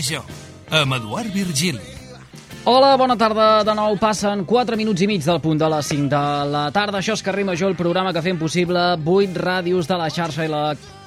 Major, 0.00 0.24
amb 0.72 0.94
Eduard 0.96 1.28
Virgili. 1.28 1.82
Hola, 2.64 2.94
bona 2.96 3.18
tarda. 3.20 3.60
De 3.68 3.72
nou 3.76 3.98
passen 4.00 4.46
4 4.48 4.78
minuts 4.80 5.02
i 5.04 5.08
mig 5.10 5.26
del 5.26 5.40
punt 5.44 5.58
de 5.60 5.68
les 5.68 5.90
5 5.92 6.08
de 6.08 6.20
la 6.48 6.62
tarda. 6.72 7.02
Això 7.02 7.12
és 7.12 7.22
Carrer 7.26 7.44
Major, 7.44 7.68
el 7.68 7.76
programa 7.76 8.14
que 8.16 8.22
fem 8.24 8.38
possible 8.40 8.80
8 8.96 9.36
ràdios 9.36 9.90
de 9.90 9.98
la 10.00 10.08
xarxa 10.08 10.46
i 10.46 10.48
la 10.48 10.62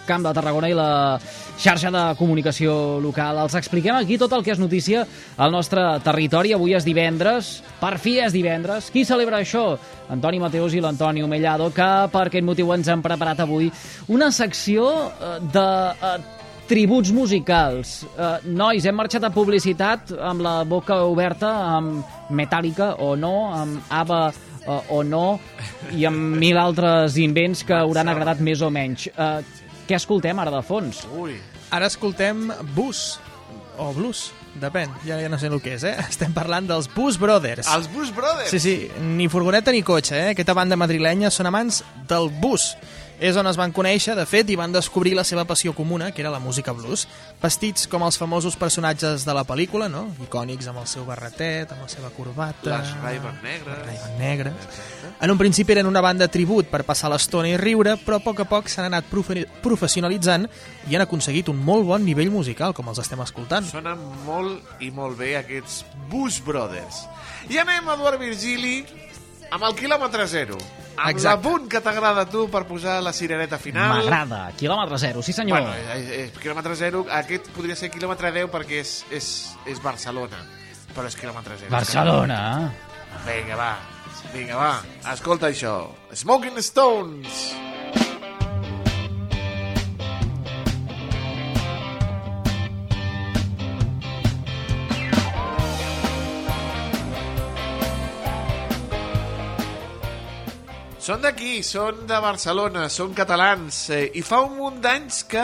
Camp 0.05 0.27
de 0.27 0.34
Tarragona 0.36 0.70
i 0.70 0.76
la 0.77 1.17
xarxa 1.58 1.90
de 1.90 2.03
comunicació 2.20 3.00
local. 3.02 3.40
Els 3.41 3.58
expliquem 3.58 3.98
aquí 3.98 4.20
tot 4.22 4.36
el 4.38 4.45
que 4.45 4.53
és 4.53 4.62
notícia 4.62 5.08
al 5.38 5.58
nostre 5.58 5.81
territori. 6.05 6.53
Avui 6.53 6.78
és 6.78 6.86
divendres, 6.86 7.64
per 7.81 7.95
fi 7.98 8.20
és 8.22 8.36
divendres. 8.36 8.91
Qui 8.94 9.08
celebra 9.09 9.41
això? 9.41 9.72
Antoni 10.14 10.44
Mateus 10.44 10.78
i 10.78 10.86
l'Antoni 10.86 11.25
Omellado, 11.25 11.72
que 11.73 11.89
per 12.14 12.28
aquest 12.28 12.45
motiu 12.45 12.70
ens 12.78 12.94
han 12.94 13.02
preparat 13.02 13.41
avui 13.41 13.73
una 14.14 14.30
secció 14.30 14.91
eh, 15.09 15.36
de 15.50 15.67
eh, 15.98 16.42
tributs 16.67 17.12
musicals. 17.12 18.02
Uh, 18.13 18.38
nois, 18.45 18.85
hem 18.85 18.95
marxat 18.98 19.26
a 19.27 19.31
publicitat 19.34 20.13
amb 20.17 20.44
la 20.45 20.55
boca 20.67 21.02
oberta, 21.08 21.52
amb 21.77 22.31
Metallica 22.34 22.94
o 23.03 23.13
no, 23.20 23.36
amb 23.53 23.94
ABBA 23.94 24.22
uh, 24.67 24.80
o 24.95 25.02
no, 25.03 25.26
i 25.94 26.08
amb 26.09 26.38
mil 26.39 26.59
altres 26.59 27.17
invents 27.22 27.66
que 27.67 27.76
hauran 27.77 28.12
agradat 28.12 28.41
més 28.44 28.63
o 28.63 28.72
menys. 28.73 29.09
Uh, 29.13 29.41
què 29.88 29.99
escoltem 29.99 30.39
ara 30.39 30.53
de 30.53 30.64
fons? 30.66 31.03
Ui. 31.19 31.36
Ara 31.73 31.89
escoltem 31.89 32.47
Bus, 32.75 33.17
o 33.81 33.89
Blues, 33.95 34.28
depèn, 34.61 34.91
ja, 35.08 35.17
ja 35.22 35.30
no 35.31 35.39
sé 35.41 35.50
el 35.50 35.59
que 35.64 35.75
és, 35.75 35.86
eh? 35.89 35.95
Estem 36.11 36.34
parlant 36.36 36.67
dels 36.69 36.88
Bus 36.94 37.17
Brothers. 37.22 37.69
Els 37.73 37.89
Bus 37.91 38.14
Brothers. 38.16 38.53
Sí, 38.53 38.61
sí, 38.61 38.75
ni 39.17 39.28
furgoneta 39.31 39.73
ni 39.73 39.84
cotxe, 39.86 40.19
eh? 40.19 40.34
Aquesta 40.34 40.56
banda 40.58 40.80
madrilenya 40.80 41.34
són 41.34 41.50
amants 41.50 41.81
del 42.09 42.30
bus. 42.44 42.73
És 43.19 43.38
on 43.38 43.47
es 43.47 43.58
van 43.59 43.72
conèixer, 43.72 44.16
de 44.17 44.25
fet, 44.28 44.50
i 44.50 44.58
van 44.59 44.73
descobrir 44.73 45.14
la 45.16 45.23
seva 45.23 45.45
passió 45.45 45.73
comuna, 45.78 46.11
que 46.11 46.23
era 46.23 46.31
la 46.33 46.42
música 46.44 46.73
blues. 46.73 47.06
Vestits 47.42 47.88
com 47.88 48.03
els 48.03 48.17
famosos 48.19 48.58
personatges 48.59 49.23
de 49.28 49.36
la 49.38 49.45
pel·lícula, 49.47 49.88
no? 49.92 50.08
Icònics 50.25 50.67
amb 50.72 50.81
el 50.81 50.89
seu 50.89 51.06
barretet, 51.08 51.72
amb 51.72 51.86
la 51.86 51.91
seva 51.91 52.09
corbata... 52.16 52.81
Les 52.81 52.91
Ray-Ban 53.03 53.39
negres. 53.45 53.80
Ray-Ban 53.86 54.19
negres. 54.19 54.81
En 55.22 55.31
un 55.31 55.39
principi 55.39 55.78
eren 55.78 55.88
una 55.88 56.02
banda 56.03 56.28
tribut 56.28 56.67
per 56.72 56.84
passar 56.88 57.11
l'estona 57.14 57.53
i 57.53 57.58
riure, 57.61 57.95
però 58.02 58.19
a 58.19 58.25
poc 58.25 58.44
a 58.44 58.47
poc 58.50 58.67
s'han 58.72 58.89
anat 58.89 59.08
profe 59.11 59.45
professionalitzant 59.64 60.50
i 60.89 60.97
han 60.97 61.06
aconseguit 61.06 61.47
un 61.53 61.61
molt 61.64 61.88
bon 61.88 62.03
nivell 62.03 62.34
musical, 62.34 62.73
com 62.75 62.91
els 62.91 63.00
estem 63.03 63.22
escoltant. 63.23 63.69
Sonen 63.69 64.02
molt 64.28 64.84
i 64.84 64.91
molt 64.91 65.19
bé 65.22 65.38
aquests 65.39 65.84
Bus 66.11 66.41
Brothers. 66.44 67.06
I 67.52 67.61
anem, 67.64 67.88
Eduard 67.94 68.19
Virgili, 68.19 68.81
amb 69.53 69.69
el 69.69 69.78
quilòmetre 69.80 70.28
zero. 70.28 70.58
Amb 70.95 71.09
Exacte. 71.09 71.30
la 71.30 71.41
punt 71.41 71.67
que 71.69 71.81
t'agrada 71.81 72.22
a 72.22 72.30
tu 72.30 72.45
per 72.52 72.63
posar 72.69 72.99
la 73.03 73.13
cirereta 73.13 73.58
final. 73.58 74.03
M'agrada. 74.03 74.52
Quilòmetre 74.59 75.00
zero, 75.02 75.23
sí 75.25 75.33
senyor. 75.33 75.61
Bueno, 75.61 75.73
és, 75.95 76.09
és, 76.19 76.38
quilòmetre 76.38 76.75
zero, 76.80 77.05
aquest 77.09 77.50
podria 77.55 77.75
ser 77.80 77.89
quilòmetre 77.94 78.31
10 78.35 78.52
perquè 78.53 78.80
és, 78.83 78.94
és, 79.11 79.31
és 79.66 79.81
Barcelona, 79.83 80.44
però 80.94 81.09
és 81.09 81.17
quilòmetre 81.17 81.58
zero. 81.58 81.72
Barcelona. 81.73 82.39
Vinga, 83.25 83.58
va. 83.58 83.73
Vinga, 84.33 84.58
va. 84.58 84.73
Escolta 85.13 85.50
això. 85.50 85.77
Smoking 86.13 86.61
Stones. 86.61 87.62
Són 101.03 101.19
d'aquí, 101.19 101.58
són 101.68 102.06
de 102.08 102.16
Barcelona, 102.24 102.86
són 102.88 103.12
catalans, 103.12 103.90
eh, 103.91 104.06
i 104.16 104.22
fa 104.24 104.38
un 104.46 104.53
munt 104.56 104.78
d'anys 104.80 105.18
que 105.28 105.44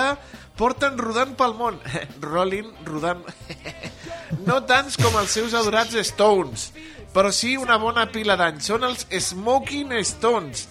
porten 0.55 0.95
rodant 0.95 1.33
pel 1.35 1.51
món. 1.57 1.81
Rolling, 2.23 2.69
rodant... 2.87 3.25
no 4.47 4.61
tants 4.69 4.95
com 5.01 5.17
els 5.19 5.35
seus 5.35 5.57
adorats 5.59 5.97
Stones, 6.07 6.69
però 7.11 7.33
sí 7.35 7.57
una 7.59 7.75
bona 7.75 8.07
pila 8.07 8.39
d'anys. 8.39 8.69
Són 8.71 8.87
els 8.87 9.03
Smoking 9.27 9.91
Stones. 10.07 10.69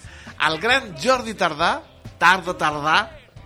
El 0.48 0.56
gran 0.64 0.94
Jordi 0.96 1.36
Tardà, 1.36 1.74
Tarda 2.16 2.56
Tardà, 2.56 2.98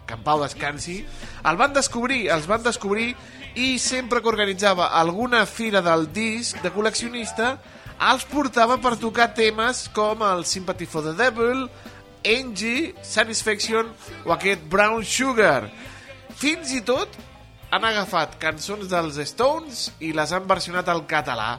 que 0.07 0.15
en 0.15 0.23
pau 0.23 0.47
descansi, 0.47 1.01
el 1.43 1.59
van 1.59 1.75
descobrir, 1.75 2.29
els 2.31 2.47
van 2.47 2.63
descobrir 2.63 3.17
i 3.59 3.81
sempre 3.83 4.23
que 4.23 4.31
organitzava 4.31 4.93
alguna 4.95 5.43
fira 5.51 5.83
del 5.83 6.07
disc 6.15 6.63
de 6.63 6.71
col·leccionista 6.71 7.57
els 8.03 8.25
portava 8.27 8.79
per 8.83 8.97
tocar 8.99 9.29
temes 9.37 9.85
com 9.95 10.25
el 10.27 10.45
Sympathy 10.49 10.89
for 10.91 11.05
the 11.07 11.13
Devil, 11.15 11.69
Angie, 12.27 12.95
Satisfaction 13.07 13.91
o 14.27 14.33
aquest 14.35 14.65
Brown 14.71 15.05
Sugar. 15.07 15.69
Fins 16.39 16.73
i 16.75 16.83
tot 16.87 17.15
han 17.73 17.87
agafat 17.87 18.37
cançons 18.43 18.91
dels 18.91 19.21
Stones 19.31 19.87
i 20.03 20.13
les 20.17 20.35
han 20.35 20.49
versionat 20.51 20.91
al 20.91 21.05
català 21.09 21.57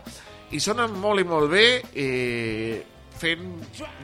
i 0.53 0.59
sonen 0.61 0.93
molt 0.99 1.23
i 1.23 1.27
molt 1.27 1.49
bé 1.53 1.67
eh, 1.95 2.83
fent 3.17 3.47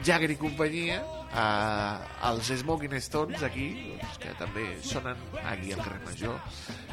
Jagger 0.06 0.32
i 0.34 0.40
companyia 0.40 1.00
eh, 1.34 2.28
els 2.30 2.50
Smoking 2.60 2.94
Stones 3.00 3.42
aquí 3.46 3.70
doncs, 4.00 4.18
que 4.22 4.34
també 4.38 4.66
sonen 4.82 5.16
aquí 5.46 5.72
al 5.74 5.82
carrer 5.84 6.00
Major 6.06 6.38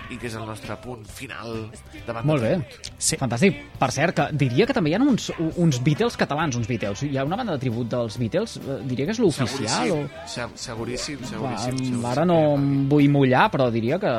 i 0.08 0.16
que 0.16 0.30
és 0.30 0.36
el 0.40 0.46
nostre 0.48 0.72
punt 0.80 1.02
final 1.04 1.66
davant 2.08 2.24
Molt 2.30 2.40
de 2.46 2.54
bé. 2.56 2.92
Sí. 2.98 3.18
Fantàstic. 3.20 3.58
Per 3.78 3.90
cert, 3.92 4.16
que 4.16 4.28
diria 4.40 4.64
que 4.70 4.72
també 4.78 4.94
hi 4.94 4.96
ha 4.96 5.02
uns, 5.04 5.26
uns 5.60 5.82
Beatles 5.84 6.16
catalans, 6.16 6.56
uns 6.56 6.70
Beatles. 6.70 7.02
Hi 7.04 7.18
ha 7.20 7.26
una 7.28 7.36
banda 7.36 7.58
de 7.58 7.60
tribut 7.66 7.90
dels 7.92 8.16
Beatles, 8.22 8.56
eh, 8.62 8.78
diria 8.88 9.04
que 9.10 9.12
és 9.12 9.20
l'oficial 9.20 9.92
o... 9.92 9.98
Seguríssim, 10.08 10.56
se- 10.56 10.64
seguríssim, 10.64 11.20
Va, 11.20 11.28
seguríssim, 11.34 11.76
seguríssim. 11.82 12.06
ara 12.14 12.24
no 12.30 12.38
em 12.56 12.88
vull 12.88 13.10
mullar, 13.12 13.50
però 13.52 13.68
diria 13.74 14.00
que, 14.00 14.14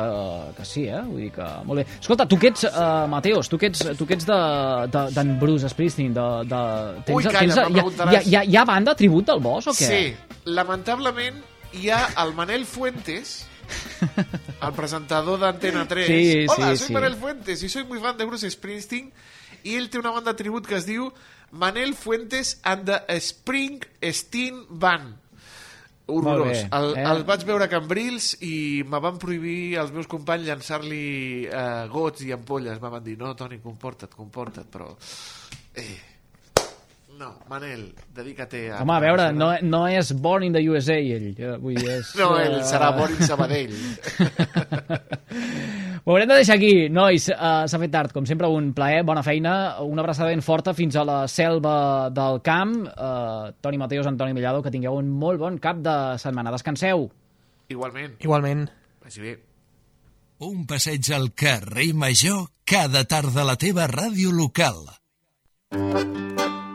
que 0.59 0.65
sí, 0.69 0.85
eh? 0.85 1.01
Vull 1.07 1.23
dir 1.25 1.31
que... 1.39 1.49
Molt 1.65 1.81
bé. 1.81 1.87
Escolta, 1.99 2.27
tu 2.29 2.37
que 2.37 2.51
ets, 2.53 2.67
uh, 2.69 3.07
Mateos, 3.09 3.49
tu 3.49 3.57
que 3.57 3.71
ets, 3.73 3.81
tu 3.97 4.05
que 4.05 4.13
ets 4.19 4.29
d'en 4.29 4.93
de, 4.93 5.03
d'en 5.17 5.33
Bruce 5.41 5.73
Springsteen, 5.73 6.13
de... 6.13 6.27
de 6.53 6.61
tens, 7.09 7.15
Ui, 7.17 7.23
calla, 7.25 7.39
tens, 7.39 7.57
hi, 7.57 7.81
ha, 7.81 7.83
hi, 7.89 8.15
ha, 8.19 8.21
hi, 8.21 8.35
ha, 8.35 8.45
hi 8.45 8.61
ha 8.61 8.65
banda 8.69 8.93
tribut 8.99 9.25
del 9.33 9.41
Bosch 9.41 9.73
o 9.73 9.73
què? 9.73 9.89
Sí, 9.89 10.08
lamentablement 10.45 11.41
hi 11.73 11.89
ha 11.93 12.01
el 12.23 12.33
Manel 12.33 12.65
Fuentes, 12.65 13.45
el 14.65 14.73
presentador 14.73 15.39
d'Antena 15.39 15.87
3. 15.87 16.07
Sí, 16.07 16.45
Hola, 16.49 16.71
sí, 16.71 16.83
soy 16.83 16.87
sí. 16.87 16.93
Manel 16.93 17.15
Fuentes 17.15 17.63
y 17.63 17.69
soy 17.69 17.83
muy 17.83 17.99
fan 17.99 18.17
de 18.17 18.25
Bruce 18.25 18.49
Springsteen 18.49 19.11
i 19.63 19.75
ell 19.75 19.89
té 19.91 19.99
una 19.99 20.13
banda 20.15 20.35
tribut 20.39 20.65
que 20.67 20.77
es 20.79 20.85
diu 20.87 21.09
Manel 21.51 21.93
Fuentes 21.97 22.59
and 22.63 22.87
the 22.87 23.19
Springsteen 23.19 24.65
Band. 24.69 25.17
Horrorós. 26.09 26.47
bé, 26.47 26.69
El, 26.73 26.95
eh? 26.97 27.03
el 27.05 27.23
vaig 27.27 27.43
veure 27.45 27.67
a 27.67 27.69
Cambrils 27.69 28.31
i 28.41 28.81
me 28.81 28.97
van 29.03 29.19
prohibir 29.21 29.77
els 29.77 29.91
meus 29.93 30.07
companys 30.09 30.47
llançar-li 30.47 31.45
eh, 31.45 31.87
gots 31.91 32.25
i 32.25 32.31
ampolles. 32.33 32.81
Me 32.81 32.89
van 32.89 33.03
dir, 33.05 33.17
no, 33.19 33.35
Toni, 33.37 33.59
comporta't, 33.61 34.15
comporta't, 34.17 34.65
però... 34.73 34.89
Eh, 35.77 36.08
no, 37.19 37.33
Manel, 37.51 37.89
dedica't 38.15 38.53
a... 38.55 38.79
Home, 38.81 38.93
a 38.95 38.99
veure, 39.03 39.25
no, 39.35 39.49
no 39.67 39.81
és 39.91 40.13
Born 40.15 40.45
in 40.47 40.53
the 40.55 40.61
USA, 40.71 40.95
ell. 40.95 41.33
eh, 41.35 41.57
Vull 41.59 41.75
dir, 41.75 41.89
és, 41.99 42.13
No, 42.15 42.29
ell 42.39 42.61
eh, 42.61 42.65
serà 42.67 42.93
Boris 42.95 43.19
Sabadell. 43.27 43.73
Ho 46.05 46.13
haurem 46.13 46.29
de 46.31 46.37
deixar 46.39 46.55
aquí, 46.55 46.87
nois. 46.89 47.27
Uh, 47.29 47.65
S'ha 47.69 47.77
fet 47.81 47.91
tard, 47.93 48.13
com 48.15 48.25
sempre, 48.25 48.47
un 48.49 48.71
plaer, 48.73 49.03
bona 49.05 49.21
feina, 49.25 49.51
una 49.85 50.01
abraçada 50.01 50.29
ben 50.31 50.41
forta 50.41 50.73
fins 50.73 50.95
a 50.97 51.03
la 51.05 51.17
selva 51.29 52.09
del 52.15 52.39
camp. 52.45 52.77
Uh, 52.87 53.51
Toni 53.61 53.77
Mateos, 53.77 54.07
Antoni 54.09 54.33
Mellado, 54.33 54.63
que 54.65 54.71
tingueu 54.73 54.95
un 54.97 55.11
molt 55.11 55.39
bon 55.43 55.59
cap 55.61 55.83
de 55.85 55.97
setmana. 56.23 56.53
Descanseu. 56.55 57.09
Igualment, 57.69 58.15
Igualment. 58.23 58.63
vagi 59.03 59.21
bé. 59.27 59.35
Un 60.47 60.63
passeig 60.65 61.11
al 61.13 61.33
carrer 61.35 61.91
Major 61.93 62.47
cada 62.65 63.03
tarda 63.03 63.43
a 63.43 63.49
la 63.51 63.57
teva 63.59 63.85
ràdio 63.91 64.31
local. 64.31 64.85
Tinc 65.69 66.68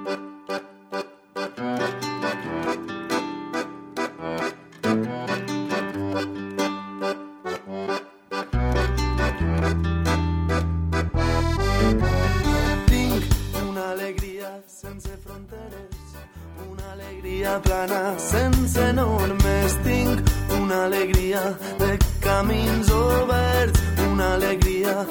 plana 17.65 18.15
sense 18.19 18.93
normes. 18.93 19.77
Tinc 19.85 20.21
una 20.61 20.85
alegria 20.87 21.43
de 21.81 21.99
camins 22.21 22.91
oberts, 22.91 23.81
una 24.11 24.35
alegria 24.35 25.07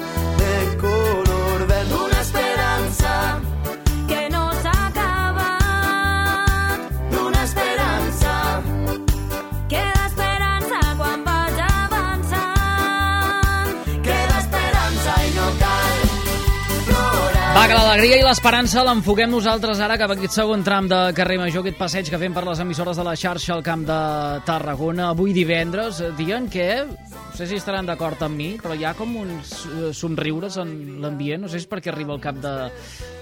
Que 17.64 17.72
l'alegria 17.72 18.18
i 18.20 18.24
l'esperança 18.26 18.82
l'enfoquem 18.84 19.30
nosaltres 19.32 19.78
ara 19.80 19.94
cap 19.96 20.10
a 20.12 20.14
aquest 20.18 20.34
segon 20.36 20.60
tram 20.66 20.84
de 20.84 20.98
carrer 21.16 21.38
Major, 21.40 21.62
aquest 21.62 21.78
passeig 21.80 22.10
que 22.12 22.20
fem 22.20 22.34
per 22.36 22.42
les 22.44 22.60
emissores 22.60 22.98
de 23.00 23.06
la 23.06 23.14
xarxa 23.16 23.54
al 23.54 23.64
Camp 23.64 23.86
de 23.88 23.96
Tarragona. 24.44 25.06
Avui 25.14 25.32
divendres, 25.32 26.02
eh, 26.04 26.10
dient 26.18 26.50
que, 26.52 26.68
no 26.84 27.32
sé 27.38 27.48
si 27.48 27.56
estaran 27.56 27.88
d'acord 27.88 28.20
amb 28.22 28.36
mi, 28.36 28.50
però 28.60 28.76
hi 28.76 28.84
ha 28.84 28.92
com 28.92 29.16
uns 29.16 29.56
eh, 29.64 29.92
somriures 29.96 30.60
en 30.60 31.00
l'ambient, 31.00 31.46
no 31.46 31.48
sé 31.48 31.62
si 31.62 31.70
perquè 31.70 31.88
arriba 31.88 32.12
el 32.12 32.20
cap 32.20 32.36
de 32.36 32.54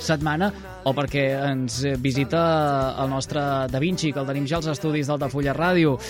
setmana 0.03 0.51
o 0.83 0.93
perquè 0.93 1.29
ens 1.53 1.79
visita 2.03 2.97
el 2.99 3.15
nostre 3.15 3.69
Da 3.71 3.79
Vinci, 3.79 4.11
que 4.11 4.27
el 4.27 4.27
tenim 4.27 4.51
ja 4.51 4.59
als 4.59 4.73
estudis 4.75 5.07
d'Altafulla 5.07 5.55
Ràdio. 5.55 6.01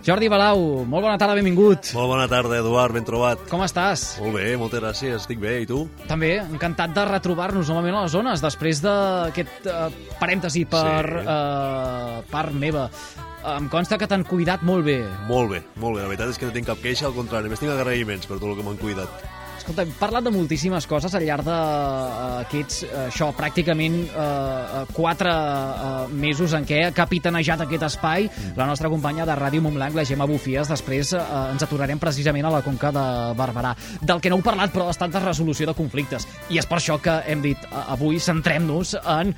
Jordi 0.00 0.30
Balau, 0.32 0.86
molt 0.88 1.04
bona 1.04 1.18
tarda, 1.20 1.34
benvingut. 1.36 1.90
Molt 1.92 2.08
bona 2.08 2.24
tarda, 2.30 2.56
Eduard, 2.62 2.94
ben 2.96 3.04
trobat. 3.04 3.42
Com 3.50 3.60
estàs? 3.66 4.14
Molt 4.22 4.38
bé, 4.38 4.46
moltes 4.56 4.80
gràcies, 4.80 5.18
estic 5.20 5.40
bé, 5.42 5.58
i 5.60 5.68
tu? 5.68 5.82
També, 6.08 6.38
encantat 6.40 6.94
de 6.96 7.04
retrobar-nos 7.04 7.68
novament 7.68 7.98
a 7.98 8.04
les 8.06 8.14
zones, 8.14 8.40
després 8.40 8.80
d'aquest 8.80 9.68
uh, 9.68 9.90
parèntesi 10.20 10.64
per 10.72 11.04
Sí. 11.20 11.26
uh, 11.26 12.22
part 12.32 12.56
meva. 12.56 12.86
Em 13.56 13.68
consta 13.72 13.96
que 14.00 14.08
t'han 14.08 14.24
cuidat 14.28 14.64
molt 14.64 14.84
bé. 14.88 14.98
Molt 15.28 15.52
bé, 15.52 15.60
molt 15.80 15.96
bé, 15.96 16.02
la 16.02 16.08
veritat 16.08 16.32
és 16.32 16.40
que 16.40 16.48
no 16.48 16.52
tinc 16.56 16.66
cap 16.72 16.80
queixa, 16.80 17.06
al 17.08 17.14
contrari, 17.16 17.48
més 17.52 17.60
tinc 17.60 17.72
agraïments 17.72 18.24
per 18.28 18.38
tot 18.40 18.48
el 18.50 18.56
que 18.56 18.64
m'han 18.64 18.80
cuidat. 18.80 19.08
Escolta, 19.60 19.84
hem 19.84 19.90
parlat 20.00 20.24
de 20.24 20.30
moltíssimes 20.32 20.86
coses 20.88 21.12
al 21.12 21.24
llarg 21.28 21.44
d'aquests, 21.44 22.78
uh, 22.86 23.00
això, 23.10 23.28
pràcticament 23.36 23.98
uh, 24.08 24.86
quatre 24.96 25.30
uh, 25.30 26.06
mesos 26.08 26.54
en 26.56 26.64
què 26.64 26.78
ha 26.86 26.94
capitanejat 26.96 27.66
aquest 27.66 27.84
espai 27.90 28.30
la 28.56 28.64
nostra 28.70 28.88
companya 28.88 29.26
de 29.28 29.36
Ràdio 29.36 29.60
Montblanc, 29.66 29.98
la 29.98 30.06
Gemma 30.08 30.24
Bufies. 30.30 30.72
Després 30.72 31.12
uh, 31.12 31.26
ens 31.52 31.66
aturarem 31.66 32.00
precisament 32.00 32.48
a 32.48 32.54
la 32.56 32.62
Conca 32.64 32.88
de 32.96 33.04
Barberà. 33.36 33.74
Del 34.00 34.24
que 34.24 34.32
no 34.32 34.40
heu 34.40 34.46
parlat, 34.46 34.72
però, 34.72 34.88
ha 34.88 34.96
estat 34.96 35.12
de 35.12 35.20
resolució 35.26 35.68
de 35.68 35.76
conflictes. 35.76 36.24
I 36.48 36.62
és 36.62 36.70
per 36.70 36.80
això 36.80 36.96
que 37.04 37.20
hem 37.28 37.44
dit 37.44 37.68
avui 37.84 38.16
centrem-nos 38.16 38.96
en 39.04 39.36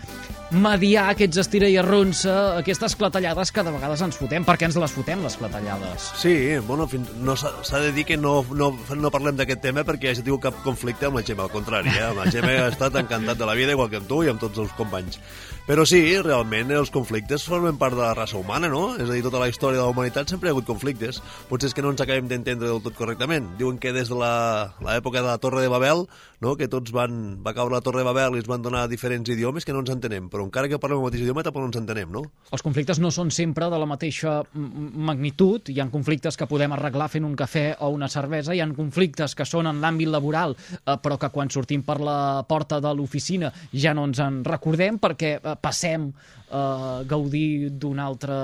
mediar 0.52 1.08
aquests 1.12 1.40
estira 1.43 1.69
i 1.70 1.78
arronsa, 1.81 2.58
aquestes 2.60 2.94
clatellades 2.99 3.52
que 3.52 3.64
de 3.64 3.72
vegades 3.72 4.02
ens 4.04 4.19
fotem. 4.20 4.44
Per 4.44 4.56
què 4.60 4.69
ens 4.69 4.76
les 4.81 4.93
fotem, 4.94 5.22
les 5.25 5.37
clatellades? 5.40 6.10
Sí, 6.20 6.34
bueno, 6.69 6.87
fins, 6.90 7.08
no 7.25 7.37
s'ha 7.37 7.81
de 7.81 7.93
dir 7.96 8.04
que 8.08 8.19
no, 8.20 8.40
no, 8.56 8.72
no 8.96 9.12
parlem 9.14 9.38
d'aquest 9.38 9.64
tema 9.64 9.87
perquè 9.88 10.12
hagi 10.12 10.25
tingut 10.26 10.44
cap 10.49 10.60
conflicte 10.66 11.08
amb 11.08 11.20
la 11.20 11.25
Gemma, 11.26 11.49
al 11.49 11.54
contrari, 11.54 11.94
eh? 11.96 12.12
la 12.16 12.28
Gemma 12.31 12.58
ha 12.66 12.69
estat 12.72 13.00
encantat 13.00 13.40
de 13.40 13.49
la 13.49 13.56
vida, 13.58 13.72
igual 13.72 13.90
que 13.90 14.02
amb 14.02 14.10
tu 14.10 14.22
i 14.22 14.31
amb 14.32 14.43
tots 14.43 14.60
els 14.62 14.76
companys. 14.78 15.19
Però 15.62 15.84
sí, 15.87 16.00
realment 16.19 16.72
els 16.75 16.90
conflictes 16.90 17.44
formen 17.46 17.76
part 17.78 17.94
de 17.94 18.02
la 18.02 18.14
raça 18.19 18.34
humana, 18.34 18.66
no? 18.69 18.96
És 18.96 19.06
a 19.06 19.12
dir, 19.14 19.22
tota 19.22 19.38
la 19.38 19.46
història 19.46 19.78
de 19.78 19.84
la 19.84 19.93
humanitat 19.94 20.32
sempre 20.32 20.48
hi 20.48 20.50
ha 20.50 20.56
hagut 20.56 20.66
conflictes. 20.66 21.20
Potser 21.46 21.70
és 21.70 21.76
que 21.76 21.84
no 21.84 21.93
ens 21.94 22.02
acabem 22.02 22.26
d'entendre 22.26 22.66
del 22.66 22.82
tot 22.82 22.98
correctament. 22.98 23.46
Diuen 23.60 23.78
que 23.78 23.94
des 23.94 24.10
de 24.10 24.19
l'època 24.19 25.20
de 25.20 25.28
la 25.28 25.38
Torre 25.38 25.62
de 25.62 25.70
Babel, 25.70 26.08
no? 26.42 26.56
que 26.58 26.68
tots 26.68 26.92
van, 26.94 27.38
va 27.42 27.54
caure 27.56 27.76
la 27.76 27.82
Torre 27.84 28.02
de 28.02 28.08
Babel 28.08 28.36
i 28.36 28.42
es 28.42 28.48
van 28.50 28.64
donar 28.64 28.84
diferents 28.90 29.30
idiomes 29.32 29.64
que 29.64 29.72
no 29.74 29.82
ens 29.84 29.92
entenem, 29.94 30.28
però 30.32 30.44
encara 30.44 30.68
que 30.68 30.80
parlem 30.82 31.00
el 31.00 31.06
mateix 31.06 31.24
idioma 31.24 31.44
tampoc 31.46 31.64
no 31.64 31.70
ens 31.70 31.80
entenem, 31.80 32.10
no? 32.12 32.24
Els 32.52 32.64
conflictes 32.64 33.00
no 33.02 33.12
són 33.14 33.30
sempre 33.34 33.70
de 33.72 33.78
la 33.78 33.88
mateixa 33.88 34.40
magnitud. 34.52 35.70
Hi 35.70 35.80
ha 35.80 35.88
conflictes 35.92 36.38
que 36.38 36.48
podem 36.50 36.74
arreglar 36.74 37.08
fent 37.12 37.26
un 37.28 37.36
cafè 37.38 37.64
o 37.80 37.92
una 37.94 38.10
cervesa. 38.12 38.54
Hi 38.54 38.60
ha 38.60 38.68
conflictes 38.76 39.36
que 39.38 39.46
són 39.48 39.70
en 39.70 39.80
l'àmbit 39.82 40.10
laboral, 40.10 40.56
eh, 40.56 40.98
però 41.02 41.18
que 41.20 41.32
quan 41.32 41.50
sortim 41.52 41.86
per 41.86 42.00
la 42.02 42.18
porta 42.48 42.80
de 42.82 42.92
l'oficina 42.96 43.52
ja 43.72 43.94
no 43.94 44.08
ens 44.10 44.20
en 44.22 44.42
recordem 44.44 44.98
perquè 45.02 45.36
eh, 45.38 45.56
passem 45.62 46.10
a 46.52 47.02
gaudir 47.08 47.70
d'una 47.70 48.04
altra 48.04 48.38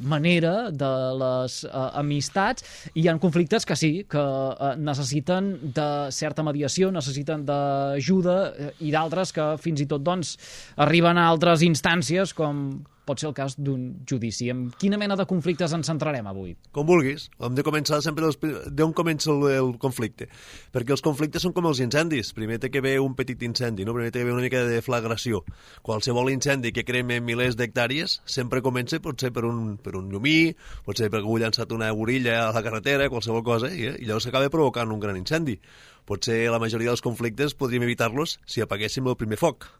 manera 0.00 0.70
de 0.70 0.92
les 1.20 1.62
eh, 1.64 1.70
amistats. 2.02 2.66
Hi 2.94 3.08
ha 3.08 3.16
conflictes 3.22 3.66
que 3.66 3.76
sí, 3.76 3.92
que 4.10 4.22
eh, 4.22 4.74
necessiten 4.76 5.54
de 5.76 5.88
certa 6.12 6.44
mediació, 6.46 6.92
necessiten 6.94 7.46
d'ajuda 7.48 8.36
eh, 8.52 8.72
i 8.86 8.92
d'altres 8.94 9.32
que 9.32 9.54
fins 9.62 9.80
i 9.82 9.88
tot 9.90 10.04
doncs, 10.04 10.36
arriben 10.76 11.18
a 11.18 11.30
altres 11.32 11.64
instàncies 11.66 12.36
com 12.36 12.68
pot 13.06 13.22
ser 13.22 13.28
el 13.30 13.34
cas 13.36 13.54
d'un 13.56 13.86
judici. 14.08 14.50
En 14.50 14.66
quina 14.78 14.98
mena 14.98 15.16
de 15.18 15.26
conflictes 15.30 15.72
ens 15.76 15.88
centrarem 15.88 16.26
avui? 16.26 16.56
Com 16.74 16.88
vulguis. 16.88 17.28
Hem 17.38 17.54
de 17.56 17.64
començar 17.66 18.00
sempre 18.04 18.28
d'on 18.66 18.94
comença 18.96 19.30
el, 19.32 19.46
el 19.54 19.70
conflicte. 19.82 20.28
Perquè 20.74 20.96
els 20.96 21.04
conflictes 21.06 21.46
són 21.46 21.54
com 21.56 21.70
els 21.70 21.80
incendis. 21.84 22.32
Primer 22.36 22.58
té 22.62 22.70
que 22.72 22.82
haver 22.82 22.98
un 23.04 23.14
petit 23.18 23.42
incendi, 23.46 23.86
no? 23.86 23.94
primer 23.96 24.10
té 24.10 24.18
que 24.18 24.26
haver 24.26 24.36
una 24.36 24.44
mica 24.44 24.64
de 24.66 24.80
deflagració. 24.80 25.44
Qualsevol 25.86 26.32
incendi 26.34 26.74
que 26.74 26.84
crema 26.84 27.20
milers 27.22 27.56
d'hectàrees 27.56 28.20
sempre 28.26 28.62
comença 28.66 29.00
potser 29.02 29.32
per 29.32 29.46
un, 29.46 29.76
per 29.78 29.94
un 29.96 30.10
llumí, 30.10 30.54
potser 30.84 31.10
per 31.12 31.22
algú 31.22 31.38
ha 31.38 31.46
llançat 31.46 31.72
una 31.76 31.92
gorilla 31.94 32.40
a 32.48 32.52
la 32.56 32.64
carretera, 32.66 33.10
qualsevol 33.12 33.44
cosa, 33.46 33.70
i, 33.70 33.86
i 33.94 34.08
llavors 34.08 34.26
s'acaba 34.26 34.50
provocant 34.52 34.90
un 34.92 35.02
gran 35.02 35.18
incendi. 35.20 35.60
Potser 36.06 36.44
la 36.50 36.62
majoria 36.62 36.92
dels 36.92 37.02
conflictes 37.02 37.56
podríem 37.58 37.86
evitar-los 37.86 38.38
si 38.46 38.62
apaguéssim 38.62 39.06
el 39.10 39.18
primer 39.18 39.38
foc. 39.42 39.70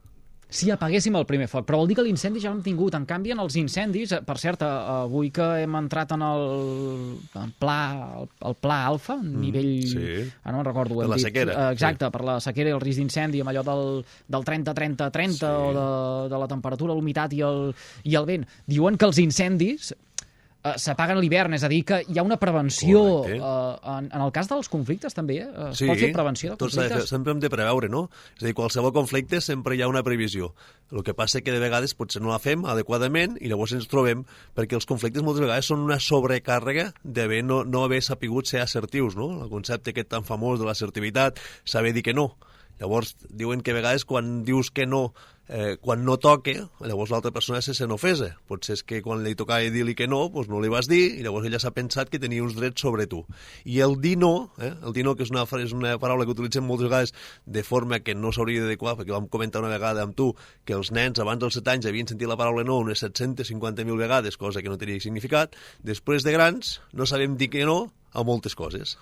Si 0.48 0.70
apaguéssim 0.70 1.16
el 1.18 1.24
primer 1.26 1.48
foc, 1.50 1.64
però 1.66 1.80
vol 1.80 1.88
dir 1.90 1.96
que 1.98 2.04
l'incendi 2.06 2.38
ja 2.40 2.52
l'hem 2.52 2.60
tingut. 2.62 2.94
En 2.94 3.04
canvi, 3.04 3.32
en 3.34 3.40
els 3.42 3.56
incendis, 3.58 4.12
eh, 4.14 4.20
per 4.24 4.36
cert, 4.38 4.62
eh, 4.62 4.68
avui 5.02 5.32
que 5.34 5.42
hem 5.64 5.74
entrat 5.74 6.12
en 6.14 6.22
el, 6.22 6.44
el 7.42 7.50
pla, 7.58 7.78
el, 8.46 8.54
pla 8.62 8.76
alfa, 8.86 9.16
mm, 9.18 9.40
nivell... 9.42 9.72
sí. 9.90 10.30
Ara 10.44 10.54
no 10.54 10.60
me'n 10.62 10.68
recordo. 10.68 11.00
Per 11.02 11.08
la 11.10 11.16
dit. 11.18 11.26
sequera, 11.26 11.52
Eh, 11.66 11.72
Exacte, 11.74 12.10
per 12.14 12.22
la 12.24 12.38
sequera 12.40 12.70
i 12.70 12.76
el 12.78 12.80
risc 12.80 13.02
d'incendi, 13.02 13.40
amb 13.42 13.50
allò 13.50 13.64
del, 13.66 14.04
del 14.28 14.46
30-30-30 14.46 15.36
Sí. 15.36 15.44
o 15.50 15.72
de, 15.74 16.28
de 16.30 16.38
la 16.38 16.48
temperatura, 16.54 16.94
l'humitat 16.94 17.34
i, 17.34 17.42
el, 17.42 17.74
i 18.04 18.14
el 18.14 18.24
vent. 18.30 18.46
Diuen 18.70 18.96
que 18.96 19.04
els 19.10 19.18
incendis 19.18 19.92
eh, 20.70 20.74
s'apaguen 20.82 21.18
a 21.18 21.22
l'hivern, 21.22 21.54
és 21.56 21.64
a 21.66 21.70
dir, 21.70 21.82
que 21.86 22.00
hi 22.08 22.18
ha 22.18 22.24
una 22.26 22.38
prevenció. 22.40 23.02
Eh, 23.28 23.38
en, 23.38 24.08
en 24.10 24.24
el 24.24 24.32
cas 24.34 24.48
dels 24.50 24.68
conflictes, 24.72 25.14
també, 25.14 25.40
eh? 25.44 25.48
es 25.70 25.80
Sí, 25.82 25.88
pot 25.90 26.00
fer 26.00 26.12
prevenció 26.14 26.52
de 26.54 26.56
tot 26.60 26.72
conflictes? 26.74 27.08
sempre 27.12 27.32
hem 27.34 27.40
de 27.42 27.50
preveure, 27.52 27.88
no? 27.92 28.06
És 28.36 28.42
a 28.42 28.48
dir, 28.48 28.54
qualsevol 28.58 28.92
conflicte 28.96 29.40
sempre 29.44 29.76
hi 29.76 29.82
ha 29.84 29.88
una 29.88 30.02
previsió. 30.06 30.52
El 30.92 31.02
que 31.02 31.14
passa 31.18 31.40
que 31.42 31.50
de 31.50 31.58
vegades 31.58 31.96
potser 31.98 32.22
no 32.22 32.30
la 32.30 32.38
fem 32.38 32.62
adequadament 32.70 33.34
i 33.42 33.48
llavors 33.50 33.72
ens 33.74 33.88
trobem 33.90 34.22
perquè 34.54 34.76
els 34.78 34.86
conflictes 34.86 35.24
moltes 35.26 35.42
vegades 35.42 35.66
són 35.66 35.82
una 35.82 35.98
sobrecàrrega 35.98 36.92
d'haver 37.02 37.42
no, 37.42 37.64
no 37.66 37.82
haver 37.82 38.02
sapigut 38.06 38.46
ser 38.46 38.60
assertius, 38.62 39.16
no? 39.18 39.42
El 39.42 39.50
concepte 39.50 39.90
aquest 39.90 40.12
tan 40.14 40.22
famós 40.28 40.60
de 40.60 40.68
l'assertivitat, 40.68 41.40
saber 41.64 41.92
dir 41.96 42.04
que 42.06 42.14
no. 42.14 42.36
Llavors, 42.80 43.16
diuen 43.30 43.62
que 43.64 43.72
a 43.72 43.78
vegades 43.78 44.04
quan 44.04 44.42
dius 44.44 44.70
que 44.70 44.84
no, 44.86 45.14
eh, 45.48 45.76
quan 45.80 46.04
no 46.04 46.16
toca, 46.18 46.52
llavors 46.80 47.10
l'altra 47.10 47.32
persona 47.32 47.62
se 47.62 47.74
sent 47.74 47.92
ofesa. 47.94 48.34
Potser 48.48 48.74
és 48.76 48.82
que 48.86 49.00
quan 49.04 49.22
li 49.24 49.34
tocava 49.38 49.70
dir-li 49.72 49.94
que 49.96 50.08
no, 50.10 50.26
doncs 50.32 50.50
no 50.52 50.60
li 50.60 50.70
vas 50.72 50.88
dir, 50.90 51.04
i 51.16 51.24
llavors 51.24 51.46
ella 51.48 51.60
s'ha 51.62 51.72
pensat 51.76 52.10
que 52.12 52.20
tenia 52.22 52.44
uns 52.44 52.56
drets 52.58 52.82
sobre 52.82 53.06
tu. 53.10 53.22
I 53.64 53.80
el 53.86 53.96
dir 54.02 54.16
no, 54.20 54.50
eh, 54.60 54.74
el 54.84 54.96
dir 54.96 55.06
no, 55.06 55.16
que 55.16 55.24
és 55.24 55.32
una, 55.32 55.46
és 55.62 55.72
una 55.76 55.96
paraula 56.02 56.26
que 56.26 56.34
utilitzem 56.36 56.66
moltes 56.66 56.90
vegades 56.90 57.14
de 57.46 57.64
forma 57.64 58.00
que 58.00 58.14
no 58.14 58.32
s'hauria 58.32 58.64
d'adequar, 58.66 58.96
perquè 58.98 59.14
vam 59.14 59.30
comentar 59.32 59.64
una 59.64 59.72
vegada 59.72 60.04
amb 60.04 60.16
tu 60.18 60.32
que 60.64 60.76
els 60.76 60.92
nens 60.92 61.22
abans 61.22 61.40
dels 61.40 61.56
7 61.60 61.76
anys 61.76 61.88
havien 61.88 62.12
sentit 62.12 62.28
la 62.28 62.38
paraula 62.38 62.66
no 62.66 62.80
unes 62.84 63.02
750.000 63.04 63.96
vegades, 63.96 64.36
cosa 64.36 64.62
que 64.62 64.72
no 64.72 64.80
tenia 64.80 65.00
significat. 65.00 65.56
Després 65.80 66.26
de 66.26 66.34
grans, 66.36 66.80
no 66.92 67.06
sabem 67.06 67.36
dir 67.40 67.50
que 67.52 67.64
no 67.64 67.92
a 68.12 68.24
moltes 68.24 68.56
coses. 68.56 68.96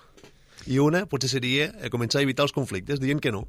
I 0.66 0.78
una 0.80 1.04
potser 1.06 1.28
seria 1.28 1.68
eh, 1.75 1.90
començar 1.92 2.20
a 2.20 2.25
evitar 2.25 2.46
els 2.46 2.54
conflictes 2.56 3.00
dient 3.02 3.20
que 3.20 3.32
no. 3.34 3.44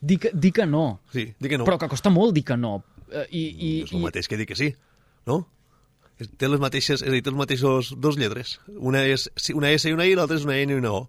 Dir 0.00 0.18
que, 0.20 0.30
dir 0.34 0.52
que 0.52 0.66
no. 0.66 1.00
Sí, 1.12 1.28
dir 1.38 1.50
que 1.52 1.58
no. 1.58 1.66
Però 1.68 1.78
que 1.80 1.88
costa 1.90 2.12
molt 2.12 2.34
dir 2.36 2.44
que 2.46 2.56
no. 2.60 2.78
Eh, 3.10 3.26
I, 3.30 3.42
i, 3.42 3.70
és 3.84 3.92
el 3.94 4.02
mateix 4.02 4.28
que 4.28 4.38
dir 4.40 4.46
que 4.48 4.58
sí, 4.58 4.72
no? 5.28 5.44
Té 6.16 6.48
les 6.48 6.60
mateixes, 6.60 7.02
és 7.02 7.08
a 7.08 7.12
dir, 7.12 7.20
té 7.24 7.28
els 7.32 7.38
mateixos 7.38 7.92
dos 8.00 8.16
lletres. 8.16 8.56
Una 8.76 9.02
és 9.04 9.28
una 9.52 9.70
S 9.74 9.90
i 9.90 9.96
una 9.96 10.06
I, 10.08 10.14
l'altra 10.16 10.38
és 10.38 10.46
una 10.48 10.56
N 10.56 10.72
i 10.72 10.78
una 10.80 10.94
O. 10.96 11.02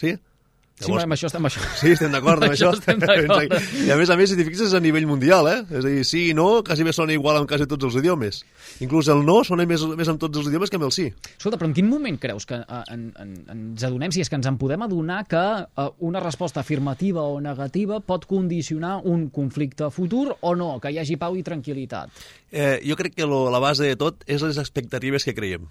Sí? 0.00 0.16
Sí, 0.78 0.92
amb 0.94 1.14
això 1.16 1.26
estem... 1.26 1.42
Amb 1.42 1.50
això. 1.50 1.62
Sí, 1.80 1.90
estem 1.94 2.12
d'acord 2.14 2.42
amb 2.42 2.52
Amb 2.52 2.54
això. 2.54 2.70
estem 2.76 3.00
d'acord. 3.02 3.54
I 3.86 3.90
a 3.90 3.96
més 3.98 4.10
a 4.10 4.16
més, 4.18 4.30
si 4.30 4.36
t'hi 4.38 4.46
fixes, 4.46 4.74
a 4.76 4.80
nivell 4.82 5.08
mundial, 5.10 5.48
eh? 5.50 5.56
És 5.72 5.82
a 5.82 5.88
dir, 5.88 6.04
sí 6.06 6.28
i 6.30 6.34
no, 6.38 6.62
quasi 6.66 6.86
bé 6.86 6.92
sona 6.94 7.16
igual 7.16 7.40
en 7.40 7.48
quasi 7.50 7.66
tots 7.70 7.88
els 7.88 7.98
idiomes. 7.98 8.40
Inclús 8.84 9.10
el 9.10 9.24
no 9.26 9.40
sona 9.46 9.66
més, 9.66 9.82
més 9.98 10.10
en 10.12 10.20
tots 10.22 10.38
els 10.38 10.50
idiomes 10.52 10.70
que 10.70 10.78
amb 10.78 10.86
el 10.86 10.94
sí. 10.94 11.08
Escolta, 11.34 11.58
però 11.58 11.70
en 11.70 11.74
quin 11.76 11.88
moment 11.90 12.20
creus 12.22 12.46
que 12.46 12.60
eh, 12.62 12.82
en, 12.94 13.08
en, 13.18 13.34
ens 13.56 13.86
adonem, 13.88 14.14
si 14.14 14.22
és 14.22 14.30
que 14.30 14.38
ens 14.38 14.46
en 14.50 14.58
podem 14.60 14.86
adonar, 14.86 15.24
que 15.30 15.42
eh, 15.66 15.88
una 16.06 16.22
resposta 16.22 16.62
afirmativa 16.62 17.26
o 17.26 17.40
negativa 17.42 17.98
pot 18.00 18.28
condicionar 18.30 18.98
un 19.04 19.28
conflicte 19.34 19.90
futur 19.94 20.36
o 20.40 20.54
no, 20.54 20.76
que 20.78 20.94
hi 20.94 21.02
hagi 21.02 21.18
pau 21.18 21.34
i 21.38 21.42
tranquil·litat? 21.46 22.22
Eh, 22.52 22.78
jo 22.86 22.96
crec 22.96 23.18
que 23.18 23.26
lo, 23.26 23.48
la 23.50 23.60
base 23.60 23.84
de 23.84 23.98
tot 23.98 24.22
és 24.30 24.42
les 24.46 24.62
expectatives 24.62 25.26
que 25.26 25.34
creiem. 25.36 25.66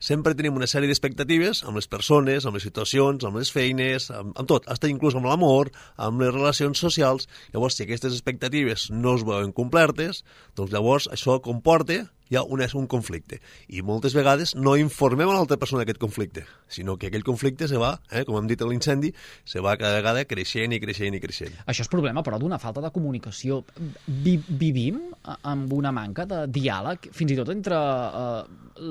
Sempre 0.00 0.32
tenim 0.32 0.56
una 0.56 0.68
sèrie 0.70 0.88
d'expectatives 0.88 1.58
amb 1.68 1.76
les 1.76 1.88
persones, 1.92 2.46
amb 2.48 2.56
les 2.56 2.64
situacions, 2.64 3.24
amb 3.28 3.36
les 3.36 3.50
feines, 3.52 4.06
amb, 4.16 4.32
amb 4.32 4.48
tot, 4.48 4.64
fins 4.64 4.88
inclús 4.88 5.16
amb 5.18 5.28
l'amor, 5.28 5.68
amb 6.00 6.24
les 6.24 6.32
relacions 6.32 6.80
socials. 6.80 7.28
Llavors, 7.52 7.76
si 7.76 7.84
aquestes 7.84 8.16
expectatives 8.16 8.88
no 8.94 9.18
es 9.18 9.26
veuen 9.28 9.52
complertes, 9.52 10.22
doncs 10.56 10.72
llavors 10.72 11.10
això 11.12 11.36
comporta 11.44 12.06
ja 12.30 12.42
un, 12.42 12.62
un 12.62 12.86
conflicte. 12.90 13.40
I 13.68 13.82
moltes 13.86 14.14
vegades 14.16 14.54
no 14.56 14.76
informem 14.80 15.28
a 15.28 15.36
l'altra 15.36 15.58
persona 15.60 15.82
d'aquest 15.82 16.00
conflicte, 16.02 16.44
sinó 16.68 16.96
que 16.96 17.10
aquell 17.10 17.26
conflicte 17.26 17.68
se 17.68 17.80
va, 17.80 17.96
eh, 18.10 18.24
com 18.28 18.38
hem 18.38 18.50
dit 18.50 18.60
a 18.62 18.68
l'incendi, 18.70 19.12
se 19.44 19.62
va 19.64 19.76
cada 19.80 19.98
vegada 19.98 20.24
creixent 20.30 20.76
i 20.76 20.80
creixent 20.82 21.16
i 21.16 21.22
creixent. 21.22 21.56
Això 21.66 21.86
és 21.86 21.92
problema, 21.92 22.24
però, 22.26 22.38
d'una 22.40 22.60
falta 22.62 22.82
de 22.84 22.92
comunicació. 22.94 23.64
Vi 24.06 24.38
vivim 24.48 25.02
amb 25.24 25.72
una 25.74 25.92
manca 25.92 26.26
de 26.28 26.44
diàleg, 26.46 27.10
fins 27.16 27.34
i 27.34 27.40
tot 27.40 27.50
entre 27.52 27.80
eh, 27.80 28.44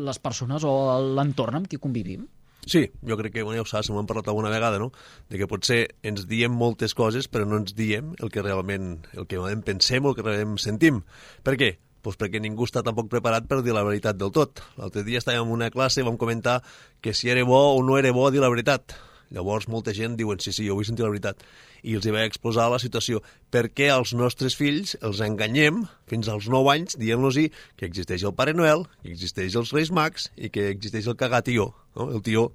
les 0.10 0.20
persones 0.20 0.68
o 0.68 0.76
l'entorn 1.16 1.62
amb 1.62 1.72
qui 1.72 1.80
convivim? 1.82 2.28
Sí, 2.70 2.92
jo 3.08 3.16
crec 3.18 3.34
que, 3.34 3.44
bueno, 3.44 3.58
ja 3.58 3.64
ho 3.64 3.70
saps, 3.70 3.90
ho 3.90 3.98
hem 3.98 4.08
parlat 4.10 4.28
alguna 4.28 4.52
vegada, 4.52 4.78
no? 4.78 4.92
De 5.32 5.40
que 5.40 5.48
potser 5.50 5.80
ens 6.06 6.28
diem 6.30 6.54
moltes 6.54 6.94
coses, 6.94 7.30
però 7.32 7.48
no 7.48 7.58
ens 7.58 7.74
diem 7.74 8.12
el 8.20 8.30
que 8.30 8.44
realment, 8.46 8.92
el 9.16 9.26
que 9.26 9.40
realment 9.40 9.64
pensem 9.66 10.06
o 10.06 10.12
el 10.12 10.18
que 10.18 10.26
realment 10.28 10.60
sentim. 10.62 11.00
Per 11.48 11.56
què? 11.58 11.72
Pues 12.02 12.16
perquè 12.20 12.40
ningú 12.40 12.68
està 12.68 12.84
tampoc 12.86 13.10
preparat 13.12 13.48
per 13.50 13.60
dir 13.66 13.76
la 13.76 13.84
veritat 13.84 14.18
del 14.20 14.32
tot. 14.36 14.64
L'altre 14.80 15.04
dia 15.08 15.20
estàvem 15.20 15.44
en 15.44 15.56
una 15.58 15.72
classe 15.74 16.00
i 16.00 16.08
vam 16.08 16.18
comentar 16.18 16.62
que 17.04 17.14
si 17.14 17.30
era 17.30 17.44
bo 17.44 17.60
o 17.76 17.84
no 17.84 17.98
era 18.00 18.14
bo 18.16 18.30
dir 18.32 18.44
la 18.44 18.52
veritat. 18.52 18.96
Llavors 19.30 19.68
molta 19.70 19.94
gent 19.94 20.16
diuen, 20.18 20.40
sí, 20.42 20.52
sí, 20.56 20.66
jo 20.66 20.76
vull 20.78 20.88
sentir 20.88 21.06
la 21.06 21.12
veritat. 21.12 21.44
I 21.86 21.94
els 22.00 22.06
hi 22.08 22.14
vaig 22.14 22.32
exposar 22.32 22.66
la 22.72 22.80
situació. 22.82 23.22
Per 23.54 23.68
què 23.70 23.92
als 23.94 24.16
nostres 24.18 24.56
fills 24.58 24.96
els 25.06 25.22
enganyem 25.22 25.84
fins 26.10 26.32
als 26.34 26.50
9 26.50 26.72
anys 26.74 26.98
dient-los 26.98 27.38
que 27.78 27.86
existeix 27.86 28.26
el 28.26 28.34
Pare 28.34 28.56
Noel, 28.58 28.88
que 29.04 29.14
existeix 29.14 29.56
els 29.60 29.74
Reis 29.76 29.94
Mags 29.94 30.32
i 30.36 30.50
que 30.50 30.72
existeix 30.74 31.08
el 31.08 31.20
cagatió, 31.20 31.70
no? 31.96 32.10
el 32.10 32.26
tió. 32.26 32.50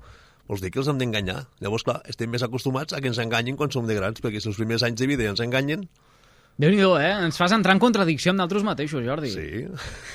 Vols 0.51 0.61
dir 0.61 0.73
que 0.75 0.83
els 0.83 0.91
hem 0.91 0.99
d'enganyar. 1.01 1.45
Llavors, 1.65 1.87
clar, 1.87 2.01
estem 2.11 2.33
més 2.33 2.43
acostumats 2.45 2.93
a 2.93 3.01
que 3.01 3.09
ens 3.09 3.23
enganyin 3.23 3.57
quan 3.57 3.71
som 3.73 3.87
de 3.87 3.95
grans, 3.97 4.21
perquè 4.21 4.43
si 4.43 4.51
els 4.51 4.59
primers 4.59 4.83
anys 4.85 4.99
de 5.01 5.09
vida 5.09 5.31
ens 5.31 5.41
enganyen, 5.41 5.87
déu 6.61 6.71
nhi 6.71 6.83
eh? 7.03 7.11
Ens 7.27 7.39
fas 7.41 7.53
entrar 7.53 7.75
en 7.75 7.81
contradicció 7.83 8.31
amb 8.31 8.39
nosaltres 8.39 8.65
mateixos, 8.67 9.03
Jordi. 9.03 9.31
Sí. 9.33 9.65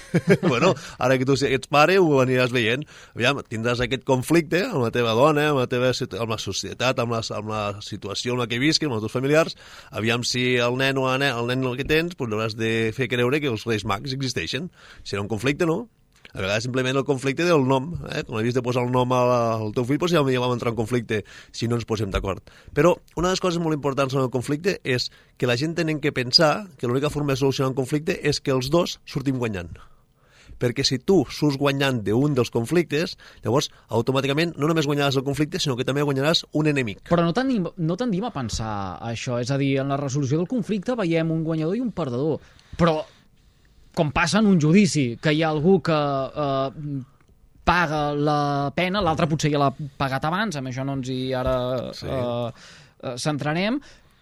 bueno, 0.51 0.73
ara 0.97 1.17
que 1.19 1.27
tu 1.27 1.35
si 1.35 1.51
ets 1.51 1.67
pare 1.67 1.97
ho 1.99 2.21
aniràs 2.23 2.53
veient. 2.55 2.85
Aviam, 3.17 3.41
tindràs 3.43 3.83
aquest 3.83 4.05
conflicte 4.07 4.63
amb 4.69 4.85
la 4.85 4.93
teva 4.95 5.13
dona, 5.19 5.49
amb 5.51 5.59
la 5.59 5.67
teva 5.67 5.91
amb 5.91 6.31
la 6.31 6.39
societat, 6.39 7.03
amb 7.03 7.17
la, 7.17 7.21
amb 7.35 7.51
la 7.51 7.63
situació 7.83 8.37
en 8.37 8.43
la 8.45 8.47
que 8.47 8.61
visquis, 8.61 8.87
amb 8.87 8.95
els 8.97 9.05
teus 9.05 9.15
familiars. 9.15 9.59
Aviam 9.91 10.23
si 10.23 10.55
el 10.55 10.79
nen 10.79 10.97
o 10.97 11.09
la 11.09 11.19
el 11.19 11.51
nen 11.51 11.67
que 11.75 11.87
tens, 11.87 12.15
doncs 12.15 12.35
hauràs 12.35 12.55
de 12.55 12.73
fer 12.95 13.11
creure 13.11 13.43
que 13.43 13.51
els 13.51 13.67
Reis 13.67 13.83
Mags 13.83 14.15
existeixen. 14.15 14.71
Serà 15.03 15.21
un 15.21 15.31
conflicte, 15.31 15.67
no? 15.67 15.89
A 16.33 16.41
vegades 16.43 16.63
simplement 16.67 16.97
el 16.99 17.05
conflicte 17.07 17.45
del 17.47 17.65
nom. 17.67 17.91
Eh? 18.13 18.23
Quan 18.27 18.41
havies 18.41 18.57
de 18.57 18.63
posar 18.65 18.85
el 18.85 18.91
nom 18.93 19.13
al, 19.15 19.71
teu 19.73 19.87
fill, 19.89 19.97
doncs 20.01 20.13
ja 20.13 20.23
vam 20.43 20.53
entrar 20.53 20.73
en 20.73 20.77
conflicte 20.77 21.23
si 21.51 21.67
no 21.67 21.79
ens 21.79 21.87
posem 21.89 22.13
d'acord. 22.13 22.43
Però 22.77 22.95
una 23.15 23.29
de 23.29 23.33
les 23.33 23.41
coses 23.41 23.61
molt 23.61 23.77
importants 23.77 24.13
en 24.13 24.21
el 24.21 24.33
conflicte 24.33 24.77
és 24.83 25.09
que 25.37 25.49
la 25.49 25.57
gent 25.57 25.77
tenen 25.79 26.01
que 26.03 26.13
pensar 26.13 26.67
que 26.77 26.87
l'única 26.87 27.09
forma 27.09 27.33
de 27.33 27.41
solucionar 27.41 27.73
un 27.73 27.79
conflicte 27.81 28.19
és 28.21 28.41
que 28.41 28.53
els 28.53 28.69
dos 28.69 28.99
sortim 29.09 29.41
guanyant 29.41 29.73
perquè 30.59 30.83
si 30.83 30.99
tu 30.99 31.21
surts 31.31 31.57
guanyant 31.57 32.01
d'un 32.03 32.35
dels 32.35 32.51
conflictes, 32.51 33.15
llavors 33.45 33.69
automàticament 33.95 34.51
no 34.59 34.67
només 34.67 34.87
guanyaràs 34.89 35.17
el 35.19 35.23
conflicte, 35.23 35.61
sinó 35.61 35.77
que 35.79 35.87
també 35.87 36.03
guanyaràs 36.03 36.43
un 36.59 36.67
enemic. 36.67 37.05
Però 37.09 37.23
no 37.23 37.31
tendim, 37.37 37.69
no 37.77 37.97
tendim 37.99 38.27
a 38.27 38.33
pensar 38.35 38.73
això. 39.07 39.39
És 39.39 39.53
a 39.55 39.59
dir, 39.61 39.77
en 39.79 39.93
la 39.93 39.99
resolució 40.01 40.41
del 40.41 40.51
conflicte 40.51 40.97
veiem 40.99 41.31
un 41.31 41.45
guanyador 41.47 41.79
i 41.79 41.83
un 41.85 41.93
perdedor. 41.95 42.43
Però, 42.79 42.99
com 43.99 44.11
passa 44.15 44.39
en 44.39 44.47
un 44.47 44.59
judici, 44.63 45.17
que 45.21 45.33
hi 45.35 45.43
ha 45.43 45.51
algú 45.51 45.77
que 45.83 45.93
eh, 45.93 46.99
paga 47.67 48.03
la 48.17 48.39
pena, 48.75 49.01
l'altre 49.05 49.27
potser 49.29 49.51
ja 49.53 49.59
l'ha 49.61 49.71
pagat 49.99 50.23
abans, 50.29 50.55
amb 50.57 50.71
això 50.71 50.85
no 50.87 50.95
ens 50.97 51.11
hi 51.13 51.21
ara 51.37 51.55
Sí. 51.93 52.07
eh, 52.07 52.51
eh, 53.03 53.17
centrarem, 53.21 53.77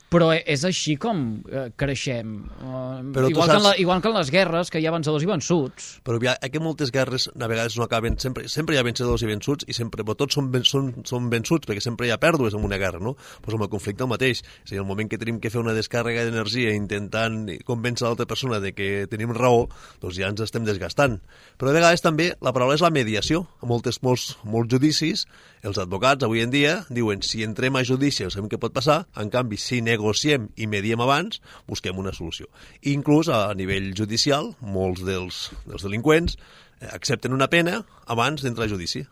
però 0.07 0.29
és 0.37 0.61
així 0.63 0.93
com 0.95 1.41
eh, 1.51 1.65
creixem. 1.75 2.29
Eh, 2.47 3.01
Però 3.11 3.27
igual, 3.27 3.49
que 3.49 3.57
en 3.57 3.63
la, 3.65 3.71
saps- 3.73 3.79
igual 3.83 4.01
que 4.01 4.07
en 4.07 4.15
les 4.15 4.29
guerres, 4.31 4.69
que 4.71 4.79
hi 4.79 4.85
ha 4.87 4.93
vencedors 4.95 5.25
i 5.25 5.27
vençuts. 5.27 5.87
Però 6.07 6.19
hi 6.23 6.29
ha, 6.31 6.35
que 6.47 6.61
moltes 6.63 6.93
guerres 6.95 7.25
a 7.33 7.47
vegades 7.51 7.75
no 7.77 7.83
acaben... 7.83 8.15
Sempre, 8.23 8.47
sempre 8.47 8.75
hi 8.75 8.79
ha 8.79 8.85
vencedors 8.87 9.25
i 9.25 9.27
vençuts, 9.27 9.67
i 9.67 9.75
sempre, 9.75 10.05
però 10.07 10.15
tots 10.15 10.37
són, 10.39 10.47
són, 10.63 10.93
són 11.07 11.27
vençuts, 11.33 11.67
perquè 11.67 11.83
sempre 11.83 12.07
hi 12.07 12.13
ha 12.15 12.19
pèrdues 12.23 12.55
en 12.55 12.63
una 12.63 12.79
guerra, 12.79 13.01
no? 13.03 13.17
Pues 13.43 13.57
amb 13.57 13.67
el 13.67 13.71
conflicte 13.73 14.05
el 14.07 14.11
mateix. 14.13 14.43
És 14.63 14.71
a 14.71 14.75
dir, 14.77 14.79
el 14.79 14.87
moment 14.87 15.11
que 15.11 15.19
tenim 15.19 15.41
que 15.43 15.51
fer 15.51 15.59
una 15.59 15.75
descàrrega 15.75 16.23
d'energia 16.29 16.71
intentant 16.77 17.43
convèncer 17.67 18.07
l'altra 18.07 18.25
persona 18.31 18.61
de 18.63 18.71
que 18.77 18.89
tenim 19.11 19.35
raó, 19.35 19.65
doncs 19.99 20.15
ja 20.21 20.31
ens 20.31 20.39
estem 20.47 20.63
desgastant. 20.63 21.19
Però 21.59 21.73
a 21.73 21.75
vegades 21.75 22.01
també 22.05 22.31
la 22.39 22.55
paraula 22.55 22.79
és 22.79 22.85
la 22.85 22.93
mediació. 22.95 23.43
A 23.59 23.67
moltes, 23.67 23.99
molts, 24.07 24.37
molts 24.47 24.71
judicis, 24.71 25.27
els 25.67 25.79
advocats 25.81 26.23
avui 26.25 26.41
en 26.43 26.51
dia 26.53 26.77
diuen 26.93 27.21
si 27.25 27.43
entrem 27.45 27.75
a 27.75 27.83
judici 27.87 28.25
sabem 28.27 28.47
què 28.51 28.59
pot 28.61 28.73
passar, 28.75 29.01
en 29.19 29.31
canvi, 29.33 29.59
si 29.59 29.81
negociem 29.83 30.47
i 30.55 30.67
mediem 30.71 31.03
abans, 31.03 31.41
busquem 31.67 31.99
una 31.99 32.13
solució. 32.15 32.47
Inclús 32.87 33.29
a 33.33 33.51
nivell 33.57 33.91
judicial, 33.97 34.53
molts 34.61 35.03
dels, 35.07 35.43
dels 35.67 35.85
delinqüents 35.85 36.37
eh, 36.37 36.89
accepten 36.93 37.35
una 37.35 37.49
pena 37.51 37.81
abans 38.07 38.45
d'entrar 38.45 38.69
a 38.69 38.73
judici. 38.73 39.05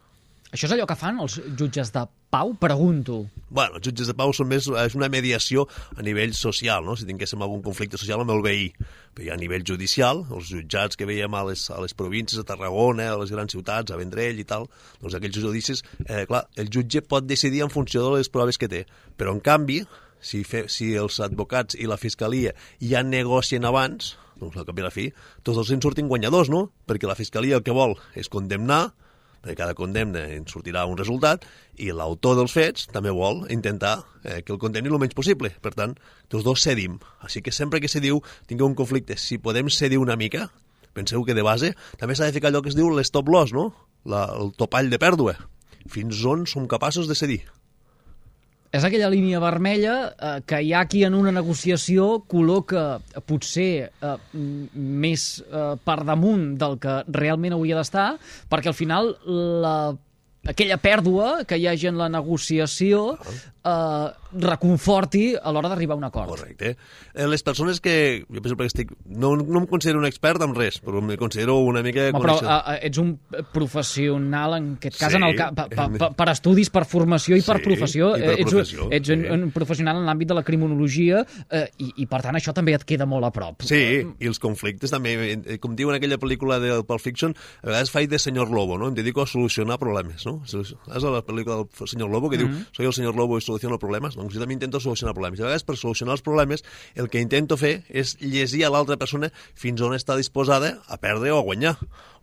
Això 0.56 0.70
és 0.70 0.74
allò 0.78 0.86
que 0.88 0.96
fan 0.96 1.18
els 1.20 1.34
jutges 1.60 1.90
de 1.92 2.02
pau? 2.32 2.54
Pregunto. 2.56 3.18
Bueno, 3.50 3.76
els 3.76 3.84
jutges 3.84 4.08
de 4.08 4.14
pau 4.16 4.32
són 4.32 4.48
més, 4.48 4.70
és 4.80 4.94
una 4.96 5.10
mediació 5.12 5.66
a 6.00 6.06
nivell 6.06 6.32
social, 6.32 6.86
no? 6.88 6.96
si 6.96 7.04
tinguéssim 7.10 7.44
algun 7.44 7.60
conflicte 7.66 8.00
social 8.00 8.24
amb 8.24 8.32
el 8.32 8.40
veí. 8.46 8.70
Però 9.18 9.36
a 9.36 9.38
nivell 9.42 9.66
judicial, 9.68 10.24
els 10.32 10.54
jutjats 10.54 10.96
que 10.96 11.10
veiem 11.10 11.36
a 11.36 11.44
les, 11.50 11.66
a 11.76 11.82
les 11.84 11.92
províncies, 12.00 12.40
a 12.40 12.48
Tarragona, 12.48 13.10
a 13.12 13.20
les 13.20 13.36
grans 13.36 13.52
ciutats, 13.52 13.92
a 13.92 14.00
Vendrell 14.00 14.40
i 14.40 14.48
tal, 14.48 14.70
doncs 15.04 15.20
aquells 15.20 15.44
judicis, 15.44 15.84
eh, 16.08 16.24
clar, 16.30 16.46
el 16.56 16.72
jutge 16.72 17.04
pot 17.04 17.28
decidir 17.28 17.66
en 17.68 17.76
funció 17.76 18.08
de 18.08 18.16
les 18.22 18.32
proves 18.32 18.56
que 18.56 18.72
té. 18.72 18.86
Però, 19.20 19.36
en 19.36 19.44
canvi, 19.44 19.82
si, 20.24 20.46
fe, 20.48 20.70
si 20.72 20.94
els 20.96 21.20
advocats 21.20 21.76
i 21.76 21.92
la 21.92 22.00
fiscalia 22.00 22.56
ja 22.80 23.04
negocien 23.04 23.68
abans, 23.68 24.16
doncs 24.40 24.56
al 24.56 24.72
cap 24.72 24.80
i 24.80 24.88
la 24.88 24.96
fi, 25.04 25.10
tots 25.44 25.60
els 25.60 25.76
en 25.76 25.84
surtin 25.84 26.08
guanyadors, 26.08 26.48
no? 26.48 26.70
Perquè 26.88 27.12
la 27.12 27.20
fiscalia 27.20 27.60
el 27.60 27.68
que 27.68 27.76
vol 27.76 28.00
és 28.16 28.32
condemnar, 28.32 28.86
perquè 29.46 29.60
cada 29.62 29.78
condemna 29.78 30.24
en 30.34 30.48
sortirà 30.50 30.88
un 30.90 30.98
resultat, 30.98 31.46
i 31.78 31.92
l'autor 31.94 32.40
dels 32.40 32.54
fets 32.56 32.88
també 32.90 33.14
vol 33.14 33.44
intentar 33.54 34.00
eh, 34.24 34.42
que 34.42 34.56
el 34.56 34.60
condemni 34.62 34.90
el 34.90 34.98
menys 35.02 35.14
possible. 35.18 35.54
Per 35.62 35.76
tant, 35.78 35.94
tots 36.28 36.46
dos 36.48 36.66
cedim. 36.66 36.98
Així 37.22 37.44
que 37.46 37.54
sempre 37.54 37.82
que 37.84 37.92
se 37.92 38.02
diu 38.02 38.24
tingueu 38.50 38.68
un 38.68 38.78
conflicte, 38.78 39.20
si 39.22 39.38
podem 39.38 39.70
cedir 39.70 40.02
una 40.02 40.18
mica, 40.18 40.50
penseu 40.98 41.24
que 41.28 41.38
de 41.38 41.46
base 41.46 41.76
també 42.02 42.16
s'ha 42.16 42.32
de 42.32 42.38
ficar 42.38 42.50
allò 42.50 42.64
que 42.66 42.74
es 42.74 42.80
diu 42.80 42.90
l'stop 42.90 43.30
loss, 43.30 43.54
no? 43.54 43.70
La, 44.06 44.26
el 44.34 44.56
topall 44.58 44.90
de 44.90 45.02
pèrdua. 45.02 45.38
Fins 45.92 46.24
on 46.26 46.48
som 46.50 46.66
capaços 46.68 47.06
de 47.08 47.18
cedir. 47.18 47.44
És 48.76 48.84
aquella 48.84 49.08
línia 49.12 49.40
vermella 49.40 49.96
eh, 50.12 50.32
que 50.48 50.60
hi 50.66 50.74
ha 50.76 50.84
qui 50.92 51.06
en 51.08 51.16
una 51.16 51.32
negociació 51.32 52.08
col·loca 52.32 52.98
potser 53.24 53.70
eh, 53.88 54.16
més 54.36 55.28
eh, 55.46 55.76
per 55.80 56.02
damunt 56.08 56.50
del 56.60 56.76
que 56.84 56.98
realment 57.16 57.56
hauria 57.56 57.80
d'estar, 57.80 58.10
perquè 58.52 58.74
al 58.74 58.78
final 58.78 59.14
la, 59.64 59.78
aquella 60.46 60.78
pèrdua 60.82 61.44
que 61.48 61.58
hi 61.60 61.68
hagi 61.68 61.88
en 61.92 61.98
la 62.00 62.10
negociació 62.10 63.18
eh, 63.66 64.08
reconforti 64.36 65.34
a 65.40 65.52
l'hora 65.54 65.70
d'arribar 65.72 65.96
a 65.96 65.98
un 65.98 66.04
acord. 66.08 66.30
Correcte. 66.30 66.76
Eh, 67.14 67.28
les 67.28 67.44
persones 67.44 67.80
que... 67.82 68.26
Jo 68.28 68.42
penso 68.44 68.58
perquè 68.60 68.72
estic... 68.74 68.92
No, 69.06 69.34
no 69.40 69.62
em 69.62 69.68
considero 69.70 70.00
un 70.02 70.08
expert 70.10 70.44
en 70.46 70.54
res, 70.58 70.80
però 70.84 71.02
me 71.02 71.18
considero 71.18 71.58
una 71.64 71.82
mica... 71.86 72.10
Home, 72.12 72.22
però 72.26 72.36
uh, 72.42 72.76
ets 72.84 73.00
un 73.02 73.16
professional, 73.54 74.58
en 74.60 74.74
aquest 74.80 75.00
cas, 75.00 75.12
Sí. 75.16 75.18
en 75.20 75.24
el 75.24 75.36
ca 75.38 75.52
pa, 75.56 75.68
pa, 75.72 75.88
pa, 76.02 76.10
per 76.18 76.28
estudis, 76.34 76.70
per 76.74 76.84
formació 76.90 77.38
i 77.40 77.44
per 77.46 77.58
Sí, 77.60 77.64
professió. 77.70 78.12
i 78.18 78.22
per 78.26 78.36
ets, 78.36 78.52
professió, 78.52 78.90
ets 78.92 79.14
un, 79.16 79.24
sí. 79.24 79.32
un 79.38 79.48
professional 79.56 80.02
en 80.02 80.10
l'àmbit 80.10 80.30
de 80.34 80.38
la 80.38 80.44
criminologia 80.48 81.24
eh, 81.50 81.66
i, 81.80 81.92
i, 82.04 82.08
per 82.12 82.22
tant, 82.26 82.36
això 82.38 82.54
també 82.56 82.76
et 82.76 82.84
queda 82.88 83.08
molt 83.10 83.26
a 83.28 83.32
prop. 83.36 83.64
Sí, 83.66 83.82
i 84.20 84.30
els 84.30 84.40
conflictes 84.44 84.92
també, 84.94 85.16
com 85.64 85.76
diu 85.80 85.90
en 85.94 86.00
aquella 86.00 86.20
pel·lícula 86.22 86.60
del 86.64 86.84
Pulp 86.86 87.02
Fiction, 87.04 87.34
a 87.64 87.70
vegades 87.72 87.94
faig 87.94 88.10
de 88.12 88.20
senyor 88.22 88.52
Lobo, 88.52 88.78
no? 88.82 88.92
Em 88.92 88.98
dedico 88.98 89.24
a 89.24 89.28
solucionar 89.30 89.80
problemes, 89.82 90.26
no? 90.28 90.35
És 90.44 91.06
la 91.06 91.24
pel·lícula 91.26 91.62
del 91.62 91.90
senyor 91.90 92.12
Lobo 92.12 92.30
que 92.32 92.40
diu 92.42 92.52
soy 92.76 92.90
el 92.90 92.94
senyor 92.94 93.16
Lobo 93.16 93.38
y 93.38 93.42
soluciono 93.42 93.80
problemes? 93.80 94.16
Doncs 94.20 94.36
jo 94.36 94.44
també 94.44 94.58
intento 94.58 94.80
solucionar 94.84 95.16
problemes. 95.16 95.40
I 95.40 95.44
a 95.44 95.50
vegades 95.50 95.66
per 95.68 95.78
solucionar 95.80 96.18
els 96.18 96.26
problemes 96.26 96.66
el 96.96 97.10
que 97.10 97.24
intento 97.24 97.58
fer 97.58 97.84
és 97.90 98.16
llegir 98.22 98.66
a 98.66 98.72
l'altra 98.74 98.98
persona 98.98 99.32
fins 99.56 99.82
on 99.82 99.96
està 99.96 100.18
disposada 100.20 100.80
a 100.88 100.98
perdre 101.02 101.32
o 101.32 101.42
a 101.42 101.46
guanyar. 101.48 101.76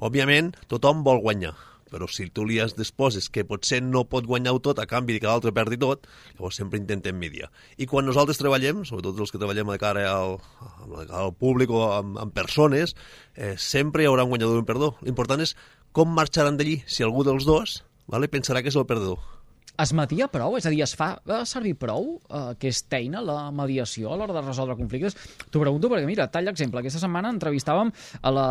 Òbviament, 0.02 0.52
tothom 0.69 1.04
vol 1.07 1.23
guanyar, 1.23 1.54
però 1.92 2.09
si 2.09 2.26
tu 2.33 2.47
li 2.49 2.57
has 2.62 2.73
disposes 2.78 3.28
que 3.28 3.45
potser 3.45 3.83
no 3.85 4.07
pot 4.09 4.26
guanyar-ho 4.26 4.62
tot 4.64 4.81
a 4.81 4.88
canvi 4.88 5.19
que 5.21 5.28
l'altre 5.28 5.52
perdi 5.54 5.78
tot, 5.83 6.09
llavors 6.38 6.57
sempre 6.59 6.81
intentem 6.81 7.19
mediar. 7.21 7.52
I 7.76 7.87
quan 7.90 8.09
nosaltres 8.09 8.40
treballem, 8.40 8.83
sobretot 8.88 9.21
els 9.21 9.35
que 9.35 9.40
treballem 9.42 9.75
de 9.75 9.78
cara 9.83 10.07
al, 10.11 10.38
al 11.04 11.37
públic 11.37 11.71
o 11.71 11.85
amb, 11.92 12.16
amb 12.25 12.35
persones, 12.35 12.97
eh, 13.37 13.54
sempre 13.61 14.02
hi 14.02 14.11
haurà 14.11 14.25
un 14.25 14.33
guanyador 14.33 14.57
i 14.57 14.64
un 14.64 14.69
perdedor. 14.69 14.97
L'important 15.04 15.45
és 15.45 15.54
com 15.92 16.09
marxaran 16.16 16.57
d'allí. 16.57 16.81
Si 16.88 17.04
algú 17.04 17.26
dels 17.28 17.45
dos 17.45 17.83
vale, 18.06 18.30
pensarà 18.32 18.62
que 18.62 18.73
és 18.73 18.78
el 18.78 18.88
perdedor. 18.88 19.21
Es 19.80 19.90
metia 19.97 20.26
prou? 20.28 20.52
És 20.59 20.66
a 20.68 20.71
dir, 20.71 20.82
es 20.85 20.92
fa 20.94 21.14
eh, 21.25 21.38
servir 21.49 21.73
prou 21.80 22.18
eh, 22.21 22.40
aquesta 22.52 22.99
eina, 23.00 23.23
la 23.25 23.47
mediació, 23.56 24.11
a 24.12 24.18
l'hora 24.21 24.35
de 24.37 24.42
resoldre 24.44 24.76
conflictes? 24.76 25.16
T'ho 25.49 25.62
pregunto 25.62 25.88
perquè, 25.88 26.04
mira, 26.06 26.26
tall 26.30 26.50
exemple. 26.52 26.82
Aquesta 26.82 27.00
setmana 27.00 27.30
entrevistàvem 27.32 27.88
a 28.21 28.32
la 28.37 28.47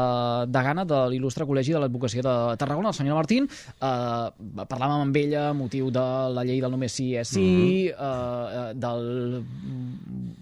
degana 0.50 0.86
de 0.90 1.04
l'il·lustre 1.14 1.46
Col·legi 1.46 1.76
de 1.78 1.84
l'Advocacia 1.84 2.26
de 2.26 2.34
Tarragona, 2.58 2.90
el 2.90 2.98
senyor 2.98 3.22
Martín. 3.22 3.46
Eh, 3.46 4.66
parlàvem 4.66 5.06
amb 5.06 5.22
ella 5.22 5.46
motiu 5.54 5.94
de 5.94 6.08
la 6.34 6.46
llei 6.48 6.60
del 6.64 6.74
només 6.74 6.98
sí 6.98 7.12
és 7.22 7.36
sí, 7.38 7.86
eh, 7.94 8.68
del 8.82 9.08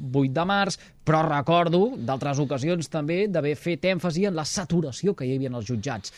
8 0.10 0.34
de 0.40 0.48
març, 0.48 0.80
però 1.04 1.26
recordo 1.28 1.90
d'altres 1.98 2.40
ocasions 2.40 2.88
també 2.90 3.26
d'haver 3.28 3.58
fet 3.60 3.92
èmfasi 3.92 4.30
en 4.32 4.40
la 4.40 4.48
saturació 4.48 5.12
que 5.14 5.28
hi 5.28 5.36
havia 5.36 5.52
en 5.52 5.60
els 5.60 5.68
jutjats. 5.68 6.16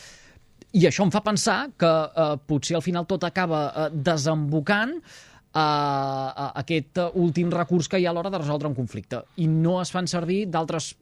I 0.71 0.85
això 0.87 1.03
em 1.03 1.11
fa 1.11 1.19
pensar 1.25 1.57
que 1.79 1.89
eh, 1.89 2.31
potser 2.47 2.77
al 2.77 2.85
final 2.85 3.07
tot 3.09 3.25
acaba 3.27 3.65
eh, 3.67 3.87
desembocant 3.91 4.95
a, 5.51 5.65
a 5.65 6.45
aquest 6.63 7.01
eh, 7.01 7.09
últim 7.19 7.51
recurs 7.51 7.91
que 7.91 7.99
hi 7.99 8.07
ha 8.07 8.13
a 8.13 8.15
l'hora 8.15 8.31
de 8.31 8.39
resoldre 8.39 8.71
un 8.71 8.77
conflicte. 8.77 9.19
I 9.43 9.49
no 9.51 9.81
es 9.81 9.91
fan 9.91 10.07
servir 10.07 10.45
d'altres 10.51 10.93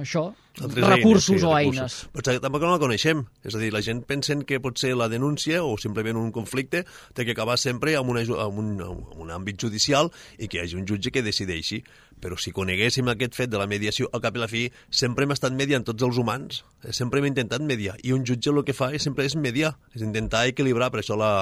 això, 0.00 0.34
Altres 0.60 0.86
recursos 0.88 1.40
sí, 1.40 1.46
o 1.46 1.52
recursos. 1.54 1.78
eines. 1.80 1.96
Però 2.12 2.34
tampoc 2.40 2.62
no 2.64 2.72
la 2.72 2.80
coneixem. 2.80 3.24
És 3.44 3.54
a 3.56 3.60
dir, 3.60 3.72
la 3.72 3.82
gent 3.84 4.02
pensen 4.08 4.42
que 4.48 4.60
potser 4.60 4.94
la 4.96 5.08
denúncia 5.12 5.62
o 5.64 5.76
simplement 5.80 6.16
un 6.16 6.30
conflicte 6.32 6.84
té 7.14 7.24
que 7.24 7.32
acabar 7.32 7.58
sempre 7.58 7.96
amb, 7.96 8.10
una, 8.12 8.22
amb, 8.22 8.58
un, 8.58 8.72
amb 8.80 9.20
un 9.20 9.30
àmbit 9.32 9.60
judicial 9.60 10.10
i 10.38 10.48
que 10.48 10.58
hi 10.58 10.64
hagi 10.64 10.76
un 10.76 10.86
jutge 10.88 11.12
que 11.12 11.22
decideixi. 11.22 11.82
Però 12.22 12.36
si 12.38 12.52
coneguéssim 12.54 13.08
aquest 13.10 13.34
fet 13.34 13.50
de 13.50 13.58
la 13.58 13.66
mediació, 13.66 14.08
al 14.12 14.22
cap 14.22 14.36
i 14.36 14.38
a 14.38 14.44
la 14.44 14.48
fi, 14.48 14.68
sempre 14.90 15.24
hem 15.26 15.32
estat 15.34 15.52
mediant 15.58 15.84
tots 15.84 16.04
els 16.06 16.18
humans. 16.20 16.62
Eh, 16.84 16.92
Sempre 16.92 17.18
hem 17.20 17.26
intentat 17.32 17.60
mediar. 17.66 17.96
I 18.04 18.12
un 18.12 18.24
jutge 18.24 18.50
el 18.52 18.62
que 18.64 18.76
fa 18.76 18.92
és, 18.94 19.02
sempre 19.02 19.26
és 19.26 19.34
mediar, 19.36 19.74
és 19.94 20.02
intentar 20.06 20.46
equilibrar. 20.46 20.90
Per 20.92 21.00
això 21.02 21.16
la, 21.18 21.32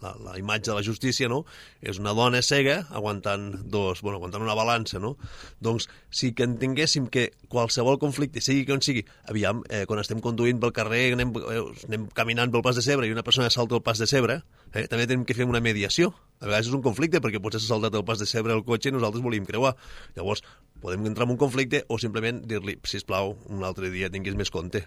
la, 0.00 0.14
la 0.22 0.38
imatge 0.38 0.70
de 0.70 0.76
la 0.76 0.84
justícia, 0.86 1.28
no? 1.28 1.42
És 1.82 2.00
una 2.02 2.14
dona 2.16 2.42
cega 2.42 2.82
aguantant 2.90 3.50
dos, 3.70 4.02
bueno, 4.02 4.18
aguantant 4.18 4.44
una 4.44 4.56
balança, 4.58 5.00
no? 5.02 5.14
Doncs, 5.60 5.88
si 6.10 6.32
que 6.36 6.46
entenguéssim 6.48 7.08
que 7.12 7.30
qualsevol 7.52 8.00
conflicte, 8.02 8.42
sigui 8.44 8.64
com 8.68 8.82
sigui, 8.84 9.04
aviam, 9.28 9.62
eh, 9.68 9.84
quan 9.90 10.02
estem 10.02 10.22
conduint 10.24 10.60
pel 10.62 10.74
carrer, 10.76 11.04
anem, 11.16 11.34
eh, 11.42 11.62
anem 11.88 12.08
caminant 12.16 12.52
pel 12.52 12.64
pas 12.64 12.78
de 12.78 12.84
cebre 12.84 13.08
i 13.08 13.14
una 13.14 13.26
persona 13.26 13.50
salta 13.50 13.78
el 13.78 13.84
pas 13.84 14.00
de 14.00 14.08
cebre, 14.10 14.42
eh, 14.72 14.86
també 14.88 15.06
tenim 15.06 15.26
que 15.28 15.36
fer 15.38 15.48
una 15.48 15.60
mediació. 15.60 16.12
A 16.40 16.48
vegades 16.48 16.72
és 16.72 16.74
un 16.74 16.82
conflicte 16.82 17.20
perquè 17.22 17.38
potser 17.42 17.60
s'ha 17.62 17.74
saltat 17.74 17.94
el 17.94 18.04
pas 18.04 18.18
de 18.18 18.26
cebre 18.26 18.56
el 18.56 18.64
cotxe 18.66 18.90
i 18.90 18.96
nosaltres 18.96 19.22
volíem 19.22 19.46
creuar. 19.46 19.76
Llavors, 20.16 20.42
podem 20.82 21.06
entrar 21.06 21.28
en 21.28 21.36
un 21.36 21.38
conflicte 21.38 21.84
o 21.88 22.00
simplement 22.02 22.42
dir-li, 22.42 22.80
sisplau, 22.82 23.36
un 23.46 23.62
altre 23.62 23.92
dia 23.94 24.10
tinguis 24.10 24.34
més 24.34 24.50
compte. 24.50 24.82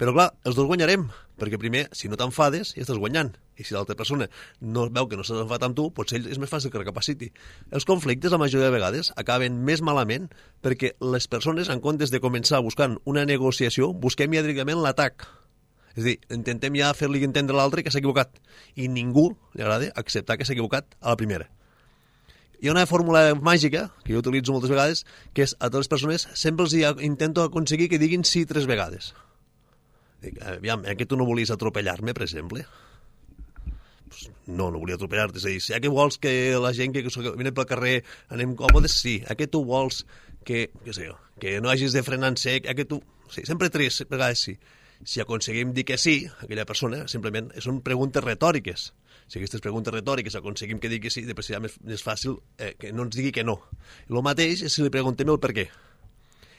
Però 0.00 0.14
clar, 0.14 0.30
els 0.48 0.56
dos 0.56 0.66
guanyarem, 0.66 1.04
perquè 1.38 1.58
primer, 1.60 1.86
si 1.96 2.08
no 2.08 2.18
t'enfades, 2.18 2.72
ja 2.76 2.84
estàs 2.84 3.00
guanyant. 3.00 3.34
I 3.60 3.66
si 3.66 3.74
l'altra 3.76 3.96
persona 3.98 4.28
no 4.64 4.86
veu 4.90 5.08
que 5.10 5.18
no 5.18 5.26
s'ha 5.26 5.36
enfadat 5.42 5.68
amb 5.68 5.76
tu, 5.78 5.88
potser 5.94 6.18
ell 6.20 6.30
és 6.32 6.40
més 6.40 6.50
fàcil 6.50 6.72
que 6.72 6.80
recapaciti. 6.80 7.28
Els 7.70 7.86
conflictes, 7.88 8.32
la 8.32 8.40
majoria 8.40 8.70
de 8.70 8.74
vegades, 8.74 9.12
acaben 9.20 9.60
més 9.66 9.84
malament 9.84 10.30
perquè 10.64 10.94
les 11.12 11.28
persones, 11.28 11.68
en 11.68 11.82
comptes 11.84 12.14
de 12.14 12.22
començar 12.24 12.62
buscant 12.64 12.96
una 13.04 13.26
negociació, 13.28 13.92
busquem 13.92 14.34
ja 14.34 14.44
directament 14.44 14.80
l'atac. 14.82 15.26
És 15.92 16.04
a 16.04 16.06
dir, 16.06 16.18
intentem 16.32 16.78
ja 16.80 16.94
fer-li 16.96 17.20
entendre 17.26 17.58
a 17.58 17.60
l'altre 17.60 17.84
que 17.84 17.92
s'ha 17.92 18.00
equivocat. 18.00 18.38
I 18.80 18.88
ningú 18.88 19.34
li 19.52 19.64
agrada 19.64 19.92
acceptar 20.00 20.38
que 20.38 20.48
s'ha 20.48 20.56
equivocat 20.56 20.96
a 21.00 21.12
la 21.12 21.20
primera. 21.20 21.50
Hi 22.62 22.70
ha 22.70 22.72
una 22.72 22.86
fórmula 22.86 23.34
màgica, 23.34 23.88
que 24.06 24.14
jo 24.14 24.22
utilitzo 24.22 24.54
moltes 24.54 24.70
vegades, 24.70 25.04
que 25.34 25.42
és 25.44 25.52
a 25.58 25.66
totes 25.66 25.84
les 25.84 25.92
persones 25.92 26.28
sempre 26.38 26.64
els 26.64 27.02
intento 27.02 27.42
aconseguir 27.42 27.90
que 27.90 27.98
diguin 27.98 28.24
sí 28.24 28.46
tres 28.46 28.70
vegades. 28.70 29.12
Dic, 30.22 30.38
aviam, 30.46 30.84
eh, 30.86 30.96
que 30.96 31.06
tu 31.06 31.18
no 31.18 31.26
volies 31.26 31.50
atropellar-me, 31.50 32.14
per 32.14 32.24
exemple? 32.24 32.64
Pues 34.08 34.28
no, 34.46 34.70
no 34.70 34.78
volia 34.78 34.98
atropellar-te. 34.98 35.40
És 35.40 35.46
a 35.46 35.50
dir, 35.54 35.62
si 35.64 35.74
ja 35.74 35.80
que 35.82 35.90
vols 35.90 36.18
que 36.22 36.32
la 36.62 36.72
gent 36.76 36.94
que 36.94 37.02
viene 37.08 37.54
pel 37.56 37.66
carrer 37.66 37.96
anem 38.30 38.54
còmodes, 38.58 39.00
sí. 39.02 39.18
Ja 39.26 39.34
que 39.38 39.48
tu 39.50 39.64
vols 39.66 40.04
que, 40.46 40.68
què 40.84 40.94
sé 40.94 41.08
jo, 41.08 41.16
que 41.42 41.58
no 41.60 41.72
hagis 41.72 41.96
de 41.96 42.04
frenar 42.06 42.34
en 42.34 42.38
sec, 42.40 42.68
ja 42.68 42.76
que 42.78 42.86
tu... 42.86 43.02
Sí, 43.32 43.46
sempre 43.48 43.70
tres 43.72 44.02
vegades 44.10 44.42
sí. 44.44 44.58
Si 45.04 45.22
aconseguim 45.22 45.72
dir 45.74 45.86
que 45.88 45.96
sí, 45.98 46.20
aquella 46.44 46.66
persona, 46.68 47.06
simplement, 47.10 47.48
són 47.64 47.80
preguntes 47.82 48.22
retòriques. 48.22 48.92
Si 49.26 49.40
aquestes 49.40 49.62
preguntes 49.64 49.94
retòriques 49.94 50.36
aconseguim 50.38 50.78
que 50.78 50.90
digui 50.92 51.08
que 51.08 51.14
sí, 51.14 51.24
després 51.26 51.48
serà 51.48 51.62
més, 51.64 51.78
més 51.82 52.04
fàcil 52.04 52.36
eh, 52.58 52.74
que 52.78 52.92
no 52.92 53.08
ens 53.08 53.16
digui 53.16 53.32
que 53.34 53.42
no. 53.46 53.56
El 54.10 54.22
mateix 54.22 54.62
és 54.68 54.76
si 54.76 54.84
li 54.84 54.92
preguntem 54.94 55.32
el 55.32 55.40
per 55.42 55.50
què. 55.56 55.66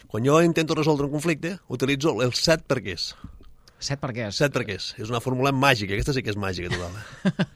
Quan 0.10 0.28
jo 0.28 0.42
intento 0.44 0.76
resoldre 0.76 1.08
un 1.08 1.14
conflicte, 1.16 1.56
utilitzo 1.72 2.18
els 2.26 2.42
set 2.44 2.68
perquès. 2.68 3.14
Set 3.84 4.00
per 4.00 4.14
què? 4.16 4.30
Set 4.32 4.54
perquès. 4.56 4.94
És 5.02 5.12
una 5.12 5.20
fórmula 5.24 5.52
màgica. 5.52 5.92
Aquesta 5.96 6.14
sí 6.16 6.24
que 6.24 6.32
és 6.32 6.40
màgica, 6.40 6.72
total. 6.72 6.96
eh? 7.28 7.48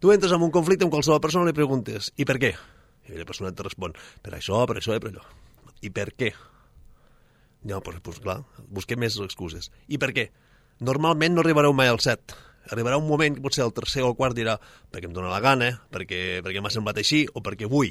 tu 0.00 0.12
entres 0.14 0.34
en 0.34 0.44
un 0.46 0.52
conflicte 0.54 0.86
amb 0.86 0.94
qualsevol 0.94 1.20
persona 1.24 1.48
i 1.48 1.50
li 1.50 1.56
preguntes 1.56 2.12
i 2.16 2.26
per 2.28 2.38
què? 2.42 2.52
I 3.10 3.18
la 3.18 3.26
persona 3.26 3.50
et 3.50 3.62
respon 3.66 3.96
per 4.22 4.36
això, 4.38 4.62
per 4.70 4.78
això 4.78 4.94
per 5.02 5.10
allò. 5.10 5.24
I 5.82 5.90
per 5.90 6.12
què? 6.14 6.30
No, 7.66 7.80
doncs, 7.82 8.00
pues, 8.02 8.20
clar, 8.22 8.40
busquem 8.70 9.02
més 9.02 9.18
excuses. 9.22 9.70
I 9.90 9.98
per 10.02 10.12
què? 10.14 10.28
Normalment 10.82 11.34
no 11.34 11.42
arribareu 11.42 11.74
mai 11.74 11.90
al 11.90 12.00
set. 12.02 12.34
Arribarà 12.70 12.98
un 12.98 13.08
moment 13.08 13.34
que 13.34 13.42
potser 13.42 13.64
el 13.66 13.74
tercer 13.74 14.04
o 14.06 14.12
el 14.12 14.16
quart 14.18 14.38
dirà 14.38 14.56
perquè 14.90 15.10
em 15.10 15.14
dóna 15.14 15.30
la 15.34 15.42
gana, 15.42 15.72
perquè, 15.90 16.40
perquè 16.46 16.62
m'ha 16.62 16.70
semblat 16.74 17.02
així 17.02 17.24
o 17.34 17.42
perquè 17.42 17.66
vull. 17.70 17.90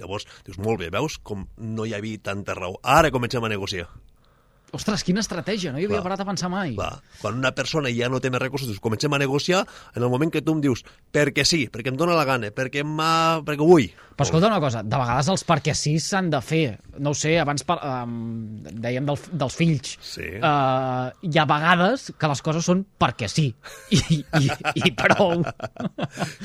Llavors, 0.00 0.28
dius, 0.46 0.60
molt 0.60 0.80
bé, 0.80 0.88
veus 0.92 1.16
com 1.24 1.48
no 1.56 1.88
hi 1.88 1.96
havia 1.96 2.20
tanta 2.24 2.56
raó. 2.56 2.76
Ara 2.84 3.12
comencem 3.12 3.44
a 3.44 3.52
negociar. 3.52 3.88
Ostres, 4.76 5.02
quina 5.02 5.22
estratègia, 5.24 5.72
no 5.72 5.80
hi 5.80 5.86
havia 5.88 5.98
Clar. 5.98 6.04
parat 6.06 6.20
a 6.22 6.26
pensar 6.28 6.50
mai. 6.52 6.74
Clar, 6.76 7.00
quan 7.18 7.38
una 7.40 7.50
persona 7.56 7.90
ja 7.90 8.10
no 8.10 8.20
té 8.22 8.30
més 8.30 8.42
recursos, 8.42 8.68
dius, 8.70 8.82
comencem 8.82 9.12
a 9.12 9.18
negociar 9.18 9.64
en 9.96 10.04
el 10.04 10.10
moment 10.12 10.30
que 10.30 10.42
tu 10.46 10.54
em 10.54 10.60
dius 10.62 10.84
perquè 11.10 11.42
sí, 11.48 11.64
perquè 11.72 11.90
em 11.90 11.98
dóna 11.98 12.14
la 12.14 12.26
gana, 12.28 12.52
perquè, 12.54 12.84
perquè 12.86 13.66
vull. 13.66 13.88
Però 14.14 14.26
escolta 14.28 14.50
una 14.50 14.60
cosa, 14.60 14.82
de 14.84 15.00
vegades 15.00 15.30
els 15.32 15.42
perquè 15.48 15.74
sí 15.74 15.94
s'han 16.02 16.28
de 16.30 16.42
fer. 16.44 16.64
No 17.00 17.14
ho 17.14 17.16
sé, 17.16 17.32
abans 17.40 17.64
par 17.66 17.78
um, 17.80 18.60
dèiem 18.62 19.08
del, 19.08 19.18
dels 19.42 19.56
fills. 19.56 19.94
Sí. 20.04 20.26
Uh, 20.36 21.08
hi 21.24 21.40
ha 21.40 21.46
vegades 21.48 22.10
que 22.20 22.30
les 22.30 22.44
coses 22.44 22.68
són 22.68 22.84
perquè 23.00 23.30
sí. 23.32 23.48
I, 23.96 24.20
i, 24.20 24.44
i 24.84 24.94
prou. 24.94 25.42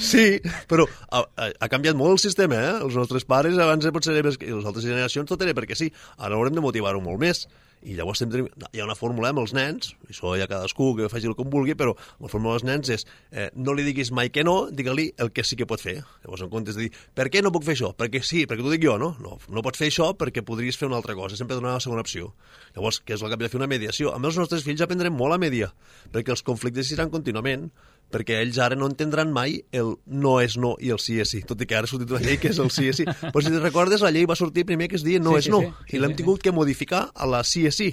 Sí, 0.06 0.38
però 0.70 0.86
ha, 1.12 1.22
ha, 1.36 1.68
canviat 1.72 1.98
molt 1.98 2.16
el 2.16 2.20
sistema, 2.22 2.58
eh? 2.62 2.74
Els 2.86 2.96
nostres 2.98 3.26
pares 3.28 3.58
abans 3.60 3.88
potser 3.94 4.14
les 4.16 4.38
altres 4.40 4.84
generacions 4.86 5.30
tot 5.30 5.42
era 5.44 5.56
perquè 5.58 5.78
sí. 5.78 5.90
Ara 6.18 6.38
haurem 6.38 6.56
de 6.56 6.64
motivar-ho 6.64 7.02
molt 7.04 7.22
més. 7.22 7.46
I 7.86 7.94
llavors 7.94 8.22
sempre 8.24 8.42
hi 8.44 8.82
ha 8.82 8.86
una 8.88 8.96
fórmula 8.98 9.30
amb 9.30 9.44
els 9.44 9.54
nens, 9.54 9.92
i 10.08 10.14
això 10.14 10.34
hi 10.34 10.42
ha 10.42 10.50
cadascú 10.50 10.92
que 10.98 11.10
faci 11.12 11.30
el 11.30 11.36
que 11.38 11.46
vulgui, 11.46 11.76
però 11.78 11.94
la 11.94 12.32
fórmula 12.32 12.56
dels 12.56 12.66
nens 12.66 12.90
és 12.96 13.06
eh, 13.32 13.52
no 13.56 13.76
li 13.78 13.86
diguis 13.86 14.10
mai 14.16 14.32
que 14.34 14.44
no, 14.48 14.56
digue-li 14.74 15.12
el 15.22 15.32
que 15.36 15.46
sí 15.46 15.58
que 15.60 15.68
pot 15.70 15.82
fer. 15.82 16.00
Llavors, 16.24 16.46
en 16.46 16.52
comptes 16.54 16.80
de 16.80 16.88
dir, 16.88 16.92
per 17.18 17.28
què 17.34 17.44
no 17.46 17.54
puc 17.54 17.68
fer 17.68 17.76
això? 17.78 17.92
Perquè 17.98 18.24
sí, 18.26 18.46
perquè 18.50 18.66
t'ho 18.66 18.74
dic 18.74 18.86
jo, 18.88 18.98
no? 19.02 19.14
No, 19.22 19.38
no 19.54 19.66
pots 19.66 19.82
fer 19.82 19.92
això 19.92 20.12
perquè 20.18 20.42
podries 20.46 20.80
fer 20.80 20.90
una 20.90 20.98
altra 20.98 21.16
cosa, 21.18 21.38
sempre 21.38 21.60
donar 21.60 21.76
una 21.76 21.84
segona 21.84 22.06
opció. 22.06 22.34
Llavors, 22.76 23.02
què 23.06 23.18
és 23.18 23.22
el 23.22 23.30
que 23.30 23.38
hem 23.38 23.46
de 23.46 23.52
fer 23.54 23.62
una 23.62 23.70
mediació? 23.70 24.16
Amb 24.16 24.32
els 24.32 24.40
nostres 24.42 24.66
fills 24.66 24.82
aprendrem 24.86 25.14
molt 25.14 25.38
a 25.38 25.42
mediar, 25.42 25.72
perquè 26.14 26.34
els 26.34 26.46
conflictes 26.46 26.90
seran 26.90 27.14
contínuament, 27.14 27.70
perquè 28.16 28.40
ells 28.40 28.58
ara 28.64 28.78
no 28.80 28.88
entendran 28.88 29.34
mai 29.36 29.58
el 29.76 29.98
no 30.08 30.38
és 30.40 30.56
no 30.62 30.76
i 30.80 30.94
el 30.96 31.02
sí 31.04 31.20
és 31.20 31.36
sí, 31.36 31.44
tot 31.44 31.60
i 31.60 31.68
que 31.68 31.76
ara 31.76 31.90
ha 31.90 31.92
sortit 31.92 32.16
una 32.16 32.24
llei 32.24 32.40
que 32.40 32.54
és 32.54 32.62
el 32.64 32.72
sí 32.72 32.88
és 32.88 33.02
sí. 33.02 33.06
Però 33.34 33.44
si 33.44 33.52
te 33.52 33.60
recordes, 33.60 34.06
la 34.06 34.14
llei 34.16 34.24
va 34.30 34.40
sortir 34.40 34.64
primer 34.70 34.88
que 34.92 34.96
es 34.96 35.04
deia 35.04 35.20
no 35.20 35.36
Sí, 35.36 35.44
és 35.44 35.50
sí, 35.50 35.54
no, 35.54 35.62
sí. 35.66 35.74
Sí, 35.90 35.98
i 35.98 36.02
l'hem 36.02 36.16
sí, 36.16 36.22
tingut 36.24 36.44
que 36.46 36.56
modificar 36.56 37.10
a 37.12 37.28
la 37.28 37.44
sí 37.44 37.66
és 37.68 37.76
sí. 37.82 37.92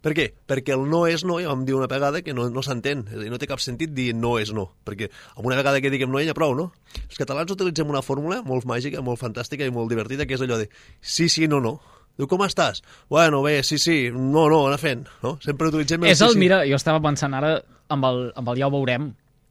Per 0.00 0.14
què? 0.16 0.30
Perquè 0.48 0.72
el 0.72 0.86
no 0.88 1.02
és 1.10 1.26
no, 1.28 1.36
ja 1.42 1.50
vam 1.50 1.66
dir 1.68 1.76
una 1.76 1.88
vegada 1.90 2.22
que 2.24 2.32
no, 2.32 2.46
no 2.48 2.62
s'entén, 2.64 3.04
és 3.10 3.18
a 3.18 3.24
dir, 3.26 3.28
no 3.32 3.36
té 3.40 3.48
cap 3.50 3.60
sentit 3.60 3.92
dir 3.92 4.14
no 4.16 4.38
és 4.40 4.54
no, 4.56 4.70
perquè 4.88 5.10
una 5.44 5.58
vegada 5.58 5.82
que 5.84 5.92
diguem 5.92 6.08
no 6.08 6.22
ja 6.24 6.32
prou, 6.36 6.54
no? 6.56 6.70
Els 7.02 7.20
catalans 7.20 7.52
utilitzem 7.52 7.92
una 7.92 8.00
fórmula 8.00 8.40
molt 8.46 8.64
màgica, 8.64 9.02
molt 9.04 9.20
fantàstica 9.20 9.68
i 9.68 9.74
molt 9.74 9.92
divertida, 9.92 10.24
que 10.24 10.38
és 10.38 10.44
allò 10.46 10.56
de 10.62 10.70
sí, 11.02 11.28
sí, 11.28 11.44
no, 11.52 11.60
no. 11.60 11.76
Diu, 12.16 12.28
com 12.28 12.40
estàs? 12.46 12.80
Bueno, 13.12 13.42
bé, 13.44 13.60
sí, 13.64 13.76
sí, 13.78 13.98
no, 14.12 14.46
no, 14.48 14.64
anar 14.70 14.80
fent, 14.80 15.04
no? 15.22 15.36
Sempre 15.44 15.68
utilitzem 15.68 16.08
el 16.08 16.14
És 16.14 16.22
sí, 16.22 16.24
el, 16.24 16.32
sí. 16.32 16.42
mira, 16.46 16.62
jo 16.68 16.80
estava 16.80 17.00
pensant 17.04 17.36
ara 17.36 17.58
amb 17.90 18.06
el, 18.08 18.22
amb 18.38 18.52
el 18.54 18.62
ja 18.62 18.68
ho 18.70 18.74
veurem, 18.74 19.10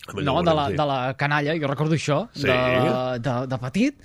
Amb 0.09 0.19
el 0.21 0.25
no, 0.25 0.33
ja 0.33 0.39
ho 0.39 0.43
de, 0.47 0.55
la, 0.55 0.65
veurem, 0.65 0.73
sí. 0.73 0.79
de 0.81 0.87
la 0.89 0.99
canalla, 1.19 1.55
jo 1.59 1.69
recordo 1.69 1.97
això, 1.99 2.19
Sí. 2.33 2.47
de, 2.47 2.57
de, 3.25 3.35
de 3.51 3.59
petit, 3.67 3.99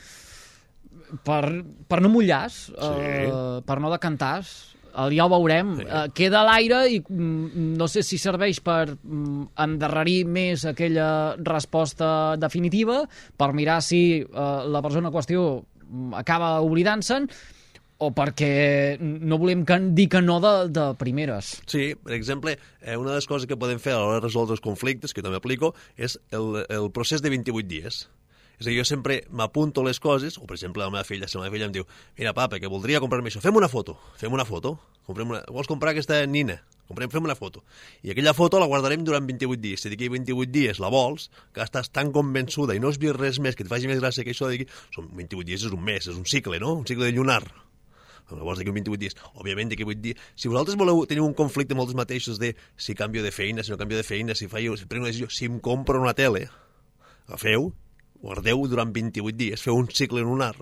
per, 1.25 1.42
per 1.88 2.01
no 2.03 2.11
mullar-se, 2.12 2.73
uh, 2.75 3.59
per 3.66 3.81
no 3.81 3.90
decantar 3.92 4.37
el 5.05 5.11
ja 5.16 5.25
ho 5.27 5.31
veurem, 5.33 5.73
Sí. 5.81 5.85
uh, 5.87 6.05
queda 6.14 6.40
a 6.42 6.47
l'aire 6.47 6.85
i 6.90 7.01
mm, 7.03 7.75
no 7.79 7.88
sé 7.90 8.03
si 8.07 8.18
serveix 8.18 8.61
per 8.62 8.94
mm, 8.94 9.49
endarrerir 9.64 10.20
més 10.27 10.64
aquella 10.70 11.09
resposta 11.38 12.37
definitiva, 12.38 13.01
per 13.37 13.53
mirar 13.55 13.81
si 13.83 14.23
uh, 14.23 14.62
la 14.70 14.83
persona 14.83 15.11
en 15.11 15.14
qüestió 15.14 15.49
mm, 15.62 16.14
acaba 16.20 16.57
oblidant-se'n, 16.62 17.27
o 17.98 18.11
perquè 18.14 18.96
no 19.00 19.38
volem 19.38 19.62
que, 19.66 19.78
dir 19.94 20.09
que 20.12 20.22
no 20.24 20.40
de, 20.42 20.54
de 20.74 20.88
primeres. 21.00 21.54
Sí, 21.70 21.92
per 21.94 22.16
exemple, 22.16 22.57
eh, 22.83 22.96
una 22.96 23.14
de 23.14 23.20
les 23.20 23.28
coses 23.30 23.46
que 23.50 23.59
podem 23.61 23.80
fer 23.83 23.94
a 23.94 24.02
l'hora 24.02 24.18
de 24.18 24.26
resoldre 24.26 24.57
els 24.59 24.64
conflictes, 24.64 25.14
que 25.14 25.22
també 25.24 25.38
aplico, 25.40 25.74
és 25.96 26.18
el, 26.35 26.64
el 26.68 26.90
procés 26.94 27.22
de 27.22 27.33
28 27.33 27.70
dies. 27.70 28.04
És 28.59 28.68
a 28.68 28.70
dir, 28.70 28.78
jo 28.78 28.85
sempre 28.87 29.22
m'apunto 29.35 29.83
les 29.87 29.98
coses, 30.02 30.38
o 30.38 30.46
per 30.46 30.59
exemple 30.59 30.85
la 30.85 30.92
meva 30.92 31.07
filla, 31.07 31.26
si 31.26 31.38
la 31.38 31.46
meva 31.46 31.54
filla 31.57 31.66
em 31.70 31.74
diu 31.74 31.88
mira 32.18 32.35
papa, 32.37 32.61
que 32.62 32.70
voldria 32.70 33.02
comprar-me 33.02 33.33
això, 33.33 33.42
fem 33.42 33.57
una 33.59 33.70
foto, 33.70 33.96
fem 34.20 34.33
una 34.33 34.46
foto, 34.46 34.76
comprem 35.09 35.35
una... 35.35 35.42
vols 35.50 35.70
comprar 35.70 35.94
aquesta 35.94 36.20
nina? 36.30 36.61
Comprem, 36.85 37.09
fem 37.09 37.24
una 37.24 37.35
foto. 37.35 37.62
I 38.04 38.12
aquella 38.12 38.35
foto 38.37 38.61
la 38.61 38.68
guardarem 38.68 39.07
durant 39.09 39.24
28 39.24 39.57
dies. 39.62 39.80
Si 39.80 39.88
d'aquí 39.88 40.11
28 40.12 40.52
dies 40.52 40.80
la 40.85 40.90
vols, 40.92 41.30
que 41.57 41.64
estàs 41.64 41.88
tan 41.88 42.12
convençuda 42.12 42.76
i 42.76 42.83
no 42.83 42.92
has 42.92 43.00
vist 43.00 43.16
res 43.16 43.40
més 43.40 43.57
que 43.57 43.64
et 43.64 43.70
faci 43.72 43.88
més 43.88 44.02
gràcia 44.02 44.24
que 44.26 44.35
això 44.37 44.50
d'aquí, 44.50 44.68
són 44.92 45.09
28 45.16 45.48
dies 45.48 45.64
és 45.64 45.72
un 45.72 45.80
mes, 45.80 46.04
és 46.04 46.18
un 46.18 46.28
cicle, 46.28 46.61
no? 46.61 46.74
Un 46.83 46.88
cicle 46.88 47.09
de 47.09 47.16
llunar. 47.16 47.40
Llavors, 48.30 48.58
d'aquí 48.58 48.72
28 48.72 49.00
dies. 49.00 49.16
Òbviament, 49.37 49.72
d'aquí 49.72 49.84
8 49.84 50.00
dies... 50.02 50.20
Si 50.34 50.48
vosaltres 50.48 50.78
voleu 50.80 51.04
tenir 51.08 51.24
un 51.24 51.34
conflicte 51.37 51.76
amb 51.76 51.84
els 51.84 51.94
mateixos 51.98 52.40
de 52.40 52.54
si 52.76 52.96
canvio 52.98 53.22
de 53.22 53.32
feina, 53.34 53.62
si 53.62 53.72
no 53.72 53.80
canvio 53.80 54.00
de 54.00 54.06
feina, 54.06 54.34
si, 54.34 54.48
faig, 54.48 54.70
si 54.80 54.88
prenc 54.88 55.04
una 55.04 55.12
decisió, 55.12 55.28
si 55.30 55.50
em 55.50 55.60
compro 55.60 56.00
una 56.00 56.16
tele, 56.16 56.46
agafeu, 57.28 57.72
guardeu 58.24 58.64
durant 58.70 58.94
28 58.96 59.37
dies, 59.37 59.64
feu 59.64 59.76
un 59.76 59.90
cicle 59.92 60.24
lunar 60.24 60.54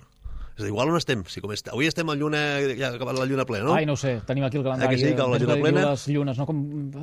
És 0.52 0.60
a 0.60 0.64
dir, 0.66 0.68
igual 0.68 0.90
on 0.92 0.98
estem? 0.98 1.22
Si 1.32 1.40
com 1.40 1.52
est... 1.54 1.68
Avui 1.72 1.86
estem 1.88 2.08
a 2.12 2.14
lluna, 2.18 2.40
ja 2.76 2.90
ha 2.90 2.96
acabat 2.98 3.16
la 3.16 3.24
lluna 3.24 3.46
plena, 3.48 3.64
no? 3.70 3.74
Ai, 3.74 3.86
no 3.88 3.94
sé, 3.96 4.18
tenim 4.28 4.44
aquí 4.44 4.58
el 4.60 4.64
calendari. 4.66 4.90
Ah, 4.90 4.92
que 4.92 5.00
sí, 5.00 5.14
que 5.16 5.28
la 5.32 5.38
lluna 5.40 5.56
plena? 5.62 5.84
Les 5.90 6.04
llunes, 6.12 6.36
no? 6.38 6.46
Com, 6.48 6.58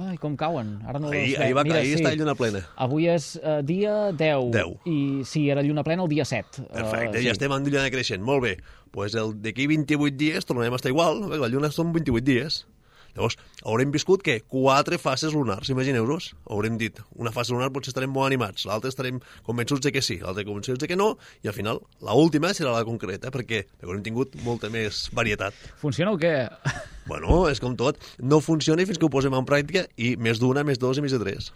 ai, 0.05 0.17
com 0.21 0.35
cauen. 0.37 0.75
Ara 0.85 1.01
no 1.01 1.09
ahir, 1.09 1.33
ahir, 1.41 1.55
va, 1.57 1.63
Mira, 1.65 1.79
ahir 1.81 1.95
sí. 1.95 2.03
està 2.03 2.13
lluna 2.13 2.35
plena. 2.37 2.61
Avui 2.77 3.09
és 3.09 3.31
uh, 3.41 3.59
dia 3.65 3.95
10. 4.13 4.51
10. 4.53 4.75
I 4.93 4.97
sí, 5.25 5.47
era 5.49 5.65
lluna 5.65 5.83
plena 5.87 6.05
el 6.05 6.13
dia 6.13 6.25
7. 6.29 6.67
Perfecte, 6.69 7.17
Uh, 7.19 7.23
ja 7.25 7.33
estem 7.33 7.51
en 7.57 7.65
lluna 7.65 7.89
creixent. 7.89 8.21
Molt 8.23 8.45
bé. 8.45 8.53
Pues 8.93 9.15
el 9.17 9.33
d'aquí 9.41 9.65
28 9.69 10.17
dies 10.17 10.45
tornarem 10.45 10.73
a 10.73 10.77
estar 10.77 10.93
igual. 10.93 11.21
no? 11.21 11.33
La 11.33 11.49
lluna 11.49 11.73
són 11.73 11.89
28 11.93 12.25
dies. 12.25 12.65
Llavors, 13.15 13.37
haurem 13.65 13.91
viscut, 13.93 14.23
què? 14.25 14.39
Quatre 14.49 14.99
fases 15.01 15.33
lunars, 15.35 15.71
imagineu-vos. 15.73 16.31
Haurem 16.49 16.77
dit, 16.81 16.99
una 17.19 17.33
fase 17.35 17.53
lunar 17.55 17.71
potser 17.75 17.93
estarem 17.93 18.11
molt 18.13 18.29
animats, 18.29 18.67
l'altra 18.69 18.91
estarem 18.91 19.19
convençuts 19.47 19.83
de 19.85 19.93
que 19.95 20.03
sí, 20.05 20.19
l'altra 20.23 20.45
convençuts 20.47 20.79
de 20.81 20.89
que 20.89 20.99
no, 20.99 21.13
i 21.43 21.51
al 21.51 21.57
final, 21.57 21.81
la 22.05 22.15
última 22.17 22.53
serà 22.57 22.75
la 22.75 22.85
concreta, 22.87 23.33
perquè, 23.33 23.65
haurem 23.83 24.03
tingut 24.05 24.37
molta 24.45 24.71
més 24.73 25.07
varietat. 25.15 25.57
Funciona 25.81 26.13
o 26.15 26.21
què? 26.21 26.35
Bueno, 27.09 27.47
és 27.49 27.57
com 27.57 27.73
tot. 27.73 27.97
No 28.21 28.37
funciona 28.43 28.85
fins 28.85 28.99
que 29.01 29.07
ho 29.07 29.13
posem 29.13 29.33
en 29.33 29.47
pràctica 29.49 29.87
i 29.97 30.13
més 30.21 30.37
d'una, 30.41 30.61
més 30.67 30.77
dos 30.77 30.99
i 30.99 31.01
més 31.01 31.15
de 31.15 31.21
tres. 31.23 31.49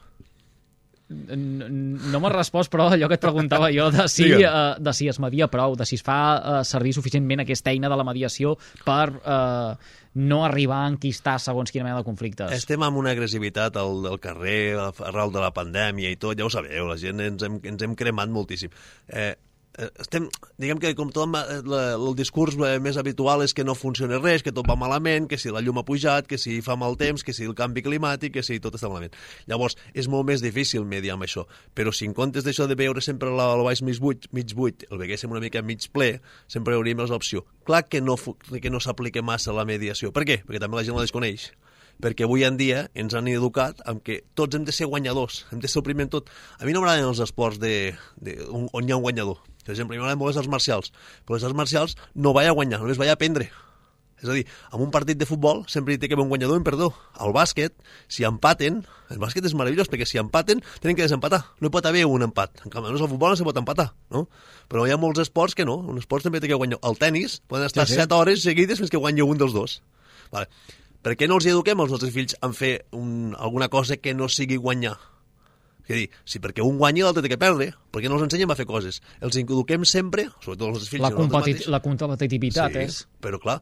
No 1.13 2.19
m'has 2.23 2.33
respost, 2.33 2.71
però 2.73 2.87
allò 2.89 3.09
que 3.11 3.17
et 3.19 3.21
preguntava 3.21 3.67
jo 3.75 3.89
de 3.93 4.07
si, 4.09 4.23
Digue'm. 4.25 4.47
uh, 4.49 4.81
de 4.81 4.93
si 4.97 5.09
es 5.11 5.19
media 5.21 5.49
prou, 5.51 5.75
de 5.77 5.85
si 5.85 5.99
es 5.99 6.05
fa 6.05 6.19
uh, 6.39 6.61
servir 6.65 6.93
suficientment 6.95 7.43
aquesta 7.43 7.73
eina 7.73 7.91
de 7.91 7.99
la 7.99 8.05
mediació 8.07 8.55
per 8.87 9.11
uh, 9.19 9.75
no 10.13 10.43
arribar 10.45 10.83
a 10.83 10.89
enquistar 10.91 11.39
segons 11.41 11.73
quina 11.73 11.87
mena 11.87 12.01
de 12.01 12.07
conflictes. 12.07 12.53
Estem 12.53 12.83
amb 12.85 12.99
una 13.01 13.13
agressivitat 13.15 13.77
al, 13.81 14.03
al 14.11 14.19
carrer, 14.21 14.75
arrel 15.09 15.33
de 15.33 15.41
la 15.41 15.53
pandèmia 15.55 16.11
i 16.13 16.19
tot, 16.21 16.37
ja 16.37 16.45
ho 16.45 16.51
sabeu, 16.53 16.85
la 16.89 16.99
gent 17.01 17.23
ens 17.23 17.45
hem, 17.45 17.57
ens 17.73 17.85
hem 17.85 17.97
cremat 17.97 18.29
moltíssim. 18.33 18.73
Eh, 19.09 19.33
estem, 19.73 20.27
diguem 20.61 20.77
que 20.77 20.91
com 20.97 21.09
tot 21.13 21.33
eh, 21.39 21.61
el 21.95 22.13
discurs 22.17 22.57
eh, 22.61 22.77
més 22.83 22.97
habitual 23.01 23.41
és 23.45 23.55
que 23.57 23.65
no 23.65 23.73
funciona 23.73 24.19
res, 24.21 24.43
que 24.45 24.53
tot 24.53 24.67
va 24.69 24.75
malament, 24.77 25.25
que 25.29 25.39
si 25.41 25.53
la 25.53 25.63
llum 25.65 25.81
ha 25.81 25.85
pujat, 25.87 26.27
que 26.29 26.37
si 26.37 26.59
fa 26.65 26.75
mal 26.79 26.97
temps, 26.99 27.25
que 27.25 27.33
si 27.33 27.47
el 27.49 27.55
canvi 27.57 27.81
climàtic, 27.85 28.35
que 28.37 28.45
si 28.45 28.59
tot 28.63 28.77
està 28.77 28.91
malament. 28.91 29.17
Llavors, 29.49 29.77
és 29.93 30.09
molt 30.11 30.29
més 30.29 30.45
difícil 30.45 30.85
mediar 30.85 31.17
amb 31.17 31.25
això, 31.25 31.47
però 31.73 31.93
si 31.93 32.05
en 32.09 32.13
comptes 32.17 32.45
d'això 32.45 32.69
de 32.69 32.77
veure 32.77 33.01
sempre 33.01 33.33
la, 33.33 33.49
el 33.57 33.65
baix 33.65 33.81
mig 33.81 34.01
buit, 34.03 34.29
mig 34.31 34.53
buit, 34.53 34.85
el 34.91 35.01
veguéssim 35.01 35.33
una 35.33 35.41
mica 35.43 35.65
mig 35.65 35.89
ple, 35.93 36.15
sempre 36.47 36.77
hauríem 36.77 37.01
l'opció. 37.03 37.43
Clar 37.65 37.85
que 37.89 38.01
no, 38.01 38.15
que 38.17 38.69
no 38.69 38.79
s'aplica 38.79 39.25
massa 39.25 39.53
la 39.55 39.65
mediació. 39.65 40.13
Per 40.13 40.27
què? 40.27 40.43
Perquè 40.45 40.61
també 40.61 40.77
la 40.77 40.85
gent 40.85 40.99
la 40.99 41.07
desconeix 41.07 41.51
perquè 42.01 42.25
avui 42.25 42.43
en 42.43 42.57
dia 42.57 42.87
ens 42.97 43.13
han 43.15 43.29
educat 43.31 43.81
amb 43.89 44.03
que 44.05 44.21
tots 44.37 44.57
hem 44.57 44.65
de 44.67 44.73
ser 44.75 44.89
guanyadors, 44.89 45.43
hem 45.51 45.61
de 45.63 45.69
ser 45.69 45.81
el 45.81 45.87
primer 45.87 46.07
en 46.07 46.13
tot. 46.17 46.31
A 46.59 46.65
mi 46.65 46.73
no 46.73 46.81
m'agraden 46.81 47.09
els 47.09 47.21
esports 47.23 47.61
de, 47.61 47.93
de, 48.17 48.37
on, 48.49 48.67
on 48.73 48.87
hi 48.87 48.93
ha 48.93 48.99
un 48.99 49.05
guanyador. 49.05 49.39
Per 49.63 49.73
exemple, 49.73 49.95
a 49.95 49.97
mi 49.97 50.03
m'agraden 50.03 50.19
molt 50.19 50.33
les 50.33 50.41
arts 50.43 50.51
marcials, 50.51 50.93
però 51.25 51.37
les 51.37 51.45
arts 51.47 51.55
marcials 51.55 51.97
no 52.15 52.33
vaig 52.35 52.49
a 52.51 52.55
guanyar, 52.57 52.81
només 52.83 52.99
vaig 52.99 53.13
a 53.13 53.17
aprendre. 53.17 53.49
És 54.23 54.29
a 54.29 54.35
dir, 54.37 54.45
en 54.71 54.79
un 54.79 54.91
partit 54.91 55.19
de 55.19 55.27
futbol 55.27 55.65
sempre 55.67 55.93
hi 55.93 55.99
té 55.99 56.07
que 56.07 56.15
haver 56.15 56.23
un 56.23 56.29
guanyador 56.31 56.55
i 56.55 56.61
un 56.61 56.63
perdó. 56.63 56.93
Al 57.19 57.33
bàsquet, 57.35 57.73
si 58.07 58.23
empaten, 58.23 58.77
el 59.11 59.19
bàsquet 59.19 59.43
és 59.43 59.55
meravellós, 59.59 59.89
perquè 59.91 60.07
si 60.07 60.19
empaten, 60.21 60.61
tenen 60.79 60.95
que 60.95 61.03
desempatar. 61.03 61.41
No 61.59 61.67
hi 61.67 61.73
pot 61.75 61.89
haver 61.89 62.05
un 62.07 62.23
empat. 62.29 62.63
En 62.63 62.71
canvi, 62.71 62.87
no, 62.87 62.95
el 62.95 63.11
futbol 63.11 63.33
no 63.33 63.39
se 63.39 63.43
pot 63.43 63.59
empatar, 63.59 63.89
no? 64.15 64.29
Però 64.71 64.85
hi 64.87 64.95
ha 64.95 64.99
molts 65.01 65.19
esports 65.25 65.57
que 65.59 65.67
no. 65.67 65.75
Un 65.91 65.99
esport 65.99 66.23
també 66.23 66.39
té 66.39 66.47
que 66.47 66.59
guanyar. 66.59 66.79
El 66.87 66.95
tennis 67.01 67.41
poden 67.51 67.67
estar 67.67 67.83
Sí, 67.83 67.97
sí. 67.97 67.99
7 67.99 68.15
hores 68.15 68.47
seguides 68.47 68.79
fins 68.79 68.93
que 68.93 69.01
guanyi 69.01 69.27
un 69.27 69.43
dels 69.43 69.51
dos. 69.51 69.81
Vale. 70.31 70.47
Per 71.03 71.17
què 71.19 71.27
no 71.27 71.35
els 71.35 71.49
eduquem 71.51 71.83
als 71.83 71.91
nostres 71.91 72.13
fills 72.15 72.37
en 72.39 72.55
fer 72.55 72.77
un, 72.95 73.35
alguna 73.35 73.67
cosa 73.67 73.99
que 73.99 74.15
no 74.15 74.31
sigui 74.31 74.55
guanyar? 74.55 74.95
És 75.83 75.91
a 75.91 75.99
dir, 75.99 76.07
si 76.23 76.39
perquè 76.39 76.63
un 76.63 76.77
guanyi 76.79 77.03
l'altre 77.03 77.25
té 77.25 77.31
que 77.33 77.37
perdre, 77.39 77.73
per 77.91 78.01
què 78.03 78.11
no 78.11 78.15
els 78.15 78.25
ensenyem 78.25 78.51
a 78.53 78.55
fer 78.55 78.65
coses? 78.69 79.01
Els 79.19 79.35
eduquem 79.41 79.83
sempre, 79.87 80.29
sobretot 80.43 80.77
els 80.77 80.87
fills... 80.87 81.03
la, 81.03 81.11
competi 81.11 81.57
mateixos. 81.57 81.71
la 81.73 81.81
competitivitat 81.83 82.77
sí, 82.77 82.85
és... 82.87 82.99
però 83.23 83.41
clar, 83.43 83.57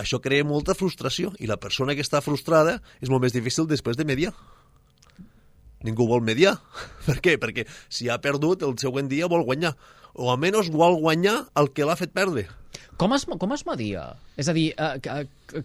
això 0.00 0.18
crea 0.22 0.46
molta 0.46 0.74
frustració 0.74 1.30
i 1.38 1.46
la 1.50 1.60
persona 1.62 1.94
que 1.94 2.02
està 2.02 2.22
frustrada 2.24 2.80
és 2.98 3.12
molt 3.12 3.22
més 3.22 3.36
difícil 3.36 3.68
després 3.70 3.98
de 4.00 4.06
mediar. 4.08 4.34
Ningú 5.86 6.06
vol 6.10 6.24
mediar. 6.26 6.56
Per 7.08 7.20
què? 7.24 7.36
Perquè 7.40 7.66
si 7.88 8.10
ha 8.10 8.18
perdut, 8.20 8.66
el 8.66 8.76
següent 8.82 9.08
dia 9.08 9.30
vol 9.30 9.46
guanyar. 9.46 9.76
O 10.14 10.32
almenys 10.32 10.72
vol 10.74 10.98
guanyar 11.00 11.36
el 11.60 11.70
que 11.76 11.86
l'ha 11.86 11.96
fet 11.96 12.12
perdre. 12.16 12.48
Com 13.00 13.14
es, 13.16 13.22
com 13.24 13.52
es 13.56 13.62
media? 13.64 14.02
És 14.36 14.48
a 14.50 14.52
dir, 14.52 14.74
eh, 14.76 14.98
ca- 15.00 15.22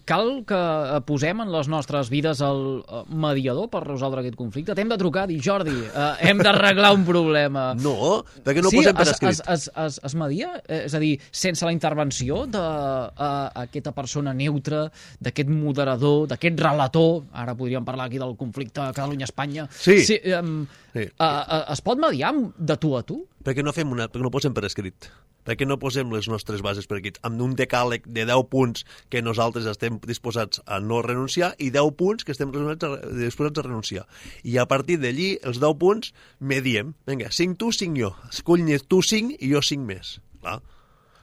cal 0.08 0.30
que 0.48 0.56
eh, 0.56 1.00
posem 1.04 1.42
en 1.44 1.50
les 1.52 1.68
nostres 1.68 2.08
vides 2.08 2.40
el 2.40 2.62
eh, 2.80 3.02
mediador 3.12 3.68
per 3.68 3.82
resoldre 3.84 4.22
aquest 4.22 4.38
conflicte? 4.40 4.72
T'hem 4.78 4.88
de 4.88 4.96
trucar, 4.96 5.26
dir, 5.28 5.36
Jordi, 5.44 5.74
eh, 5.84 6.06
hem 6.30 6.40
d'arreglar 6.40 6.94
un 6.96 7.04
problema. 7.04 7.66
No, 7.86 8.22
perquè 8.46 8.64
no 8.64 8.72
sí, 8.72 8.80
posem 8.80 8.96
per 8.96 9.04
es, 9.04 9.12
escrit. 9.12 9.34
es, 9.36 9.42
es, 9.52 9.68
es, 9.84 10.00
es 10.08 10.16
media? 10.16 10.54
Eh, 10.64 10.80
És 10.86 10.96
a 10.96 11.02
dir, 11.02 11.12
sense 11.30 11.66
la 11.68 11.74
intervenció 11.76 12.46
d'aquesta 12.48 13.92
persona 13.92 14.32
neutra, 14.36 14.86
d'aquest 15.20 15.52
moderador, 15.52 16.24
d'aquest 16.32 16.60
relator, 16.64 17.22
ara 17.36 17.54
podríem 17.58 17.84
parlar 17.84 18.08
aquí 18.08 18.18
del 18.22 18.32
conflicte 18.40 18.80
Catalunya-Espanya, 18.96 19.68
Sí. 19.76 20.00
sí, 20.08 20.18
um, 20.40 20.64
Sí. 20.96 21.04
eh, 21.04 21.10
eh, 21.20 21.64
es 21.72 21.80
pot 21.84 21.98
mediar 22.00 22.32
de 22.56 22.76
tu 22.80 22.96
a 22.96 23.02
tu? 23.04 23.26
perquè 23.46 23.62
no 23.62 23.70
fem 23.72 23.92
una, 23.94 24.08
perquè 24.10 24.24
no 24.24 24.30
posem 24.34 24.50
per 24.56 24.64
escrit 24.66 25.06
perquè 25.46 25.62
no 25.68 25.76
posem 25.78 26.10
les 26.10 26.26
nostres 26.26 26.58
bases 26.66 26.88
per 26.90 26.96
escrit 26.98 27.20
amb 27.26 27.42
un 27.42 27.56
decàleg 27.58 28.06
de 28.06 28.26
10 28.28 28.46
punts 28.52 28.86
que 29.12 29.22
nosaltres 29.24 29.66
estem 29.70 29.98
disposats 30.06 30.62
a 30.66 30.78
no 30.80 31.02
renunciar 31.04 31.52
i 31.58 31.72
10 31.74 31.96
punts 31.98 32.26
que 32.26 32.34
estem 32.34 32.54
disposats 32.54 33.60
a, 33.60 33.66
renunciar 33.66 34.06
i 34.44 34.56
a 34.62 34.66
partir 34.70 35.00
d'allí 35.02 35.34
els 35.42 35.60
10 35.62 35.76
punts 35.82 36.14
mediem, 36.40 36.94
vinga, 37.08 37.32
5 37.32 37.58
tu, 37.60 37.72
5 37.74 38.00
jo 38.00 38.14
escull 38.30 38.64
tu 38.88 39.02
5 39.02 39.40
i 39.40 39.52
jo 39.52 39.62
5 39.62 39.84
més 39.86 40.16
clar. 40.40 40.60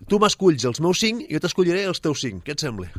tu 0.10 0.20
m'esculls 0.20 0.68
els 0.70 0.84
meus 0.84 1.02
5 1.02 1.28
i 1.28 1.34
jo 1.34 1.44
t'escolliré 1.44 1.88
els 1.88 2.04
teus 2.04 2.22
5, 2.28 2.44
què 2.46 2.58
et 2.58 2.64
sembla? 2.64 2.92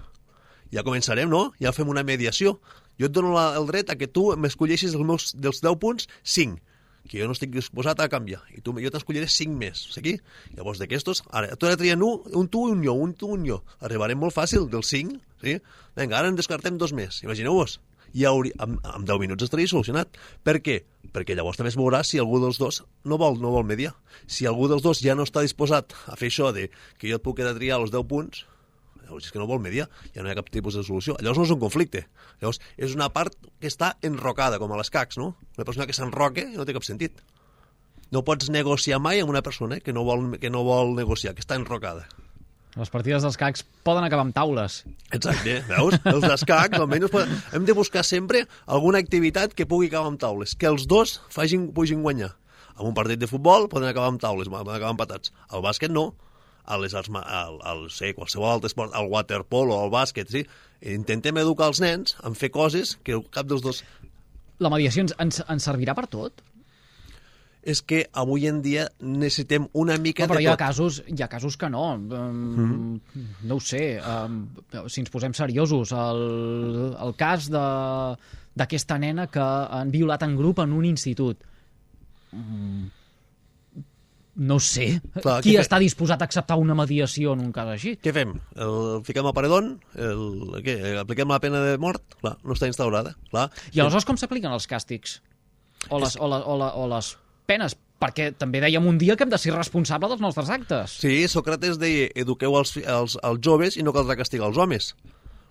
ja 0.75 0.83
començarem, 0.83 1.31
no? 1.31 1.53
Ja 1.63 1.73
fem 1.75 1.89
una 1.91 2.05
mediació. 2.07 2.59
Jo 2.99 3.09
et 3.09 3.15
dono 3.15 3.33
la, 3.35 3.53
el 3.59 3.67
dret 3.71 3.91
a 3.91 3.99
que 3.99 4.09
tu 4.11 4.31
m'escolleixis 4.39 4.95
els 4.95 5.07
meus, 5.07 5.33
dels 5.35 5.61
10 5.63 5.79
punts 5.83 6.09
5 6.37 6.74
que 7.09 7.21
jo 7.21 7.29
no 7.29 7.37
estic 7.37 7.53
disposat 7.53 8.01
a 8.01 8.09
canviar. 8.13 8.41
I 8.57 8.63
tu, 8.65 8.75
jo 8.81 8.93
t'escolliré 8.93 9.29
5 9.31 9.57
més. 9.61 9.85
Aquí? 10.01 10.17
Llavors, 10.57 10.81
d'aquestos, 10.81 11.25
ara, 11.31 11.55
tu 11.57 11.69
ara 11.69 11.79
trien 11.81 12.03
un, 12.03 12.23
un 12.33 12.49
tu 12.49 12.67
i 12.69 12.75
un 12.75 12.85
jo, 12.85 12.95
un 13.07 13.13
tu 13.19 13.31
i 13.33 13.39
un 13.39 13.49
jo. 13.49 13.61
Arribarem 13.85 14.21
molt 14.21 14.37
fàcil, 14.37 14.69
dels 14.73 14.93
5, 14.95 15.19
sí? 15.45 15.59
Vinga, 15.99 16.21
ara 16.21 16.33
en 16.33 16.39
descartem 16.41 16.79
dos 16.81 16.95
més. 16.97 17.21
Imagineu-vos. 17.27 17.79
I 18.15 18.29
hauria, 18.31 18.55
amb, 18.63 18.79
amb 18.87 19.07
10 19.09 19.21
minuts 19.25 19.45
estaria 19.47 19.71
solucionat. 19.71 20.17
Per 20.47 20.61
què? 20.65 20.81
Perquè 21.15 21.35
llavors 21.37 21.59
també 21.59 21.73
es 21.73 21.79
veurà 21.79 22.05
si 22.07 22.21
algú 22.23 22.39
dels 22.43 22.61
dos 22.63 22.81
no 23.05 23.19
vol, 23.21 23.41
no 23.43 23.53
vol 23.53 23.67
mediar. 23.67 23.93
Si 24.31 24.47
algú 24.47 24.71
dels 24.71 24.85
dos 24.87 25.03
ja 25.03 25.17
no 25.19 25.27
està 25.27 25.43
disposat 25.43 25.97
a 26.07 26.17
fer 26.17 26.31
això 26.31 26.53
de 26.55 26.69
que 26.99 27.11
jo 27.11 27.19
et 27.19 27.25
puc 27.25 27.41
quedar 27.41 27.57
triar 27.59 27.81
els 27.83 27.93
10 27.95 28.07
punts, 28.11 28.45
llavors 29.05 29.29
és 29.29 29.33
que 29.35 29.39
no 29.39 29.47
vol 29.47 29.61
mediar, 29.63 29.87
ja 30.15 30.23
no 30.25 30.29
hi 30.29 30.33
ha 30.35 30.39
cap 30.41 30.51
tipus 30.53 30.75
de 30.79 30.83
solució. 30.87 31.15
Llavors 31.21 31.39
no 31.43 31.45
és 31.47 31.55
un 31.55 31.61
conflicte. 31.63 32.07
Llavors 32.43 32.61
és 32.77 32.97
una 32.97 33.11
part 33.15 33.37
que 33.61 33.71
està 33.71 33.95
enrocada, 34.03 34.59
com 34.59 34.73
a 34.73 34.81
les 34.81 34.91
cacs, 34.91 35.19
no? 35.21 35.35
Una 35.57 35.65
persona 35.69 35.87
que 35.87 35.97
s'enroque 35.97 36.49
no 36.57 36.65
té 36.67 36.75
cap 36.77 36.85
sentit. 36.87 37.23
No 38.13 38.23
pots 38.23 38.51
negociar 38.53 39.01
mai 39.03 39.21
amb 39.23 39.31
una 39.33 39.43
persona 39.43 39.81
que 39.81 39.93
no 39.93 40.05
vol, 40.07 40.37
que 40.39 40.51
no 40.51 40.63
vol 40.67 40.95
negociar, 40.95 41.35
que 41.35 41.43
està 41.43 41.57
enrocada. 41.59 42.05
Les 42.75 42.91
partides 42.91 43.23
dels 43.23 43.37
cacs 43.39 43.63
poden 43.87 44.03
acabar 44.03 44.25
amb 44.27 44.35
taules. 44.35 44.81
Exacte, 45.15 45.61
veus? 45.69 45.95
Els 46.11 46.25
d'escacs, 46.27 46.79
almenys, 46.79 47.11
poden- 47.13 47.37
hem 47.55 47.67
de 47.69 47.75
buscar 47.77 48.03
sempre 48.03 48.45
alguna 48.67 48.99
activitat 48.99 49.55
que 49.55 49.67
pugui 49.67 49.87
acabar 49.93 50.11
amb 50.11 50.19
taules, 50.19 50.57
que 50.59 50.67
els 50.67 50.89
dos 50.91 51.21
facin, 51.31 51.69
puguin 51.75 52.03
guanyar. 52.03 52.33
En 52.75 52.89
un 52.91 52.95
partit 52.95 53.21
de 53.23 53.29
futbol 53.31 53.69
poden 53.71 53.87
acabar 53.89 54.09
amb 54.11 54.19
taules, 54.19 54.51
poden 54.51 54.75
acabar 54.75 54.91
empatats. 54.91 55.31
Al 55.55 55.63
bàsquet 55.63 55.93
no, 55.95 56.09
a 56.65 56.79
les 56.81 56.95
arts, 56.97 57.11
al, 57.13 57.59
al, 57.63 57.85
sé, 57.93 58.15
qualsevol 58.17 58.55
altre 58.55 58.71
esport, 58.73 58.95
al 58.97 59.11
waterpolo, 59.13 59.77
al 59.83 59.93
bàsquet, 59.93 60.31
sí. 60.33 60.45
Intentem 60.95 61.37
educar 61.41 61.69
els 61.73 61.81
nens 61.81 62.17
en 62.25 62.35
fer 62.37 62.51
coses 62.53 62.97
que 63.05 63.21
cap 63.33 63.47
dels 63.49 63.63
dos... 63.65 63.83
La 64.63 64.71
mediació 64.73 65.05
ens, 65.05 65.15
ens, 65.21 65.41
ens 65.51 65.65
servirà 65.67 65.95
per 65.99 66.07
tot? 66.13 66.43
És 67.65 67.81
que 67.81 68.03
avui 68.13 68.45
en 68.47 68.59
dia 68.65 68.85
necessitem 69.01 69.65
una 69.73 69.97
mica 69.97 70.27
No, 70.27 70.35
però 70.35 70.41
de 70.41 70.45
hi 70.45 70.49
ha 70.51 70.57
tot. 70.57 70.61
casos, 70.67 70.99
hi 71.09 71.23
ha 71.25 71.29
casos 71.33 71.57
que 71.57 71.71
no. 71.73 71.85
Um, 71.97 72.99
No 73.49 73.57
ho 73.57 73.61
sé. 73.65 73.99
Um, 74.05 74.43
si 74.93 75.01
ens 75.01 75.13
posem 75.13 75.33
seriosos, 75.37 75.95
el, 75.97 76.21
el 77.01 77.15
cas 77.17 77.49
d'aquesta 77.53 78.99
nena 79.01 79.27
que 79.33 79.41
han 79.41 79.91
violat 79.95 80.23
en 80.29 80.37
grup 80.37 80.61
en 80.61 80.77
un 80.77 80.85
institut. 80.85 81.41
Mm, 82.37 82.85
no 84.37 84.59
sé. 84.61 85.01
Clar, 85.21 85.41
Qui 85.45 85.53
què 85.53 85.59
fe- 85.61 85.63
està 85.65 85.79
disposat 85.79 86.23
a 86.23 86.27
acceptar 86.29 86.57
una 86.59 86.75
mediació 86.75 87.33
en 87.37 87.41
un 87.45 87.53
cas 87.55 87.69
així? 87.75 87.95
Què 88.03 88.13
fem? 88.17 88.35
El, 88.57 89.03
fiquem 89.07 89.27
a 89.27 89.33
paredón? 89.37 89.81
El, 89.95 90.25
què? 90.67 90.75
Apliquem 91.01 91.31
la 91.31 91.41
pena 91.41 91.61
de 91.63 91.79
mort? 91.79 92.03
Clar, 92.21 92.37
no 92.43 92.57
està 92.57 92.67
instaurada. 92.71 93.15
Clar. 93.31 93.49
I 93.73 93.81
aleshores 93.85 94.05
com 94.09 94.19
s'apliquen 94.19 94.53
els 94.55 94.67
càstigs? 94.71 95.21
O 95.91 95.99
les, 96.01 96.17
o, 96.17 96.27
la, 96.31 96.43
o, 96.49 96.57
la, 96.59 96.73
o 96.81 96.87
les 96.91 97.15
penes? 97.47 97.77
Perquè 98.05 98.33
també 98.37 98.59
dèiem 98.61 98.85
un 98.85 98.99
dia 98.99 99.15
que 99.17 99.23
hem 99.25 99.31
de 99.31 99.39
ser 99.39 99.53
responsable 99.55 100.09
dels 100.11 100.21
nostres 100.21 100.51
actes. 100.51 100.97
Sí, 101.01 101.23
Sòcrates 101.31 101.79
deia, 101.81 102.09
eduqueu 102.19 102.57
els, 102.59 102.75
els, 102.83 103.15
els 103.23 103.41
joves 103.41 103.77
i 103.79 103.85
no 103.87 103.95
caldrà 103.95 104.17
castigar 104.19 104.49
els 104.51 104.59
homes. 104.61 104.91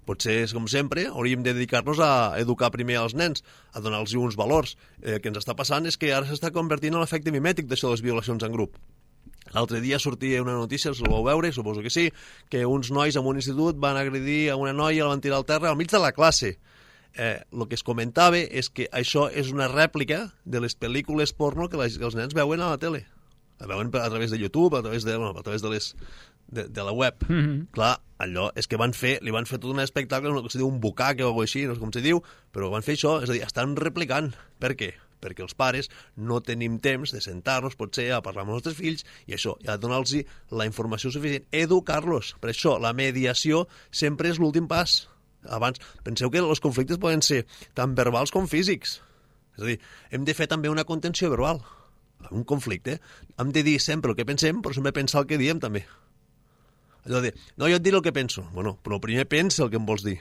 Potser, 0.03 0.41
com 0.53 0.65
sempre, 0.67 1.05
hauríem 1.07 1.43
de 1.45 1.53
dedicar-nos 1.55 2.01
a 2.03 2.39
educar 2.41 2.71
primer 2.73 2.97
als 2.99 3.15
nens, 3.15 3.43
a 3.71 3.79
donar-los 3.79 4.15
uns 4.19 4.35
valors. 4.39 4.75
Eh, 5.01 5.15
el 5.15 5.21
que 5.21 5.31
ens 5.31 5.39
està 5.39 5.55
passant 5.55 5.87
és 5.87 5.97
que 5.97 6.11
ara 6.13 6.27
s'està 6.27 6.51
convertint 6.51 6.95
en 6.95 7.03
l'efecte 7.03 7.31
mimètic 7.31 7.69
d'això 7.69 7.89
de 7.89 7.97
les 7.97 8.05
violacions 8.05 8.43
en 8.43 8.51
grup. 8.51 8.75
L'altre 9.53 9.79
dia 9.81 9.99
sortia 9.99 10.41
una 10.41 10.55
notícia, 10.57 10.93
se 10.93 11.03
la 11.03 11.11
vau 11.13 11.23
veure, 11.23 11.51
suposo 11.53 11.83
que 11.85 11.91
sí, 11.93 12.07
que 12.49 12.65
uns 12.65 12.89
nois 12.91 13.15
en 13.19 13.27
un 13.29 13.37
institut 13.37 13.77
van 13.77 13.99
agredir 13.99 14.49
a 14.49 14.57
una 14.57 14.73
noia, 14.73 15.03
la 15.03 15.13
van 15.13 15.21
tirar 15.21 15.37
al 15.37 15.45
terra 15.45 15.69
al 15.69 15.77
mig 15.77 15.91
de 15.91 16.01
la 16.01 16.11
classe. 16.11 16.57
Eh, 17.13 17.37
el 17.53 17.67
que 17.69 17.77
es 17.77 17.85
comentava 17.85 18.39
és 18.41 18.71
que 18.73 18.87
això 18.89 19.27
és 19.29 19.51
una 19.53 19.67
rèplica 19.69 20.31
de 20.45 20.63
les 20.63 20.73
pel·lícules 20.73 21.35
porno 21.37 21.69
que, 21.69 21.77
les, 21.77 21.99
que 21.99 22.07
els 22.09 22.17
nens 22.17 22.33
veuen 22.33 22.63
a 22.63 22.71
la 22.73 22.79
tele. 22.81 23.03
La 23.61 23.67
veuen 23.69 23.91
a 23.93 24.09
través 24.09 24.31
de 24.31 24.39
YouTube, 24.39 24.75
a 24.75 24.81
través 24.81 25.03
de, 25.05 25.15
bueno, 25.15 25.37
a 25.37 25.43
través 25.43 25.61
de 25.61 25.69
les 25.69 25.93
de, 26.47 26.67
de 26.69 26.83
la 26.83 26.91
web. 26.91 27.15
Mm 27.27 27.39
-hmm. 27.39 27.67
Clar, 27.71 27.99
allò 28.17 28.51
és 28.55 28.67
que 28.67 28.77
van 28.77 28.93
fer, 28.93 29.19
li 29.21 29.31
van 29.31 29.45
fer 29.45 29.59
tot 29.59 29.71
un 29.71 29.79
espectacle, 29.79 30.29
no 30.29 30.43
sé 30.43 30.51
si 30.51 30.57
diu 30.57 30.67
un 30.67 30.79
bucac 30.79 31.19
o 31.19 31.27
alguna 31.27 31.43
així, 31.43 31.65
no 31.65 31.73
sé 31.75 31.79
com 31.79 31.91
se 31.91 32.01
diu, 32.01 32.21
però 32.53 32.69
van 32.69 32.83
fer 32.83 32.95
això, 32.95 33.21
és 33.23 33.29
a 33.29 33.33
dir, 33.33 33.43
estan 33.43 33.75
replicant. 33.75 34.33
Per 34.59 34.75
què? 34.75 34.93
Perquè 35.23 35.41
els 35.41 35.55
pares 35.55 35.89
no 36.15 36.41
tenim 36.41 36.79
temps 36.79 37.11
de 37.11 37.21
sentar-nos, 37.21 37.75
potser, 37.75 38.11
a 38.11 38.21
parlar 38.21 38.43
amb 38.43 38.51
els 38.51 38.55
nostres 38.63 38.75
fills, 38.75 39.05
i 39.25 39.33
això, 39.33 39.55
i 39.63 39.67
a 39.67 39.77
donar-los 39.77 40.15
la 40.51 40.65
informació 40.65 41.11
suficient, 41.11 41.45
educar-los. 41.51 42.35
Per 42.41 42.49
això, 42.49 42.79
la 42.79 42.93
mediació 42.93 43.67
sempre 43.91 44.29
és 44.29 44.39
l'últim 44.39 44.67
pas. 44.67 45.07
Abans, 45.49 45.79
penseu 46.03 46.29
que 46.31 46.39
els 46.39 46.59
conflictes 46.59 46.97
poden 46.97 47.21
ser 47.21 47.45
tant 47.73 47.95
verbals 47.95 48.31
com 48.31 48.47
físics. 48.47 49.01
És 49.57 49.63
a 49.63 49.65
dir, 49.65 49.79
hem 50.11 50.25
de 50.25 50.33
fer 50.33 50.47
també 50.47 50.69
una 50.69 50.83
contenció 50.83 51.29
verbal. 51.29 51.61
En 52.23 52.39
un 52.39 52.45
conflicte 52.47 52.99
hem 53.37 53.51
de 53.51 53.63
dir 53.63 53.79
sempre 53.83 54.11
el 54.11 54.17
que 54.17 54.25
pensem, 54.25 54.61
però 54.63 54.73
sempre 54.73 54.95
pensar 54.95 55.23
el 55.23 55.27
que 55.27 55.37
diem 55.37 55.59
també. 55.59 55.83
Allò 57.03 57.19
de, 57.23 57.33
no, 57.59 57.67
jo 57.67 57.77
et 57.77 57.83
diré 57.83 57.99
el 57.99 58.05
que 58.05 58.15
penso. 58.15 58.45
Bueno, 58.55 58.77
però 58.83 58.99
primer 59.03 59.27
pensa 59.27 59.65
el 59.65 59.71
que 59.71 59.79
em 59.79 59.85
vols 59.87 60.05
dir. 60.05 60.19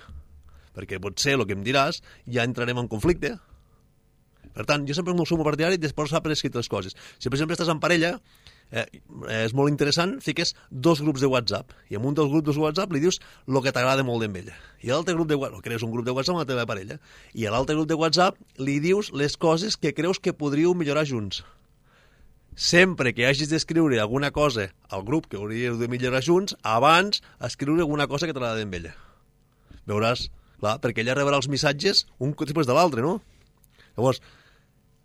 Perquè 0.74 0.98
potser 1.02 1.36
el 1.36 1.46
que 1.46 1.54
em 1.56 1.62
diràs 1.66 2.00
ja 2.26 2.46
entrarem 2.48 2.80
en 2.82 2.90
conflicte. 2.90 3.36
Per 4.52 4.66
tant, 4.68 4.84
jo 4.88 4.96
sempre 4.96 5.14
sou 5.24 5.38
molt 5.38 5.48
partidari 5.48 5.78
de 5.80 5.90
posar 5.96 6.20
per 6.24 6.32
escrit 6.34 6.56
les 6.58 6.68
coses. 6.68 6.96
Si, 7.18 7.28
per 7.28 7.38
exemple, 7.38 7.56
estàs 7.56 7.70
en 7.72 7.80
parella, 7.80 8.18
eh, 8.72 8.84
és 9.46 9.54
molt 9.56 9.72
interessant, 9.72 10.18
fiques 10.20 10.54
dos 10.70 11.00
grups 11.00 11.22
de 11.24 11.30
WhatsApp, 11.32 11.72
i 11.88 11.96
en 11.96 12.04
un 12.04 12.18
dels 12.18 12.28
grups 12.32 12.50
de 12.50 12.60
WhatsApp 12.60 12.92
li 12.92 13.00
dius 13.00 13.20
el 13.48 13.62
que 13.62 13.72
t'agrada 13.72 14.04
molt 14.04 14.24
d'en 14.24 14.36
ella. 14.42 14.58
I 14.82 14.90
a 14.90 14.98
l'altre 14.98 15.14
grup 15.16 15.30
de 15.30 15.38
WhatsApp, 15.40 15.64
crees 15.64 15.86
un 15.86 15.92
grup 15.94 16.04
de 16.04 16.12
WhatsApp 16.12 16.36
amb 16.36 16.44
la 16.44 16.50
teva 16.50 16.66
parella, 16.68 16.98
i 17.32 17.46
a 17.46 17.54
l'altre 17.54 17.78
grup 17.78 17.88
de 17.88 17.96
WhatsApp 17.96 18.36
li 18.58 18.78
dius 18.80 19.12
les 19.12 19.36
coses 19.36 19.76
que 19.76 19.94
creus 19.94 20.20
que 20.20 20.36
podríeu 20.36 20.74
millorar 20.74 21.06
junts. 21.08 21.44
Sempre 22.54 23.14
que 23.16 23.24
hagis 23.24 23.48
d'escriure 23.48 23.96
alguna 24.00 24.30
cosa 24.30 24.68
al 24.92 25.04
grup 25.08 25.26
que 25.26 25.38
hauríeu 25.40 25.78
de 25.80 25.88
millorar 25.88 26.20
junts, 26.20 26.52
abans 26.62 27.22
escriure 27.40 27.80
alguna 27.80 28.06
cosa 28.06 28.28
que 28.28 28.34
t'agrada 28.36 28.60
d'en 28.60 28.74
ella. 28.76 28.92
Veuràs, 29.88 30.28
clar, 30.60 30.76
perquè 30.84 31.00
ella 31.00 31.16
rebrà 31.16 31.40
els 31.40 31.48
missatges 31.48 32.04
un 32.20 32.36
després 32.36 32.68
de 32.68 32.76
l'altre, 32.76 33.00
no? 33.00 33.22
Llavors, 33.96 34.20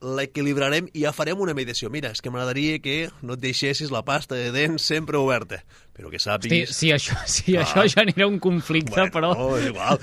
l'equilibrarem 0.01 0.87
i 0.93 1.03
ja 1.05 1.11
farem 1.15 1.39
una 1.41 1.55
mediació. 1.57 1.89
Mira, 1.93 2.11
és 2.13 2.21
que 2.21 2.29
m'agradaria 2.33 2.77
que 2.83 2.97
no 3.25 3.37
et 3.37 3.41
deixessis 3.41 3.91
la 3.93 4.03
pasta 4.05 4.37
de 4.37 4.51
dents 4.53 4.85
sempre 4.85 5.17
oberta, 5.17 5.63
però 5.97 6.11
que 6.11 6.19
Hosti, 6.19 6.29
sàpiguis... 6.29 6.73
si 6.77 6.91
això, 6.93 7.17
si 7.33 7.57
això 7.57 7.85
genera 7.89 8.27
un 8.29 8.37
conflicte, 8.43 8.93
Bueno, 8.93 9.13
però... 9.13 9.31
no, 9.37 9.49
és 9.57 9.71
igual. 9.71 9.97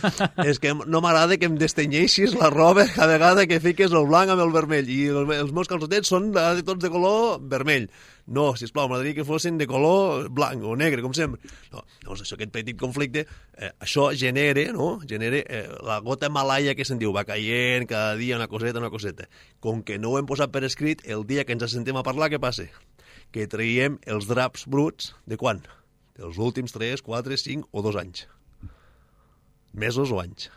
és 0.44 0.58
que 0.62 0.74
no 0.74 1.02
m'agrada 1.04 1.38
que 1.38 1.46
em 1.50 1.58
destenyeixis 1.60 2.34
la 2.40 2.50
roba 2.50 2.88
cada 2.90 3.12
vegada 3.14 3.46
que 3.50 3.60
fiques 3.62 3.94
el 3.94 4.08
blanc 4.10 4.34
amb 4.34 4.42
el 4.42 4.54
vermell. 4.54 4.90
I 4.90 5.06
el, 5.12 5.30
els 5.38 5.54
meus 5.54 5.70
calçotets 5.70 6.10
són 6.10 6.32
de, 6.34 6.48
tots 6.66 6.82
de 6.82 6.90
color 6.90 7.38
vermell. 7.40 7.88
No, 8.26 8.54
sisplau, 8.56 8.86
m'agradaria 8.88 9.18
que 9.18 9.26
fossin 9.28 9.58
de 9.60 9.66
color 9.68 10.30
blanc 10.32 10.62
o 10.64 10.72
negre, 10.80 11.02
com 11.04 11.12
sempre. 11.12 11.42
No, 11.72 11.82
llavors, 12.00 12.22
això, 12.24 12.38
aquest 12.38 12.54
petit 12.54 12.78
conflicte, 12.80 13.26
eh, 13.58 13.70
això 13.84 14.06
genere, 14.16 14.70
no?, 14.72 14.94
genere 15.04 15.42
eh, 15.44 15.66
la 15.84 15.98
gota 16.00 16.30
malaia 16.32 16.72
que 16.74 16.86
se'n 16.88 17.02
diu, 17.02 17.12
va 17.12 17.26
caient 17.28 17.84
cada 17.90 18.16
dia 18.16 18.38
una 18.40 18.48
coseta, 18.48 18.80
una 18.80 18.92
coseta. 18.94 19.28
Com 19.60 19.84
que 19.84 19.98
no 20.00 20.14
ho 20.14 20.18
hem 20.18 20.30
posat 20.30 20.54
per 20.54 20.64
escrit, 20.64 21.04
el 21.04 21.26
dia 21.28 21.44
que 21.44 21.52
ens 21.52 21.66
assentem 21.68 22.00
a 22.00 22.06
parlar, 22.06 22.30
què 22.32 22.40
passa? 22.40 22.64
Que 23.34 23.44
traiem 23.50 24.00
els 24.08 24.30
draps 24.30 24.64
bruts 24.72 25.12
de 25.28 25.36
quan? 25.36 25.60
Dels 26.16 26.40
últims 26.40 26.72
3, 26.72 27.04
4, 27.04 27.36
5 27.44 27.68
o 27.72 27.84
2 27.84 28.00
anys. 28.00 28.24
Mesos 29.74 30.14
o 30.14 30.22
anys. 30.22 30.48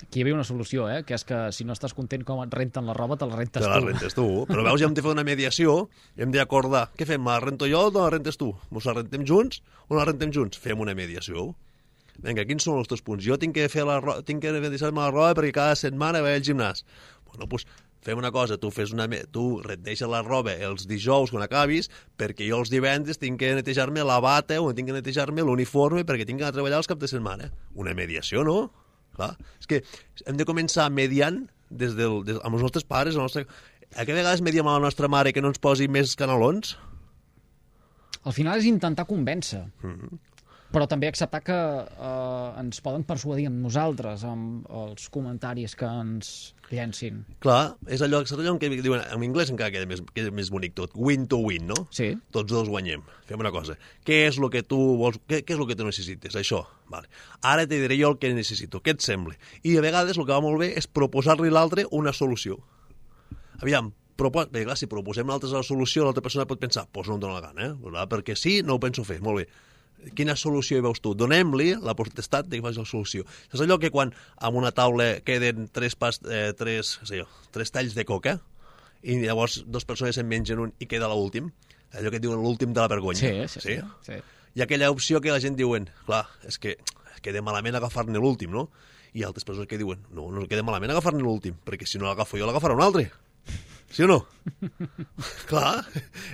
Aquí 0.00 0.20
hi 0.20 0.22
havia 0.24 0.34
una 0.34 0.44
solució, 0.48 0.86
eh? 0.90 1.02
que 1.06 1.14
és 1.14 1.24
que 1.28 1.38
si 1.52 1.64
no 1.68 1.74
estàs 1.76 1.92
content 1.94 2.22
com 2.26 2.40
et 2.42 2.54
renten 2.56 2.86
la 2.88 2.94
roba, 2.96 3.18
te 3.20 3.26
la 3.28 3.36
rentes 3.36 3.60
Te 3.62 3.66
tu. 3.68 3.72
la 3.72 3.80
rentes 3.84 4.16
tu. 4.16 4.26
Però 4.48 4.64
veus, 4.64 4.80
ja 4.80 4.88
hem 4.88 4.94
de 4.96 5.02
fer 5.04 5.12
una 5.12 5.24
mediació, 5.26 5.74
i 6.16 6.24
hem 6.24 6.32
d'acordar. 6.34 6.86
Què 6.96 7.06
fem? 7.08 7.26
La 7.28 7.36
rento 7.44 7.68
jo 7.70 7.82
o 7.88 7.92
la 7.98 8.08
rentes 8.16 8.40
tu? 8.40 8.54
Mos 8.70 8.88
la 8.88 8.96
rentem 8.96 9.26
junts 9.28 9.60
o 9.88 9.98
la 9.98 10.06
rentem 10.08 10.32
junts? 10.34 10.58
Fem 10.58 10.80
una 10.80 10.96
mediació. 10.96 11.50
Vinga, 12.24 12.44
quins 12.48 12.64
són 12.66 12.80
els 12.80 12.88
teus 12.90 13.04
punts? 13.04 13.24
Jo 13.24 13.38
tinc 13.40 13.54
que 13.56 13.68
fer 13.72 13.84
la 13.88 14.00
ro... 14.00 14.18
tinc 14.26 14.42
que 14.42 14.50
deixar-me 14.66 15.00
la 15.04 15.12
roba 15.12 15.30
perquè 15.36 15.54
cada 15.56 15.76
setmana 15.78 16.24
vaig 16.24 16.40
al 16.40 16.48
gimnàs. 16.48 16.82
Bueno, 17.28 17.46
doncs 17.46 17.68
fem 18.04 18.18
una 18.18 18.32
cosa, 18.32 18.56
tu 18.60 18.72
fes 18.72 18.92
una... 18.96 19.06
tu 19.32 19.60
et 19.68 19.80
deixes 19.84 20.08
la 20.08 20.20
roba 20.24 20.52
els 20.56 20.86
dijous 20.88 21.32
quan 21.32 21.44
acabis 21.44 21.88
perquè 22.20 22.48
jo 22.48 22.60
els 22.64 22.72
divendres 22.72 23.20
tinc 23.20 23.40
que 23.40 23.54
netejar-me 23.56 24.04
la 24.04 24.18
bata 24.24 24.60
o 24.60 24.72
tinc 24.74 24.88
que 24.88 24.96
netejar-me 24.96 25.44
l'uniforme 25.44 26.04
perquè 26.08 26.26
tinc 26.28 26.40
que 26.40 26.52
treballar 26.52 26.80
els 26.80 26.88
caps 26.88 27.04
de 27.04 27.12
setmana. 27.12 27.52
Una 27.76 27.94
mediació, 27.96 28.44
no? 28.44 28.70
Clar. 29.16 29.34
És 29.60 29.70
que 29.70 29.82
hem 30.26 30.38
de 30.38 30.46
començar 30.48 30.88
mediant 30.92 31.42
des 31.70 31.96
del, 31.98 32.20
des, 32.26 32.38
amb 32.44 32.58
els 32.58 32.66
nostres 32.66 32.86
pares, 32.86 33.16
el 33.16 33.26
nostre... 33.26 33.46
A 33.98 34.04
que 34.06 34.14
vegades 34.14 34.42
mediem 34.46 34.68
a 34.70 34.76
la 34.76 34.84
nostra 34.84 35.08
mare 35.10 35.32
que 35.34 35.42
no 35.42 35.50
ens 35.50 35.58
posi 35.58 35.88
més 35.90 36.14
canalons? 36.18 36.76
Al 38.22 38.34
final 38.36 38.60
és 38.60 38.68
intentar 38.70 39.08
convèncer. 39.08 39.64
Mhm. 39.82 40.20
Però 40.70 40.86
també 40.86 41.08
acceptar 41.10 41.40
que 41.42 41.56
eh, 41.56 42.60
ens 42.60 42.78
poden 42.84 43.02
persuadir 43.08 43.48
amb 43.50 43.58
nosaltres, 43.64 44.22
amb 44.26 44.68
els 44.70 45.08
comentaris 45.10 45.74
que 45.78 45.88
ens 45.88 46.30
llencin. 46.70 47.24
Clar, 47.42 47.74
és 47.90 48.02
allò, 48.06 48.20
és 48.22 48.32
allò 48.36 48.54
en 48.54 48.60
què 48.62 48.70
diuen, 48.70 49.02
en 49.02 49.24
anglès 49.26 49.50
encara 49.50 49.74
queda 49.74 49.88
més, 49.90 50.02
queda 50.14 50.30
més 50.34 50.52
bonic 50.54 50.76
tot, 50.78 50.94
win 50.94 51.26
to 51.30 51.40
win, 51.42 51.66
no? 51.72 51.86
Sí. 51.94 52.12
Tots 52.34 52.52
dos 52.52 52.70
guanyem. 52.70 53.02
Fem 53.26 53.42
una 53.42 53.50
cosa. 53.54 53.74
Què 54.06 54.22
és 54.28 54.38
el 54.38 54.46
que 54.54 54.62
tu 54.62 54.78
vols, 55.00 55.18
què, 55.26 55.42
què 55.46 55.56
és 55.56 55.62
el 55.62 55.66
que 55.70 55.78
tu 55.78 55.88
necessites? 55.88 56.38
Això. 56.38 56.62
Vale. 56.90 57.10
Ara 57.46 57.66
te 57.70 57.78
diré 57.78 57.98
jo 57.98 58.12
el 58.14 58.20
que 58.22 58.30
necessito. 58.34 58.80
Què 58.82 58.94
et 58.96 59.02
sembla? 59.02 59.36
I 59.62 59.76
a 59.78 59.82
vegades 59.84 60.18
el 60.18 60.26
que 60.26 60.34
va 60.34 60.42
molt 60.42 60.62
bé 60.62 60.72
és 60.78 60.86
proposar-li 60.90 61.50
a 61.50 61.56
l'altre 61.58 61.86
una 61.94 62.14
solució. 62.14 62.58
Aviam, 63.60 63.90
propos... 64.18 64.48
Bé, 64.54 64.64
clar, 64.66 64.78
si 64.78 64.88
proposem 64.90 65.30
l'altre 65.30 65.50
la 65.52 65.66
solució, 65.66 66.06
l'altra 66.06 66.24
persona 66.24 66.46
pot 66.50 66.62
pensar, 66.62 66.86
doncs 66.86 66.94
pues 66.94 67.10
no 67.10 67.18
em 67.18 67.24
dóna 67.26 67.38
la 67.38 67.44
gana, 67.48 67.68
eh? 67.70 68.06
Perquè 68.10 68.38
sí, 68.38 68.60
no 68.66 68.78
ho 68.78 68.82
penso 68.82 69.06
fer. 69.06 69.20
Molt 69.24 69.42
bé. 69.42 69.48
Quina 70.16 70.36
solució 70.38 70.78
hi 70.78 70.84
veus 70.84 71.00
tu? 71.04 71.12
Donem-li 71.14 71.74
la 71.84 71.94
potestat 71.96 72.48
de 72.48 72.58
que 72.58 72.64
faci 72.64 72.80
la 72.80 72.88
solució. 72.88 73.26
És 73.52 73.60
allò 73.60 73.76
que 73.80 73.90
quan 73.92 74.12
en 74.14 74.56
una 74.56 74.72
taula 74.72 75.12
queden 75.26 75.68
tres, 75.72 75.96
pas, 75.96 76.20
eh, 76.24 76.52
tres, 76.56 76.98
sé 77.04 77.20
jo, 77.20 77.28
tres 77.52 77.72
talls 77.74 77.96
de 77.96 78.06
coca 78.08 78.38
i 79.02 79.18
llavors 79.20 79.62
dues 79.66 79.86
persones 79.88 80.18
en 80.20 80.28
mengen 80.28 80.60
un 80.60 80.72
i 80.80 80.88
queda 80.88 81.08
l'últim, 81.08 81.50
allò 81.96 82.12
que 82.12 82.20
diuen 82.20 82.40
l'últim 82.42 82.74
de 82.76 82.80
la 82.80 82.88
vergonya. 82.88 83.20
Sí, 83.20 83.60
sí, 83.60 83.64
sí. 83.66 83.78
sí. 84.06 84.20
Hi 84.54 84.62
ha 84.62 84.66
aquella 84.66 84.90
opció 84.90 85.20
que 85.20 85.32
la 85.32 85.40
gent 85.40 85.56
diuen, 85.56 85.88
clar, 86.06 86.24
és 86.48 86.58
que 86.58 86.76
queda 87.22 87.42
malament 87.44 87.76
agafar-ne 87.78 88.18
l'últim, 88.18 88.52
no? 88.52 88.68
I 89.14 89.24
altres 89.26 89.44
persones 89.44 89.68
que 89.70 89.78
diuen, 89.78 90.02
no, 90.14 90.28
no 90.32 90.46
queda 90.50 90.64
malament 90.66 90.92
agafar-ne 90.94 91.22
l'últim, 91.22 91.56
perquè 91.66 91.86
si 91.86 92.00
no 92.00 92.08
l'agafo 92.08 92.38
jo 92.38 92.48
l'agafarà 92.48 92.76
un 92.76 92.84
altre. 92.84 93.08
Sí 93.90 94.04
o 94.06 94.08
no? 94.08 94.20
Clar. 95.50 95.82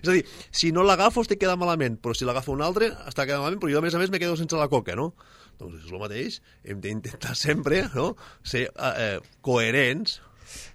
És 0.03 0.09
a 0.09 0.13
dir, 0.13 0.23
si 0.53 0.73
no 0.77 0.85
l'agafo 0.85 1.25
estic 1.25 1.41
quedant 1.41 1.61
malament, 1.61 1.97
però 2.03 2.13
si 2.17 2.29
l'agafo 2.29 2.53
un 2.53 2.65
altre 2.65 2.91
està 3.09 3.25
quedant 3.25 3.41
malament, 3.41 3.63
però 3.63 3.73
jo 3.73 3.81
a 3.81 3.85
més 3.85 3.97
a 3.97 4.03
més 4.03 4.13
me 4.13 4.21
quedo 4.21 4.37
sense 4.37 4.61
la 4.61 4.69
coca, 4.73 4.97
no? 4.99 5.15
Doncs 5.57 5.87
és 5.87 5.93
el 5.93 6.03
mateix. 6.03 6.41
Hem 6.69 6.83
d'intentar 6.85 7.33
sempre 7.47 7.87
no? 7.95 8.11
ser 8.45 8.67
eh, 8.69 8.93
eh, 8.93 9.41
coherents 9.47 10.21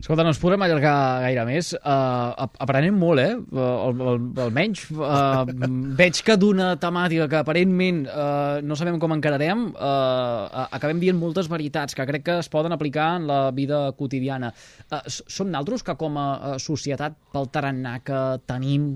Escolta, 0.02 0.24
no 0.26 0.32
ens 0.34 0.40
podrem 0.42 0.64
allargar 0.66 0.94
gaire 1.24 1.44
més. 1.48 1.72
Uh, 1.78 2.48
aprenem 2.64 2.96
molt, 2.98 3.22
eh? 3.22 3.36
Al- 3.62 4.02
al- 4.12 4.26
almenys 4.46 4.84
uh, 4.92 5.44
veig 6.02 6.22
que 6.28 6.36
d'una 6.42 6.72
temàtica 6.82 7.28
que 7.32 7.40
aparentment 7.42 8.04
uh, 8.10 8.60
no 8.66 8.76
sabem 8.80 8.98
com 9.02 9.14
encararem, 9.16 9.68
uh, 9.76 10.66
acabem 10.74 11.00
dient 11.02 11.20
moltes 11.20 11.50
veritats 11.52 11.96
que 11.98 12.06
crec 12.10 12.26
que 12.28 12.40
es 12.42 12.50
poden 12.52 12.74
aplicar 12.76 13.16
en 13.20 13.28
la 13.30 13.40
vida 13.56 13.84
quotidiana. 14.00 14.54
Uh, 14.90 15.02
s- 15.06 15.22
són 15.32 15.52
naltros 15.54 15.84
que 15.86 15.96
com 16.00 16.18
a 16.22 16.58
societat 16.60 17.16
pel 17.32 17.50
tarannà 17.54 18.00
que 18.06 18.22
tenim, 18.50 18.92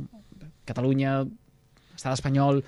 Catalunya, 0.66 1.20
estat 1.94 2.16
espanyol, 2.16 2.64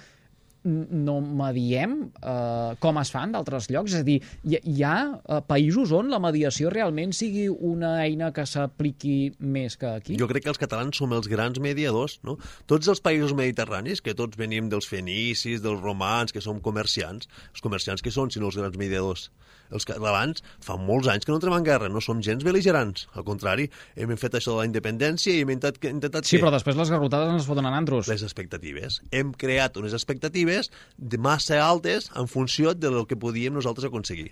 no 0.68 1.18
mediem 1.22 1.96
eh, 2.20 2.76
com 2.84 3.00
es 3.02 3.12
fan 3.14 3.34
d'altres 3.36 3.70
llocs? 3.72 3.96
És 3.96 4.04
a 4.04 4.08
dir, 4.08 4.18
hi, 4.44 4.60
hi 4.60 4.84
ha 4.86 4.98
eh, 5.18 5.40
països 5.48 5.94
on 5.96 6.12
la 6.14 6.20
mediació 6.24 6.72
realment 6.74 7.16
sigui 7.16 7.48
una 7.50 7.96
eina 8.04 8.32
que 8.36 8.46
s'apliqui 8.50 9.18
més 9.40 9.78
que 9.80 9.90
aquí? 10.02 10.20
Jo 10.20 10.30
crec 10.30 10.48
que 10.48 10.54
els 10.54 10.62
catalans 10.62 11.00
som 11.00 11.16
els 11.16 11.30
grans 11.32 11.62
mediadors, 11.64 12.20
no? 12.28 12.38
Tots 12.70 12.92
els 12.94 13.04
països 13.04 13.36
mediterranis, 13.38 14.04
que 14.04 14.16
tots 14.18 14.40
venim 14.40 14.72
dels 14.72 14.90
fenicis, 14.90 15.64
dels 15.64 15.82
romans, 15.84 16.36
que 16.36 16.44
som 16.44 16.62
comerciants, 16.64 17.30
els 17.54 17.64
comerciants 17.64 18.04
que 18.04 18.14
són, 18.14 18.34
sinó 18.34 18.52
els 18.52 18.60
grans 18.60 18.78
mediadors? 18.80 19.30
Els 19.72 19.86
catalans 19.86 20.44
fa 20.64 20.78
molts 20.80 21.08
anys 21.12 21.26
que 21.26 21.32
no 21.34 21.38
entrem 21.42 21.54
en 21.58 21.64
guerra, 21.68 21.90
no 21.90 22.00
som 22.02 22.22
gens 22.24 22.44
beligerants. 22.44 23.08
Al 23.14 23.26
contrari, 23.28 23.70
hem 23.96 24.16
fet 24.18 24.38
això 24.40 24.54
de 24.56 24.62
la 24.62 24.66
independència 24.70 25.34
i 25.36 25.42
hem 25.44 25.50
intentat, 25.56 25.84
intentat 25.92 26.26
Sí, 26.26 26.38
què? 26.38 26.44
però 26.44 26.52
després 26.54 26.78
les 26.80 26.90
garrotades 26.94 27.42
es 27.42 27.48
foten 27.50 27.66
en 27.66 27.74
antros. 27.74 28.08
les 28.08 28.24
expectatives. 28.24 29.02
Hem 29.12 29.34
creat 29.34 29.78
unes 29.78 29.94
expectatives 29.94 30.72
de 30.98 31.18
massa 31.18 31.60
altes 31.64 32.10
en 32.16 32.28
funció 32.28 32.74
del 32.74 33.06
que 33.08 33.16
podíem 33.20 33.54
nosaltres 33.54 33.86
aconseguir. 33.92 34.32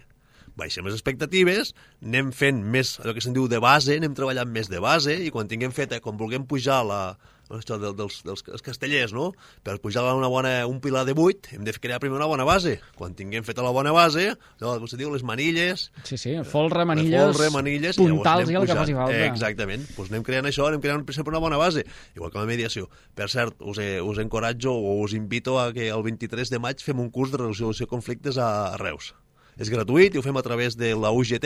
baixem 0.56 0.86
les 0.86 0.93
expectatives, 0.95 1.74
anem 2.02 2.30
fent 2.32 2.62
més, 2.63 2.93
allò 3.04 3.12
que 3.13 3.19
se'n 3.19 3.34
diu 3.36 3.50
de 3.52 3.60
base, 3.60 3.98
anem 3.98 4.13
treballant 4.15 4.48
més 4.48 4.69
de 4.71 4.80
base, 4.80 5.12
i 5.26 5.30
quan 5.30 5.50
tinguem 5.52 5.74
fet, 5.76 5.91
eh, 5.91 6.00
quan 6.00 6.15
vulguem 6.15 6.45
pujar 6.48 6.78
la, 6.88 7.17
això 7.49 7.77
del, 7.81 7.95
dels, 7.97 8.21
dels, 8.25 8.43
dels 8.47 8.63
castellers, 8.65 9.13
no? 9.13 9.31
Per 9.63 9.77
pujar 9.84 10.03
a 10.05 10.15
una 10.17 10.29
bona, 10.31 10.53
un 10.67 10.79
pilar 10.81 11.05
de 11.05 11.13
8 11.15 11.55
hem 11.55 11.65
de 11.67 11.73
crear 11.73 11.99
primer 11.99 12.17
una 12.17 12.29
bona 12.29 12.45
base. 12.47 12.79
Quan 12.97 13.15
tinguem 13.17 13.45
feta 13.45 13.63
la 13.65 13.73
bona 13.75 13.93
base, 13.95 14.31
allò 14.60 14.77
que 14.81 14.89
se 14.89 14.97
diu, 14.97 15.12
les 15.13 15.23
manilles, 15.23 15.91
Sí, 16.03 16.17
sí, 16.17 16.36
folre, 16.43 16.86
manilles, 16.86 17.36
folre, 17.36 17.49
manilles, 17.53 17.97
i 17.97 18.01
puntals 18.01 18.45
anem 18.45 18.55
i 18.55 18.60
el 18.62 18.69
que 18.69 18.77
faci 18.77 18.97
falta. 18.97 19.17
Eh, 19.17 19.27
exactament. 19.29 19.86
Pues 19.95 20.12
anem 20.12 20.25
creant 20.25 20.49
això, 20.49 20.69
anem 20.69 20.81
creant 20.84 21.05
sempre 21.15 21.34
una 21.34 21.43
bona 21.43 21.60
base. 21.62 21.86
Igual 22.15 22.31
que 22.31 22.41
la 22.41 22.49
mediació. 22.49 22.89
Per 23.15 23.29
cert, 23.31 23.62
us, 23.62 23.81
eh, 23.81 24.01
us 24.01 24.21
encoratjo 24.21 24.73
o 24.73 24.97
us 25.03 25.13
invito 25.13 25.60
a 25.60 25.71
que 25.73 25.89
el 25.89 26.03
23 26.03 26.49
de 26.49 26.60
maig 26.60 26.81
fem 26.81 26.99
un 26.99 27.12
curs 27.13 27.31
de 27.31 27.43
resolució 27.43 27.86
de 27.86 27.93
conflictes 27.93 28.38
a, 28.38 28.73
a 28.73 28.81
Reus. 28.81 29.13
És 29.55 29.71
gratuït 29.71 30.15
i 30.15 30.19
ho 30.19 30.23
fem 30.23 30.36
a 30.36 30.43
través 30.43 30.75
de 30.75 30.91
la 30.99 31.13
UGT, 31.15 31.45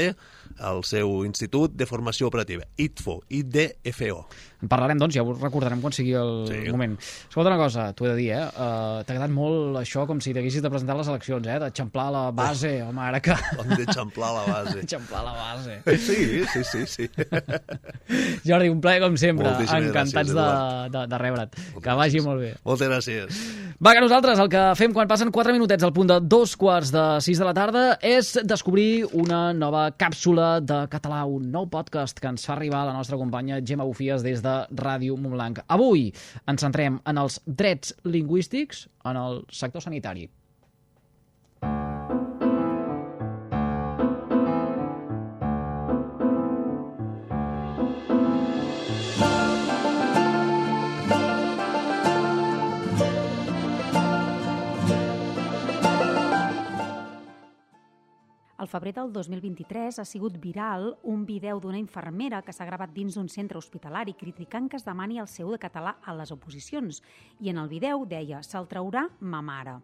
el 0.69 0.79
seu 0.88 1.12
Institut 1.27 1.75
de 1.77 1.85
Formació 1.85 2.29
Operativa. 2.29 2.65
ITFO, 2.77 3.19
IDFO. 3.29 4.23
En 4.62 4.67
parlarem, 4.67 4.98
doncs, 5.00 5.15
ja 5.15 5.24
ho 5.24 5.34
recordarem 5.38 5.80
quan 5.82 5.93
sigui 5.95 6.13
el 6.19 6.48
Sí. 6.50 6.72
moment. 6.72 6.98
Escolta 7.00 7.50
una 7.54 7.58
cosa, 7.62 7.93
t'ho 7.93 8.06
he 8.06 8.10
de 8.10 8.15
dir, 8.17 8.32
eh? 8.36 8.43
Uh, 8.43 9.04
T'ha 9.08 9.13
agradat 9.15 9.32
molt 9.32 9.78
això 9.80 10.06
com 10.06 10.19
si 10.19 10.34
t'haguessis 10.36 10.62
de 10.62 10.69
presentar 10.69 10.98
les 10.98 11.08
eleccions, 11.08 11.48
eh? 11.48 11.60
D'eixamplar 11.63 12.10
la 12.12 12.24
base, 12.32 12.82
home, 12.84 13.00
ara 13.00 13.22
que... 13.24 13.32
Hem 13.32 13.72
d'eixamplar 13.78 14.34
la 14.36 14.43
base. 14.52 14.80
Eixamplar 14.84 15.24
la 15.24 15.34
base. 15.38 15.80
Sí, 15.98 16.43
sí, 16.52 16.63
sí, 16.63 16.86
sí. 16.86 17.10
Jordi, 18.45 18.69
un 18.69 18.82
plaer 18.82 19.02
com 19.04 19.15
sempre. 19.19 19.48
Moltíssimes 19.48 19.89
Encantats 19.89 20.32
gràcies, 20.34 20.36
de, 20.36 20.89
de, 20.98 21.06
de 21.12 21.17
rebre't. 21.22 21.58
Que 21.84 21.95
vagi 22.00 22.22
molt 22.26 22.41
bé. 22.43 22.52
Moltes 22.67 22.89
gràcies. 22.91 23.39
Va, 23.80 23.93
que 23.95 24.02
nosaltres 24.04 24.39
el 24.43 24.50
que 24.52 24.63
fem 24.76 24.91
quan 24.95 25.08
passen 25.08 25.32
4 25.32 25.54
minutets 25.56 25.86
al 25.88 25.93
punt 25.95 26.10
de 26.12 26.17
dos 26.19 26.56
quarts 26.60 26.91
de 26.91 27.04
6 27.24 27.39
de 27.39 27.48
la 27.48 27.54
tarda 27.56 27.84
és 28.04 28.34
descobrir 28.43 29.06
una 29.15 29.54
nova 29.56 29.86
càpsula 29.95 30.58
de 30.60 30.82
català, 30.91 31.22
un 31.30 31.48
nou 31.54 31.69
podcast 31.72 32.19
que 32.19 32.28
ens 32.28 32.43
fa 32.48 32.58
arribar 32.58 32.84
la 32.89 32.95
nostra 32.98 33.15
companya 33.19 33.62
Gemma 33.63 33.88
Bufies 33.88 34.26
des 34.26 34.43
de 34.43 34.48
Ràdio 34.81 35.17
Montblanc. 35.19 35.63
Avui 35.75 36.09
ens 36.49 36.65
centrem 36.65 36.99
en 37.09 37.21
els 37.21 37.39
drets 37.45 37.95
lingüístics 38.05 38.88
en 39.09 39.19
el 39.19 39.41
sector 39.62 39.85
sanitari. 39.85 40.27
Al 58.60 58.67
febrer 58.67 58.91
del 58.91 59.13
2023 59.15 60.02
ha 60.02 60.04
sigut 60.04 60.36
viral 60.43 60.89
un 61.08 61.22
vídeo 61.24 61.62
d'una 61.63 61.80
infermera 61.80 62.41
que 62.43 62.52
s'ha 62.52 62.65
gravat 62.67 62.91
dins 62.91 63.15
d'un 63.15 63.30
centre 63.32 63.56
hospitalari 63.56 64.17
criticant 64.19 64.67
que 64.67 64.76
es 64.76 64.84
demani 64.84 65.22
el 65.24 65.30
seu 65.32 65.54
de 65.54 65.60
català 65.63 65.93
a 66.04 66.12
les 66.19 66.34
oposicions. 66.36 67.00
I 67.39 67.54
en 67.54 67.62
el 67.63 67.72
vídeo 67.72 68.04
deia 68.04 68.43
«Se'l 68.43 68.67
traurà 68.67 69.06
ma 69.22 69.39
mare». 69.39 69.78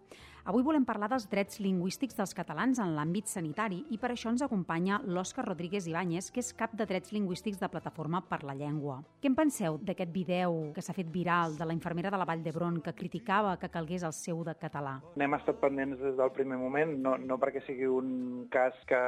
Avui 0.46 0.62
volem 0.62 0.84
parlar 0.86 1.08
dels 1.10 1.24
drets 1.26 1.58
lingüístics 1.58 2.14
dels 2.14 2.36
catalans 2.38 2.78
en 2.78 2.92
l'àmbit 2.94 3.26
sanitari 3.26 3.80
i 3.90 3.98
per 3.98 4.12
això 4.14 4.30
ens 4.30 4.44
acompanya 4.46 5.00
l'Òscar 5.02 5.42
Rodríguez 5.48 5.88
Ibáñez, 5.90 6.28
que 6.30 6.44
és 6.44 6.52
cap 6.54 6.76
de 6.78 6.86
drets 6.86 7.10
lingüístics 7.16 7.58
de 7.58 7.70
Plataforma 7.74 8.22
per 8.30 8.44
la 8.46 8.54
Llengua. 8.54 9.00
Què 9.24 9.32
en 9.32 9.38
penseu 9.40 9.80
d'aquest 9.82 10.14
vídeo 10.14 10.70
que 10.76 10.84
s'ha 10.86 10.94
fet 10.94 11.10
viral 11.10 11.58
de 11.58 11.66
la 11.66 11.74
infermera 11.74 12.12
de 12.14 12.22
la 12.22 12.30
Vall 12.30 12.46
d'Hebron 12.46 12.78
que 12.86 12.94
criticava 12.94 13.56
que 13.58 13.72
calgués 13.74 14.06
el 14.06 14.14
seu 14.14 14.44
de 14.46 14.54
català? 14.62 15.00
N'hem 15.18 15.34
estat 15.34 15.58
pendents 15.64 15.98
des 16.06 16.14
del 16.22 16.30
primer 16.38 16.62
moment, 16.62 16.94
no, 17.02 17.18
no 17.18 17.42
perquè 17.42 17.66
sigui 17.66 17.90
un 17.90 18.46
cas 18.54 18.78
que 18.86 19.02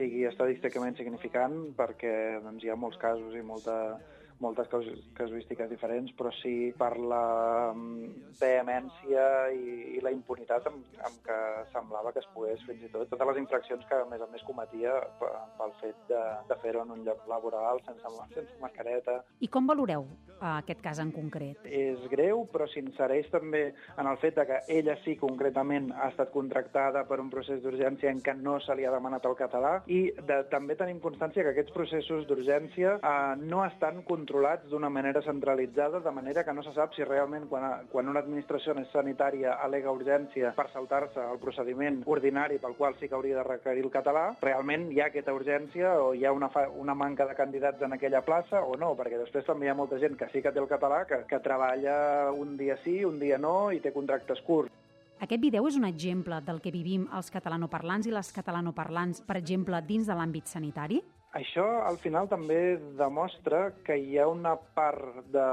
sigui 0.00 0.24
estadísticament 0.24 0.96
significant, 0.96 1.66
perquè 1.76 2.40
doncs, 2.40 2.64
hi 2.64 2.72
ha 2.72 2.80
molts 2.80 2.96
casos 2.96 3.36
i 3.36 3.44
molta, 3.44 3.98
moltes 4.40 4.68
casuístiques 4.68 5.70
diferents, 5.70 6.12
però 6.18 6.30
sí 6.42 6.72
per 6.76 6.92
la 7.00 7.72
mm, 7.72 8.36
vehemència 8.40 9.26
i, 9.54 9.96
i 9.96 10.02
la 10.04 10.12
impunitat 10.14 10.68
amb, 10.68 10.84
amb 11.06 11.22
què 11.24 11.38
semblava 11.72 12.12
que 12.12 12.20
es 12.22 12.28
pogués 12.34 12.62
fins 12.68 12.84
i 12.84 12.90
tot 12.92 13.08
totes 13.10 13.30
les 13.30 13.40
infraccions 13.42 13.86
que 13.88 14.00
a 14.02 14.06
més 14.10 14.22
a 14.22 14.28
més 14.32 14.44
cometia 14.46 14.94
pel 15.20 15.72
fet 15.80 15.98
de, 16.10 16.22
de 16.50 16.58
fer-ho 16.62 16.84
en 16.84 16.92
un 16.96 17.04
lloc 17.06 17.24
laboral 17.30 17.80
sense, 17.86 18.12
sense 18.34 18.60
mascareta. 18.60 19.18
I 19.40 19.48
com 19.52 19.68
valoreu 19.68 20.06
eh, 20.36 20.52
aquest 20.56 20.82
cas 20.84 21.00
en 21.02 21.12
concret? 21.14 21.64
És 21.64 22.02
greu, 22.12 22.44
però 22.52 22.68
s'insereix 22.70 23.30
també 23.32 23.64
en 23.96 24.10
el 24.10 24.20
fet 24.22 24.36
de 24.40 24.46
que 24.48 24.60
ella 24.78 24.96
sí 25.04 25.16
concretament 25.20 25.90
ha 25.96 26.10
estat 26.12 26.32
contractada 26.34 27.06
per 27.08 27.20
un 27.22 27.30
procés 27.32 27.62
d'urgència 27.64 28.12
en 28.12 28.20
què 28.24 28.36
no 28.36 28.58
se 28.64 28.76
li 28.76 28.86
ha 28.86 28.94
demanat 28.94 29.24
el 29.28 29.36
català 29.38 29.76
i 29.86 30.02
de, 30.28 30.42
també 30.52 30.76
tenim 30.78 31.00
constància 31.02 31.44
que 31.46 31.54
aquests 31.54 31.74
processos 31.76 32.26
d'urgència 32.28 32.96
eh, 32.98 33.34
no 33.40 33.64
estan 33.66 34.02
controlats 34.26 34.66
d'una 34.68 34.90
manera 34.90 35.22
centralitzada, 35.22 36.00
de 36.00 36.10
manera 36.10 36.42
que 36.44 36.52
no 36.52 36.62
se 36.62 36.72
sap 36.74 36.94
si 36.96 37.04
realment 37.04 37.46
quan, 37.46 37.86
quan 37.92 38.08
una 38.10 38.18
administració 38.24 38.74
sanitària 38.90 39.54
alega 39.62 39.92
urgència 39.94 40.50
per 40.56 40.66
saltar-se 40.72 41.22
el 41.22 41.38
procediment 41.38 42.00
ordinari 42.06 42.58
pel 42.58 42.74
qual 42.74 42.96
sí 42.98 43.06
que 43.06 43.14
hauria 43.14 43.36
de 43.38 43.44
requerir 43.46 43.84
el 43.84 43.92
català, 43.94 44.24
realment 44.42 44.88
hi 44.90 44.98
ha 45.00 45.06
aquesta 45.12 45.34
urgència 45.34 45.94
o 46.02 46.12
hi 46.14 46.24
ha 46.26 46.32
una, 46.34 46.50
fa, 46.50 46.66
una 46.68 46.96
manca 46.98 47.26
de 47.26 47.36
candidats 47.38 47.82
en 47.86 47.94
aquella 47.94 48.24
plaça 48.26 48.64
o 48.66 48.74
no, 48.74 48.96
perquè 48.98 49.20
després 49.20 49.46
també 49.46 49.68
hi 49.68 49.70
ha 49.70 49.78
molta 49.78 50.00
gent 50.02 50.18
que 50.18 50.26
sí 50.32 50.42
que 50.42 50.50
té 50.50 50.58
el 50.58 50.66
català, 50.66 51.04
que, 51.06 51.22
que 51.30 51.42
treballa 51.44 52.32
un 52.34 52.56
dia 52.58 52.80
sí, 52.82 53.04
un 53.06 53.20
dia 53.22 53.38
no 53.38 53.70
i 53.70 53.78
té 53.78 53.94
contractes 53.94 54.42
curts. 54.42 54.74
Aquest 55.22 55.40
vídeo 55.40 55.62
és 55.70 55.78
un 55.78 55.86
exemple 55.86 56.42
del 56.44 56.58
que 56.60 56.74
vivim 56.74 57.06
els 57.14 57.30
catalanoparlants 57.32 58.10
i 58.10 58.12
les 58.12 58.34
catalanoparlants, 58.34 59.22
per 59.22 59.38
exemple, 59.38 59.78
dins 59.86 60.10
de 60.10 60.18
l'àmbit 60.18 60.50
sanitari? 60.50 61.00
Això 61.36 61.64
al 61.84 61.98
final 62.00 62.30
també 62.30 62.78
demostra 62.96 63.58
que 63.84 63.96
hi 64.00 64.14
ha 64.16 64.24
una 64.30 64.54
part 64.78 65.18
de, 65.34 65.48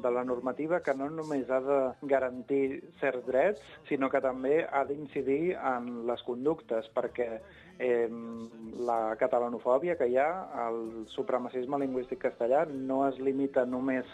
de 0.00 0.12
la 0.14 0.22
normativa 0.24 0.78
que 0.84 0.94
no 0.96 1.10
només 1.12 1.50
ha 1.52 1.58
de 1.66 1.78
garantir 2.08 2.62
certs 3.02 3.26
drets, 3.26 3.74
sinó 3.90 4.08
que 4.08 4.22
també 4.24 4.62
ha 4.64 4.86
d'incidir 4.88 5.52
en 5.58 5.90
les 6.08 6.22
conductes, 6.24 6.88
perquè 6.96 7.28
eh, 7.36 8.08
la 8.88 9.00
catalanofòbia 9.20 9.98
que 10.00 10.08
hi 10.08 10.16
ha, 10.22 10.30
el 10.68 10.80
supremacisme 11.12 11.82
lingüístic 11.84 12.24
castellà, 12.24 12.64
no 12.64 13.02
es 13.10 13.20
limita 13.20 13.66
només 13.68 14.08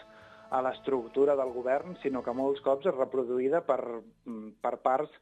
a 0.51 0.59
l'estructura 0.67 1.37
del 1.39 1.55
govern, 1.55 1.95
sinó 2.03 2.25
que 2.25 2.35
molts 2.35 2.59
cops 2.65 2.91
és 2.91 2.99
reproduïda 2.99 3.63
per, 3.63 3.79
per 4.61 4.75
parts 4.83 5.15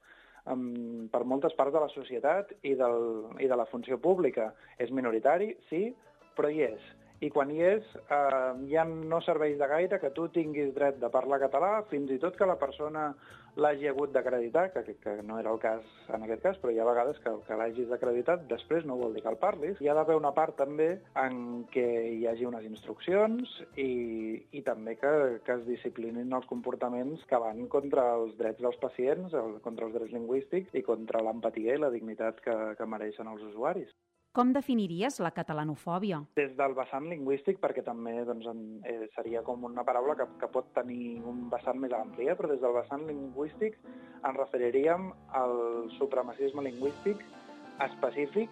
um, 0.52 1.08
per 1.12 1.24
moltes 1.30 1.56
parts 1.58 1.76
de 1.76 1.84
la 1.84 1.92
societat 1.94 2.52
i, 2.62 2.74
del, 2.80 3.00
i 3.40 3.48
de 3.50 3.60
la 3.60 3.68
funció 3.72 4.00
pública. 4.02 4.52
És 4.82 4.92
minoritari, 4.92 5.54
sí, 5.70 5.88
però 6.38 6.52
hi 6.52 6.66
és. 6.68 6.92
I 7.24 7.30
quan 7.32 7.52
hi 7.54 7.62
és, 7.64 7.86
eh, 8.12 8.50
ja 8.68 8.84
no 8.84 9.22
serveix 9.24 9.56
de 9.60 9.68
gaire 9.72 10.00
que 10.02 10.12
tu 10.16 10.28
tinguis 10.36 10.74
dret 10.76 10.98
de 11.00 11.10
parlar 11.14 11.40
català, 11.40 11.78
fins 11.92 12.12
i 12.12 12.20
tot 12.20 12.36
que 12.36 12.50
la 12.50 12.58
persona 12.60 13.14
l'hagi 13.56 13.88
hagut 13.88 14.14
d'acreditar, 14.14 14.70
que, 14.74 14.96
que, 15.02 15.16
no 15.24 15.38
era 15.40 15.52
el 15.54 15.60
cas 15.62 15.86
en 16.14 16.26
aquest 16.26 16.44
cas, 16.46 16.60
però 16.62 16.74
hi 16.74 16.80
ha 16.82 16.88
vegades 16.88 17.20
que, 17.24 17.34
que 17.48 17.58
l'hagis 17.60 17.92
acreditat, 17.94 18.48
després 18.50 18.86
no 18.90 18.98
vol 19.00 19.14
dir 19.14 19.24
que 19.26 19.32
el 19.34 19.40
parlis. 19.42 19.82
Hi 19.82 19.90
ha 19.92 19.98
d'haver 19.98 20.18
una 20.20 20.34
part 20.36 20.58
també 20.60 20.90
en 21.20 21.66
què 21.74 21.88
hi 22.14 22.28
hagi 22.30 22.48
unes 22.50 22.66
instruccions 22.70 23.58
i, 23.78 23.90
i 24.52 24.64
també 24.66 24.98
que, 25.02 25.14
que 25.46 25.58
es 25.60 25.68
disciplinin 25.70 26.34
els 26.34 26.50
comportaments 26.50 27.26
que 27.30 27.42
van 27.42 27.68
contra 27.74 28.08
els 28.18 28.38
drets 28.40 28.62
dels 28.64 28.80
pacients, 28.82 29.36
contra 29.66 29.90
els 29.90 29.98
drets 29.98 30.16
lingüístics 30.16 30.74
i 30.74 30.86
contra 30.86 31.24
l'empatia 31.26 31.78
i 31.78 31.84
la 31.84 31.94
dignitat 31.94 32.42
que, 32.46 32.58
que 32.80 32.90
mereixen 32.90 33.30
els 33.30 33.46
usuaris. 33.54 33.94
Com 34.34 34.50
definiries 34.50 35.20
la 35.22 35.30
catalanofòbia? 35.30 36.18
Des 36.40 36.56
del 36.58 36.74
vessant 36.74 37.06
lingüístic, 37.06 37.60
perquè 37.62 37.84
també 37.86 38.16
doncs, 38.26 38.48
eh, 38.90 39.06
seria 39.14 39.44
com 39.46 39.68
una 39.68 39.84
paraula 39.86 40.16
que, 40.18 40.26
que 40.42 40.50
pot 40.56 40.72
tenir 40.74 41.20
un 41.30 41.44
vessant 41.52 41.78
més 41.78 41.94
ampli, 41.94 42.26
eh? 42.26 42.34
però 42.40 42.50
des 42.50 42.64
del 42.64 42.74
vessant 42.74 43.06
lingüístic 43.06 43.78
ens 43.86 44.40
referiríem 44.40 45.12
al 45.38 45.54
supremacisme 46.00 46.66
lingüístic 46.66 47.22
específic 47.86 48.50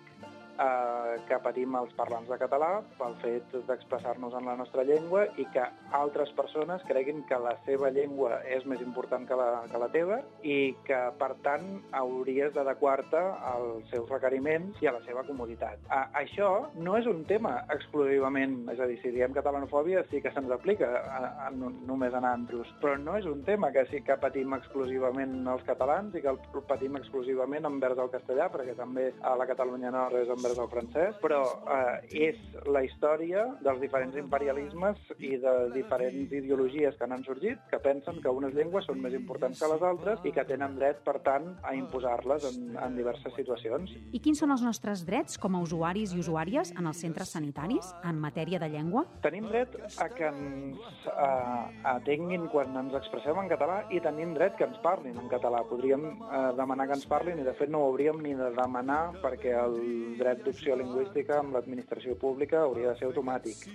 eh, 0.60 1.16
que 1.28 1.38
patim 1.44 1.76
els 1.80 1.94
parlants 1.98 2.30
de 2.30 2.38
català 2.42 2.72
pel 2.98 3.16
fet 3.22 3.56
d'expressar-nos 3.68 4.34
en 4.38 4.46
la 4.50 4.56
nostra 4.60 4.84
llengua 4.88 5.26
i 5.42 5.46
que 5.54 5.64
altres 5.98 6.32
persones 6.38 6.84
creguin 6.90 7.24
que 7.30 7.38
la 7.40 7.56
seva 7.66 7.90
llengua 7.94 8.42
és 8.46 8.66
més 8.66 8.82
important 8.82 9.28
que 9.28 9.36
la, 9.38 9.64
que 9.72 9.82
la 9.82 9.90
teva 9.94 10.20
i 10.44 10.76
que, 10.88 11.00
per 11.20 11.32
tant, 11.46 11.68
hauries 11.98 12.54
d'adequar-te 12.56 13.22
als 13.52 13.90
seus 13.92 14.10
requeriments 14.10 14.82
i 14.82 14.88
a 14.90 14.96
la 14.96 15.02
seva 15.06 15.24
comoditat. 15.28 15.80
A, 15.90 16.08
això 16.22 16.68
no 16.76 16.98
és 16.98 17.08
un 17.10 17.24
tema 17.30 17.58
exclusivament, 17.74 18.58
és 18.74 18.80
a 18.80 18.88
dir, 18.90 19.00
si 19.02 19.12
diem 19.14 19.34
catalanofòbia 19.36 20.04
sí 20.10 20.22
que 20.22 20.32
se'ns 20.36 20.52
aplica 20.52 20.90
a, 21.02 21.22
a, 21.48 21.52
no- 21.56 21.72
només 21.88 22.14
en 22.18 22.26
antros, 22.28 22.70
però 22.82 22.98
no 23.00 23.16
és 23.20 23.26
un 23.30 23.44
tema 23.48 23.72
que 23.72 23.86
sí 23.92 24.02
que 24.06 24.18
patim 24.22 24.54
exclusivament 24.58 25.42
els 25.48 25.64
catalans 25.68 26.16
i 26.16 26.22
que 26.24 26.32
el 26.34 26.40
patim 26.68 26.96
exclusivament 27.00 27.66
envers 27.68 28.00
el 28.02 28.12
castellà, 28.14 28.50
perquè 28.52 28.76
també 28.78 29.12
a 29.22 29.36
la 29.40 29.48
Catalunya 29.50 29.92
no 29.92 30.08
res 30.12 30.30
amb 30.32 30.41
envers 30.42 30.58
el 30.58 30.70
francès, 30.72 31.18
però 31.22 31.42
eh, 31.70 32.26
és 32.32 32.40
la 32.74 32.82
història 32.86 33.46
dels 33.62 33.82
diferents 33.84 34.18
imperialismes 34.18 35.00
i 35.22 35.36
de 35.42 35.54
diferents 35.76 36.34
ideologies 36.34 36.98
que 36.98 37.08
han 37.08 37.24
sorgit, 37.28 37.62
que 37.70 37.80
pensen 37.84 38.22
que 38.24 38.34
unes 38.34 38.56
llengües 38.58 38.88
són 38.90 39.02
més 39.04 39.14
importants 39.18 39.62
que 39.62 39.70
les 39.70 39.86
altres 39.86 40.26
i 40.26 40.34
que 40.34 40.46
tenen 40.50 40.78
dret, 40.80 41.02
per 41.06 41.20
tant, 41.26 41.52
a 41.68 41.76
imposar-les 41.78 42.48
en, 42.50 42.72
en 42.82 42.98
diverses 42.98 43.36
situacions. 43.38 43.94
I 44.12 44.22
quins 44.24 44.42
són 44.42 44.56
els 44.56 44.64
nostres 44.66 45.06
drets 45.08 45.38
com 45.42 45.56
a 45.56 45.62
usuaris 45.64 46.16
i 46.16 46.22
usuàries 46.24 46.74
en 46.78 46.90
els 46.90 47.02
centres 47.04 47.34
sanitaris 47.36 47.94
en 48.08 48.20
matèria 48.22 48.60
de 48.62 48.72
llengua? 48.72 49.06
Tenim 49.26 49.50
dret 49.52 49.78
a 50.02 50.10
que 50.10 50.32
ens 50.32 51.06
eh, 51.12 51.86
atenguin 51.94 52.48
quan 52.54 52.74
ens 52.82 52.96
expressem 52.98 53.38
en 53.42 53.52
català 53.52 53.82
i 53.94 54.02
tenim 54.04 54.34
dret 54.38 54.58
que 54.58 54.66
ens 54.70 54.80
parlin 54.84 55.20
en 55.22 55.30
català. 55.32 55.64
Podríem 55.70 56.08
eh, 56.08 56.44
demanar 56.58 56.88
que 56.90 57.00
ens 57.00 57.08
parlin 57.10 57.42
i, 57.42 57.48
de 57.48 57.56
fet, 57.60 57.70
no 57.72 57.84
ho 57.84 57.92
hauríem 57.92 58.22
ni 58.24 58.34
de 58.38 58.52
demanar 58.56 59.02
perquè 59.22 59.54
el 59.60 59.78
dret 60.20 60.31
d'opció 60.40 60.76
lingüística 60.80 61.40
amb 61.40 61.56
l'administració 61.56 62.16
pública 62.16 62.62
hauria 62.62 62.94
de 62.94 63.00
ser 63.00 63.10
automàtic. 63.10 63.68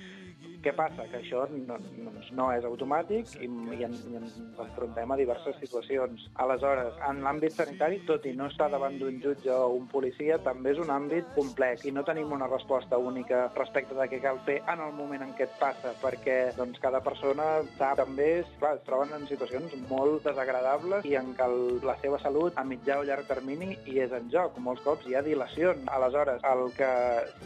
Què 0.64 0.72
passa? 0.76 1.07
Que 1.11 1.20
això 1.20 1.44
no, 1.52 1.78
no 2.38 2.46
és 2.54 2.66
automàtic 2.68 3.36
i, 3.40 3.48
i, 3.48 3.82
en, 3.86 3.94
i 4.11 4.18
ens 4.18 4.38
enfrontem 4.62 5.12
a 5.12 5.18
diverses 5.18 5.59
situacions. 5.62 6.26
Aleshores, 6.42 6.96
en 7.09 7.22
l'àmbit 7.24 7.54
sanitari, 7.57 8.00
tot 8.09 8.26
i 8.26 8.34
no 8.36 8.48
estar 8.50 8.68
davant 8.72 8.98
d'un 9.00 9.20
jutge 9.22 9.52
o 9.52 9.72
un 9.76 9.86
policia, 9.90 10.38
també 10.46 10.74
és 10.74 10.80
un 10.82 10.92
àmbit 10.92 11.28
complex 11.36 11.86
i 11.86 11.94
no 11.94 12.04
tenim 12.07 12.32
una 12.34 12.48
resposta 12.50 12.98
única 12.98 13.46
respecte 13.57 13.96
de 13.96 14.09
què 14.11 14.20
cal 14.24 14.40
fer 14.46 14.59
en 14.72 14.82
el 14.82 14.94
moment 14.96 15.26
en 15.26 15.34
què 15.38 15.46
et 15.46 15.59
passa, 15.61 15.94
perquè 16.02 16.38
doncs, 16.57 16.80
cada 16.82 17.02
persona 17.04 17.46
sap 17.76 17.96
també, 17.96 18.44
clar, 18.61 18.74
es 18.76 18.84
troben 18.86 19.14
en 19.16 19.24
situacions 19.28 19.72
molt 19.90 20.26
desagradables 20.26 21.07
i 21.09 21.14
en 21.18 21.32
què 21.36 21.46
la 21.86 21.96
seva 22.02 22.18
salut 22.22 22.57
a 22.61 22.64
mitjà 22.66 22.98
o 23.00 23.07
llarg 23.07 23.28
termini 23.28 23.76
hi 23.86 24.00
és 24.04 24.12
en 24.16 24.28
joc. 24.32 24.59
Molts 24.62 24.82
cops 24.84 25.07
hi 25.09 25.16
ha 25.16 25.24
dilacions. 25.24 25.86
Aleshores, 25.96 26.42
el 26.44 26.66
que 26.76 26.90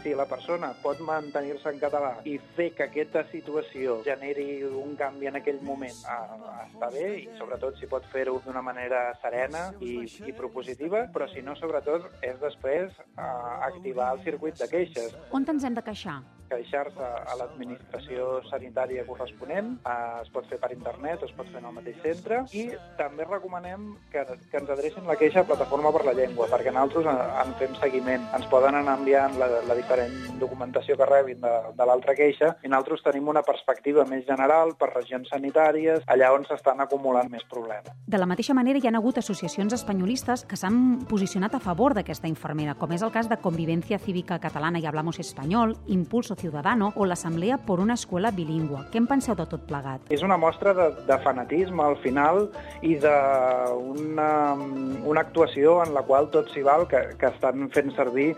si 0.03 0.15
la 0.17 0.27
persona 0.29 0.73
pot 0.83 0.99
mantenir-se 1.05 1.71
en 1.71 1.79
català 1.81 2.13
i 2.27 2.37
fer 2.57 2.71
que 2.77 2.89
aquesta 3.01 3.23
situació 3.31 4.01
generi 4.05 4.63
un 4.67 4.93
canvi 4.99 5.29
en 5.29 5.39
aquell 5.39 5.61
moment, 5.65 5.95
ah, 6.05 6.67
està 6.67 6.91
bé 6.93 7.07
i 7.23 7.23
sobretot 7.39 7.79
si 7.79 7.89
pot 7.89 8.05
fer-ho 8.13 8.37
d'una 8.45 8.61
manera 8.61 9.01
serena 9.23 9.69
i, 9.81 9.95
i 10.27 10.35
propositiva, 10.37 11.07
però 11.13 11.29
si 11.31 11.41
no, 11.41 11.55
sobretot, 11.57 12.05
és 12.21 12.37
després 12.43 12.93
ah, 13.17 13.65
activar 13.71 14.13
el 14.15 14.23
circuit 14.27 14.61
de 14.61 14.69
queixes 14.69 15.17
On 15.31 15.47
ens 15.47 15.65
hem 15.65 15.75
de 15.77 15.83
queixar? 15.85 16.19
Queixar-se 16.51 17.01
a 17.01 17.37
l'administració 17.39 18.41
sanitària 18.49 19.05
corresponent, 19.07 19.77
es 20.21 20.31
pot 20.33 20.47
fer 20.51 20.59
per 20.61 20.71
internet 20.75 21.23
es 21.25 21.33
pot 21.35 21.47
fer 21.51 21.59
en 21.61 21.67
el 21.69 21.75
mateix 21.75 21.99
centre, 22.03 22.41
i 22.57 22.67
també 22.99 23.25
recomanem 23.27 23.91
que, 24.11 24.23
que 24.51 24.59
ens 24.59 24.69
adrecin 24.73 25.07
la 25.09 25.17
queixa 25.19 25.41
a 25.41 25.47
Plataforma 25.47 25.91
per 25.95 26.03
la 26.07 26.15
Llengua, 26.17 26.47
perquè 26.51 26.73
nosaltres 26.73 27.07
en, 27.11 27.21
en 27.43 27.53
fem 27.59 27.75
seguiment. 27.79 28.27
Ens 28.37 28.47
poden 28.51 28.77
anar 28.77 28.97
enviant 28.99 29.37
la, 29.39 29.49
la 29.67 29.77
diferent 29.77 30.13
documentació 30.41 30.97
que 30.99 31.07
rebin 31.09 31.41
de, 31.43 31.53
de 31.77 31.87
l'altra 31.87 32.15
queixa, 32.17 32.55
i 32.65 32.71
nosaltres 32.71 33.05
tenim 33.05 33.29
una 33.31 33.43
perspectiva 33.47 34.05
més 34.09 34.25
general 34.27 34.75
per 34.79 34.91
regions 34.93 35.31
sanitàries, 35.31 36.03
allà 36.11 36.31
on 36.35 36.45
s'estan 36.49 36.83
acumulant 36.83 37.31
més 37.31 37.45
problemes. 37.49 37.93
De 38.05 38.19
la 38.19 38.29
mateixa 38.29 38.55
manera, 38.57 38.81
hi 38.81 38.89
ha 38.89 38.95
hagut 38.97 39.21
associacions 39.21 39.73
espanyolistes 39.77 40.45
que 40.49 40.59
s'han 40.59 41.05
posicionat 41.09 41.55
a 41.55 41.63
favor 41.63 41.95
d'aquesta 41.97 42.29
infermera, 42.31 42.75
com 42.75 42.91
és 42.95 43.05
el 43.05 43.13
cas 43.13 43.29
de 43.31 43.39
Convivencia 43.41 43.99
Cívica 43.99 44.39
Catalana 44.41 44.81
i 44.81 44.87
Hablamos 44.89 45.19
Español, 45.19 45.77
Impulso 45.87 46.35
Ciudadano 46.41 46.91
o 46.95 47.05
l'Assemblea 47.05 47.59
por 47.67 47.79
una 47.79 47.93
Escuela 47.93 48.31
Bilingüe. 48.33 48.87
Què 48.91 48.97
en 48.99 49.07
penseu 49.09 49.37
de 49.37 49.45
tot 49.49 49.67
plegat? 49.69 50.09
És 50.09 50.25
una 50.25 50.39
mostra 50.41 50.73
de, 50.77 50.89
de 51.07 51.17
fanatisme 51.21 51.85
al 51.85 51.99
final 52.01 52.47
i 52.81 52.95
d'una 53.01 54.31
una 54.57 55.21
actuació 55.21 55.79
en 55.85 55.93
la 55.93 56.03
qual 56.07 56.31
tot 56.33 56.49
s'hi 56.51 56.65
val 56.65 56.87
que, 56.89 57.03
que 57.21 57.29
estan 57.29 57.69
fent 57.75 57.93
servir 57.97 58.31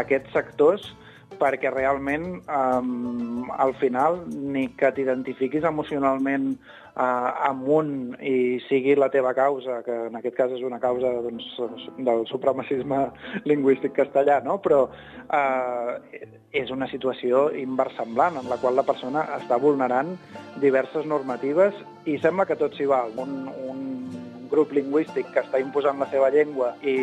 aquests 0.00 0.32
sectors 0.36 0.88
perquè 1.40 1.70
realment 1.72 2.40
um, 2.48 3.48
al 3.54 3.72
final 3.80 4.20
ni 4.28 4.66
que 4.76 4.90
t'identifiquis 4.96 5.64
emocionalment 5.68 6.54
un 7.00 8.16
i 8.20 8.60
sigui 8.68 8.94
la 8.98 9.10
teva 9.10 9.32
causa, 9.34 9.80
que 9.86 9.94
en 10.08 10.16
aquest 10.16 10.36
cas 10.36 10.52
és 10.52 10.64
una 10.66 10.80
causa 10.80 11.12
doncs, 11.24 11.46
del 11.98 12.26
supremacisme 12.28 12.98
lingüístic 13.50 13.94
castellà, 13.96 14.40
no? 14.44 14.58
però 14.60 14.82
uh, 14.88 15.94
és 16.52 16.70
una 16.70 16.88
situació 16.90 17.48
inversemblant 17.56 18.36
en 18.40 18.50
la 18.50 18.58
qual 18.60 18.76
la 18.76 18.86
persona 18.86 19.26
està 19.38 19.58
vulnerant 19.60 20.16
diverses 20.60 21.06
normatives 21.06 21.74
i 22.04 22.18
sembla 22.18 22.46
que 22.46 22.58
tot 22.58 22.74
s'hi 22.76 22.88
val. 22.90 23.14
Un, 23.16 23.48
un 23.70 23.99
grup 24.50 24.72
lingüístic 24.74 25.30
que 25.34 25.42
està 25.44 25.60
imposant 25.62 26.00
la 26.02 26.08
seva 26.10 26.30
llengua 26.34 26.72
i 26.82 26.96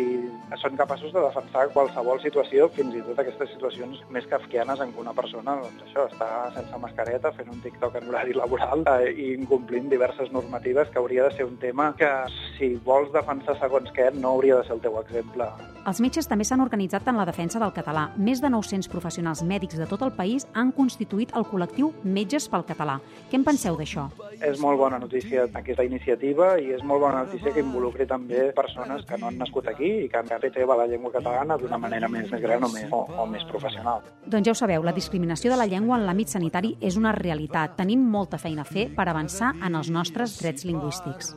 són 0.60 0.76
capaços 0.78 1.12
de 1.14 1.22
defensar 1.22 1.68
qualsevol 1.74 2.20
situació, 2.22 2.68
fins 2.76 2.96
i 2.98 3.02
tot 3.06 3.22
aquestes 3.22 3.52
situacions 3.54 4.02
més 4.14 4.26
kafkianes 4.30 4.82
en 4.84 4.92
què 4.92 5.02
una 5.02 5.14
persona 5.16 5.56
doncs 5.62 5.86
això, 5.86 6.06
està 6.10 6.28
sense 6.56 6.82
mascareta 6.82 7.32
fent 7.36 7.50
un 7.52 7.62
TikTok 7.64 7.98
en 8.00 8.10
horari 8.10 8.36
laboral 8.36 8.84
eh, 8.98 9.12
i 9.12 9.30
incomplint 9.36 9.88
diverses 9.92 10.32
normatives 10.34 10.92
que 10.92 11.00
hauria 11.00 11.28
de 11.28 11.34
ser 11.36 11.48
un 11.48 11.56
tema 11.62 11.92
que 11.98 12.10
si 12.58 12.74
vols 12.84 13.12
defensar 13.14 13.56
segons 13.62 13.90
què 13.96 14.10
no 14.18 14.36
hauria 14.36 14.60
de 14.60 14.68
ser 14.68 14.76
el 14.76 14.84
teu 14.84 15.00
exemple. 15.00 15.48
Els 15.88 16.02
metges 16.04 16.26
també 16.28 16.44
s'han 16.44 16.60
organitzat 16.60 17.06
en 17.08 17.16
la 17.16 17.24
defensa 17.24 17.60
del 17.62 17.72
català. 17.72 18.08
Més 18.20 18.42
de 18.44 18.50
900 18.52 18.90
professionals 18.92 19.40
mèdics 19.46 19.78
de 19.80 19.86
tot 19.88 20.02
el 20.04 20.12
país 20.12 20.44
han 20.52 20.74
constituït 20.76 21.32
el 21.38 21.46
col·lectiu 21.48 21.94
Metges 22.04 22.48
pel 22.52 22.66
Català. 22.68 22.98
Què 23.30 23.38
en 23.40 23.46
penseu 23.46 23.78
d'això? 23.78 24.08
És 24.44 24.60
molt 24.60 24.76
bona 24.78 24.98
notícia 25.00 25.46
aquesta 25.48 25.86
iniciativa 25.86 26.56
i 26.60 26.74
és 26.76 26.84
molt 26.84 27.00
bona 27.06 27.24
notícia 27.24 27.37
que 27.42 27.62
involucri 27.62 28.06
també 28.08 28.48
persones 28.56 29.04
que 29.08 29.18
no 29.18 29.28
han 29.28 29.38
nascut 29.40 29.68
aquí 29.70 29.90
i 30.04 30.08
que 30.10 30.20
han 30.20 30.28
fet 30.28 30.54
seva 30.54 30.76
la 30.78 30.86
llengua 30.90 31.12
catalana 31.14 31.56
d'una 31.60 31.78
manera 31.78 32.08
més, 32.08 32.30
més 32.30 32.42
gran 32.42 32.64
o 32.64 32.70
més, 32.72 32.88
o, 32.92 33.02
o 33.22 33.26
més 33.30 33.44
professional. 33.50 34.04
Doncs 34.26 34.48
ja 34.48 34.54
ho 34.54 34.58
sabeu, 34.58 34.84
la 34.84 34.94
discriminació 34.96 35.52
de 35.52 35.58
la 35.60 35.68
llengua 35.70 35.98
en 35.98 36.06
l'àmbit 36.08 36.34
sanitari 36.34 36.76
és 36.80 36.98
una 37.00 37.12
realitat. 37.16 37.76
Tenim 37.78 38.02
molta 38.02 38.38
feina 38.38 38.66
a 38.66 38.68
fer 38.68 38.88
per 38.94 39.08
avançar 39.08 39.54
en 39.62 39.78
els 39.78 39.90
nostres 39.90 40.38
drets 40.42 40.66
lingüístics. 40.68 41.34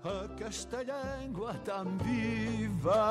Aquesta 0.00 0.80
llengua 0.80 1.52
tan 1.66 1.98
viva 2.00 3.02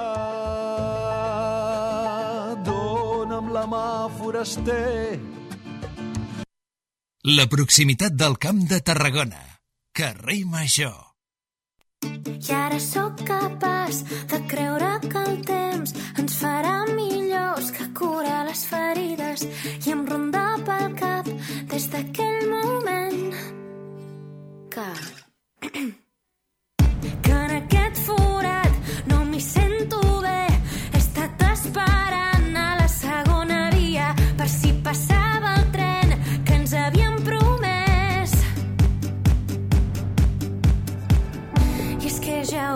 Dóna'm 2.66 3.52
la 3.54 3.68
mà, 3.70 4.10
foraster 4.18 5.20
La 7.28 7.46
proximitat 7.52 8.16
del 8.16 8.40
Camp 8.40 8.64
de 8.72 8.80
Tarragona. 8.82 9.60
Carrer 9.94 10.46
Major. 10.46 11.09
I 12.02 12.54
ara 12.54 12.80
sóc 12.80 13.14
capaç 13.28 14.04
de 14.32 14.40
creure 14.48 14.92
que 15.04 15.20
el 15.28 15.42
temps 15.44 15.94
ens 16.22 16.38
farà 16.40 16.86
millors 16.96 17.72
que 17.76 17.88
curar 18.00 18.46
les 18.48 18.62
ferides 18.72 19.44
i 19.86 19.92
em 19.96 20.06
ronda 20.08 20.46
pel 20.68 20.96
cap 21.02 21.28
des 21.74 21.90
d'aquell 21.92 22.48
moment 22.54 23.36
que... 24.74 24.88
que 27.28 27.38
en 27.44 27.56
aquest 27.60 28.04
forat 28.08 28.74
no 29.12 29.24
m'hi 29.28 29.44
sento 29.52 30.02
bé. 30.24 30.42
He 30.94 31.04
estat 31.04 31.48
esperant 31.52 32.52
a 32.66 32.70
la 32.82 32.92
segona 33.00 33.64
via 33.76 34.14
per 34.38 34.48
si 34.48 34.78
passava 34.84 35.19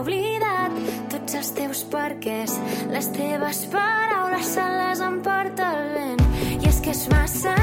oblidat 0.01 0.77
tots 1.11 1.37
els 1.39 1.51
teus 1.57 1.83
perquès. 1.91 2.55
Les 2.93 3.09
teves 3.15 3.65
paraules 3.73 4.53
se 4.55 4.69
les 4.77 5.03
emporta 5.05 5.69
el 5.77 5.93
vent. 5.97 6.25
I 6.59 6.69
és 6.69 6.81
que 6.83 6.95
és 6.95 7.05
massa 7.13 7.62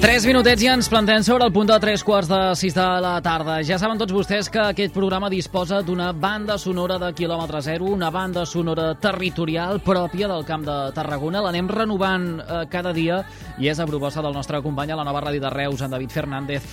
Tres 0.00 0.24
minutets 0.24 0.62
i 0.64 0.68
ens 0.72 0.88
plantem 0.88 1.20
sobre 1.22 1.44
el 1.44 1.52
punt 1.52 1.68
de 1.68 1.76
tres 1.82 2.00
quarts 2.04 2.28
de 2.30 2.38
sis 2.56 2.72
de 2.74 2.84
la 3.04 3.18
tarda. 3.22 3.58
Ja 3.68 3.76
saben 3.78 3.98
tots 4.00 4.14
vostès 4.16 4.48
que 4.50 4.62
aquest 4.72 4.94
programa 4.96 5.28
disposa 5.30 5.82
d'una 5.84 6.08
banda 6.16 6.56
sonora 6.58 6.96
de 6.98 7.10
quilòmetre 7.16 7.60
zero, 7.62 7.90
una 7.92 8.08
banda 8.10 8.46
sonora 8.48 8.94
territorial 8.98 9.78
pròpia 9.84 10.26
del 10.32 10.46
Camp 10.48 10.64
de 10.66 10.78
Tarragona. 10.96 11.42
L'anem 11.44 11.68
renovant 11.68 12.26
eh, 12.40 12.62
cada 12.72 12.94
dia 12.96 13.20
i 13.60 13.68
és 13.68 13.78
a 13.78 13.86
proposta 13.86 14.24
del 14.24 14.32
nostre 14.34 14.62
company 14.64 14.90
a 14.90 14.98
la 14.98 15.04
nova 15.04 15.20
ràdio 15.28 15.44
de 15.44 15.52
Reus, 15.52 15.84
en 15.84 15.92
David 15.92 16.16
Fernández. 16.16 16.64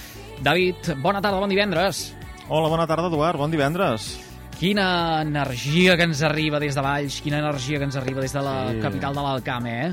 David, 0.41 0.93
bona 1.03 1.21
tarda, 1.21 1.43
bon 1.43 1.51
divendres. 1.51 2.13
Hola, 2.47 2.71
bona 2.71 2.87
tarda, 2.87 3.11
Eduard. 3.11 3.37
Bon 3.43 3.51
divendres. 3.51 4.07
Quina 4.57 5.21
energia 5.21 5.97
que 5.99 6.07
ens 6.07 6.23
arriba 6.25 6.63
des 6.63 6.73
de 6.73 6.81
Valls, 6.81 7.19
quina 7.21 7.43
energia 7.43 7.77
que 7.77 7.91
ens 7.91 7.97
arriba 7.99 8.23
des 8.23 8.33
de 8.33 8.41
la 8.41 8.71
Sí. 8.71 8.79
capital 8.81 9.13
de 9.13 9.21
l'Alcam, 9.21 9.67
eh? 9.67 9.91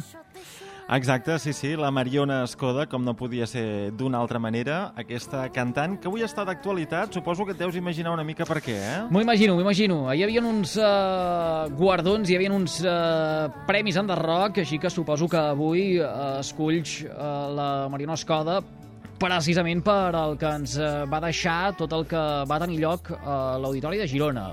Exacte, 0.84 1.38
sí, 1.38 1.54
sí, 1.54 1.76
la 1.76 1.90
Mariona 1.90 2.42
Escoda, 2.44 2.84
com 2.86 3.00
no 3.00 3.14
podia 3.16 3.46
ser 3.48 3.90
d'una 3.96 4.18
altra 4.20 4.38
manera, 4.38 4.92
aquesta 5.00 5.46
cantant, 5.48 5.96
que 5.96 6.10
avui 6.10 6.22
està 6.26 6.44
d'actualitat, 6.44 7.16
suposo 7.16 7.46
que 7.48 7.54
et 7.56 7.58
deus 7.62 7.78
imaginar 7.80 8.12
una 8.12 8.24
mica 8.24 8.44
per 8.44 8.60
què, 8.60 8.76
eh? 8.76 9.00
M'ho 9.08 9.22
imagino, 9.24 9.56
m'ho 9.56 9.64
imagino. 9.64 10.02
Hi 10.12 10.26
havia 10.26 10.44
uns 10.44 10.76
uh, 10.76 11.72
guardons, 11.72 12.28
hi 12.28 12.36
havia 12.36 12.52
uns 12.52 12.82
uh, 12.84 13.48
premis 13.66 13.96
en 13.96 14.12
Rock, 14.20 14.60
així 14.60 14.78
que 14.78 14.92
suposo 14.92 15.26
que 15.26 15.40
avui 15.40 15.98
uh, 15.98 16.38
esculls 16.44 17.00
uh, 17.08 17.48
la 17.56 17.68
Mariona 17.88 18.20
Escoda 18.20 18.60
precisament 19.24 19.80
per 19.84 20.12
el 20.18 20.36
que 20.36 20.50
ens 20.58 20.76
eh, 20.76 20.88
va 21.08 21.20
deixar 21.22 21.74
tot 21.78 21.92
el 21.96 22.04
que 22.10 22.22
va 22.50 22.58
tenir 22.60 22.80
lloc 22.82 23.12
a 23.14 23.56
l'Auditori 23.62 24.00
de 24.02 24.08
Girona. 24.10 24.50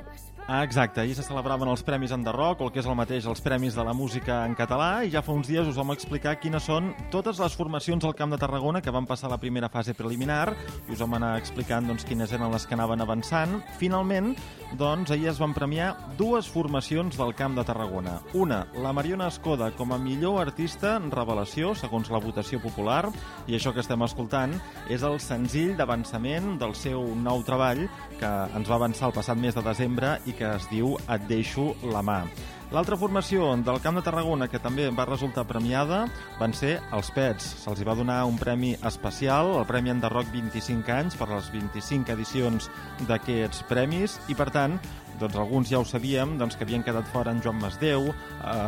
Ah, 0.53 0.65
exacte, 0.65 0.99
ahir 0.99 1.13
se 1.15 1.23
celebraven 1.23 1.69
els 1.71 1.79
Premis 1.87 2.11
Enderroc, 2.11 2.59
o 2.59 2.65
el 2.67 2.73
que 2.75 2.81
és 2.81 2.87
el 2.89 2.95
mateix, 2.99 3.23
els 3.23 3.39
Premis 3.39 3.77
de 3.77 3.85
la 3.87 3.93
Música 3.95 4.41
en 4.43 4.51
català, 4.59 5.05
i 5.07 5.11
ja 5.13 5.21
fa 5.23 5.31
uns 5.31 5.47
dies 5.47 5.63
us 5.63 5.77
vam 5.79 5.93
explicar 5.93 6.33
quines 6.43 6.65
són 6.67 6.89
totes 7.13 7.39
les 7.39 7.55
formacions 7.55 8.03
al 8.03 8.17
Camp 8.19 8.35
de 8.35 8.39
Tarragona 8.41 8.81
que 8.83 8.91
van 8.91 9.07
passar 9.07 9.31
la 9.31 9.39
primera 9.39 9.69
fase 9.71 9.95
preliminar, 9.95 10.51
i 10.89 10.91
us 10.91 10.99
vam 10.99 11.15
anar 11.15 11.37
explicant 11.39 11.87
doncs, 11.87 12.03
quines 12.03 12.35
eren 12.35 12.51
les 12.51 12.67
que 12.67 12.75
anaven 12.75 12.99
avançant. 12.99 13.61
Finalment, 13.79 14.33
doncs, 14.77 15.11
ahir 15.11 15.29
es 15.31 15.39
van 15.41 15.53
premiar 15.53 15.91
dues 16.17 16.47
formacions 16.49 17.17
del 17.19 17.33
Camp 17.35 17.57
de 17.57 17.65
Tarragona. 17.67 18.19
Una, 18.33 18.61
la 18.83 18.93
Mariona 18.93 19.27
Escoda 19.31 19.71
com 19.75 19.91
a 19.91 19.99
millor 19.99 20.39
artista 20.41 20.95
en 20.99 21.11
revelació, 21.11 21.73
segons 21.75 22.11
la 22.13 22.21
votació 22.23 22.61
popular, 22.63 23.09
i 23.47 23.57
això 23.57 23.73
que 23.73 23.83
estem 23.83 24.05
escoltant 24.05 24.55
és 24.89 25.03
el 25.07 25.19
senzill 25.23 25.75
d'avançament 25.79 26.55
del 26.61 26.75
seu 26.77 27.03
nou 27.15 27.43
treball, 27.47 27.87
que 28.19 28.31
ens 28.55 28.69
va 28.69 28.79
avançar 28.79 29.09
el 29.09 29.17
passat 29.17 29.37
mes 29.37 29.57
de 29.57 29.65
desembre 29.65 30.17
i 30.25 30.37
que 30.37 30.55
es 30.55 30.69
diu 30.71 30.95
Et 31.11 31.29
deixo 31.29 31.71
la 31.91 32.03
mà. 32.05 32.23
L'altra 32.71 32.95
formació 32.95 33.49
del 33.59 33.81
Camp 33.83 33.97
de 33.99 34.01
Tarragona 34.05 34.45
que 34.47 34.59
també 34.63 34.85
va 34.95 35.03
resultar 35.09 35.43
premiada 35.43 36.05
van 36.39 36.53
ser 36.55 36.77
els 36.95 37.09
Pets. 37.11 37.49
Se'ls 37.65 37.81
va 37.83 37.97
donar 37.99 38.21
un 38.29 38.37
premi 38.39 38.69
especial, 38.87 39.51
el 39.59 39.67
Premi 39.67 39.91
Enderroc 39.91 40.29
25 40.31 40.93
anys 40.95 41.19
per 41.19 41.27
les 41.33 41.49
25 41.51 42.15
edicions 42.15 42.69
d'aquests 43.09 43.65
premis 43.67 44.15
i, 44.31 44.39
per 44.39 44.47
tant, 44.55 44.79
doncs 45.21 45.37
alguns 45.39 45.69
ja 45.71 45.79
ho 45.79 45.85
sabíem, 45.85 46.35
doncs, 46.41 46.57
que 46.57 46.65
havien 46.65 46.83
quedat 46.83 47.07
fora 47.13 47.31
en 47.31 47.41
Joan 47.41 47.59
Masdeu, 47.61 48.09
eh, 48.09 48.13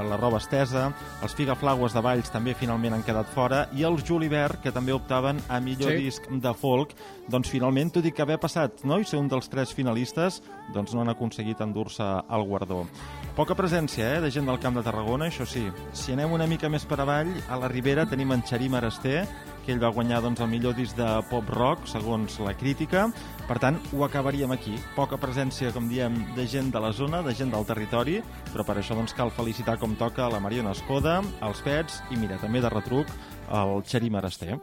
la 0.09 0.17
roba 0.17 0.37
estesa, 0.39 0.91
els 1.25 1.33
Figaflaues 1.35 1.93
de 1.93 2.01
Valls 2.05 2.31
també 2.31 2.53
finalment 2.55 2.93
han 2.93 3.03
quedat 3.03 3.27
fora, 3.33 3.65
i 3.73 3.83
els 3.83 4.05
Julivert, 4.07 4.61
que 4.63 4.71
també 4.71 4.93
optaven 4.93 5.41
a 5.49 5.59
millor 5.59 5.91
Sí. 5.91 5.97
disc 6.05 6.29
de 6.29 6.53
folk, 6.53 6.93
doncs 7.27 7.49
finalment, 7.49 7.91
tot 7.91 8.05
i 8.05 8.11
que 8.11 8.21
haver 8.21 8.39
passat 8.39 8.83
no, 8.85 8.99
i 8.99 9.05
ser 9.05 9.17
un 9.19 9.27
dels 9.27 9.49
tres 9.49 9.73
finalistes, 9.73 10.41
doncs 10.73 10.93
no 10.93 11.01
han 11.01 11.09
aconseguit 11.09 11.59
endur-se 11.61 12.03
el 12.03 12.43
guardó. 12.47 12.85
Poca 13.35 13.55
presència 13.55 14.17
eh, 14.17 14.21
de 14.21 14.29
gent 14.31 14.45
del 14.45 14.59
Camp 14.59 14.75
de 14.77 14.83
Tarragona, 14.83 15.25
això 15.27 15.45
sí. 15.45 15.65
Si 15.91 16.13
anem 16.13 16.31
una 16.31 16.45
mica 16.47 16.69
més 16.69 16.85
per 16.85 16.99
avall, 17.01 17.33
a 17.49 17.57
la 17.57 17.67
Ribera 17.67 18.05
tenim 18.05 18.31
en 18.31 18.43
Xarim 18.45 18.75
Araster, 18.75 19.27
que 19.63 19.73
ell 19.73 19.81
va 19.81 19.93
guanyar 19.95 20.21
doncs, 20.23 20.41
el 20.43 20.51
millor 20.51 20.75
disc 20.77 20.97
de 20.99 21.07
pop-rock, 21.29 21.87
segons 21.89 22.39
la 22.43 22.55
crítica. 22.59 23.07
Per 23.47 23.57
tant, 23.63 23.79
ho 23.93 24.03
acabaríem 24.05 24.51
aquí. 24.55 24.75
Poca 24.97 25.19
presència, 25.19 25.73
com 25.75 25.89
diem, 25.91 26.19
de 26.37 26.47
gent 26.47 26.71
de 26.73 26.83
la 26.83 26.93
zona, 26.95 27.23
de 27.23 27.35
gent 27.35 27.51
del 27.53 27.67
territori, 27.67 28.19
però 28.51 28.67
per 28.67 28.77
això 28.79 28.97
doncs, 28.99 29.15
cal 29.15 29.33
felicitar 29.33 29.79
com 29.81 29.97
toca 29.99 30.29
la 30.31 30.43
Mariona 30.43 30.75
Escoda, 30.75 31.21
als 31.41 31.63
Pets 31.65 32.03
i, 32.11 32.19
mira, 32.19 32.39
també 32.43 32.63
de 32.63 32.71
retruc, 32.71 33.11
el 33.51 33.83
Xarim 33.87 34.19
Araster. 34.21 34.59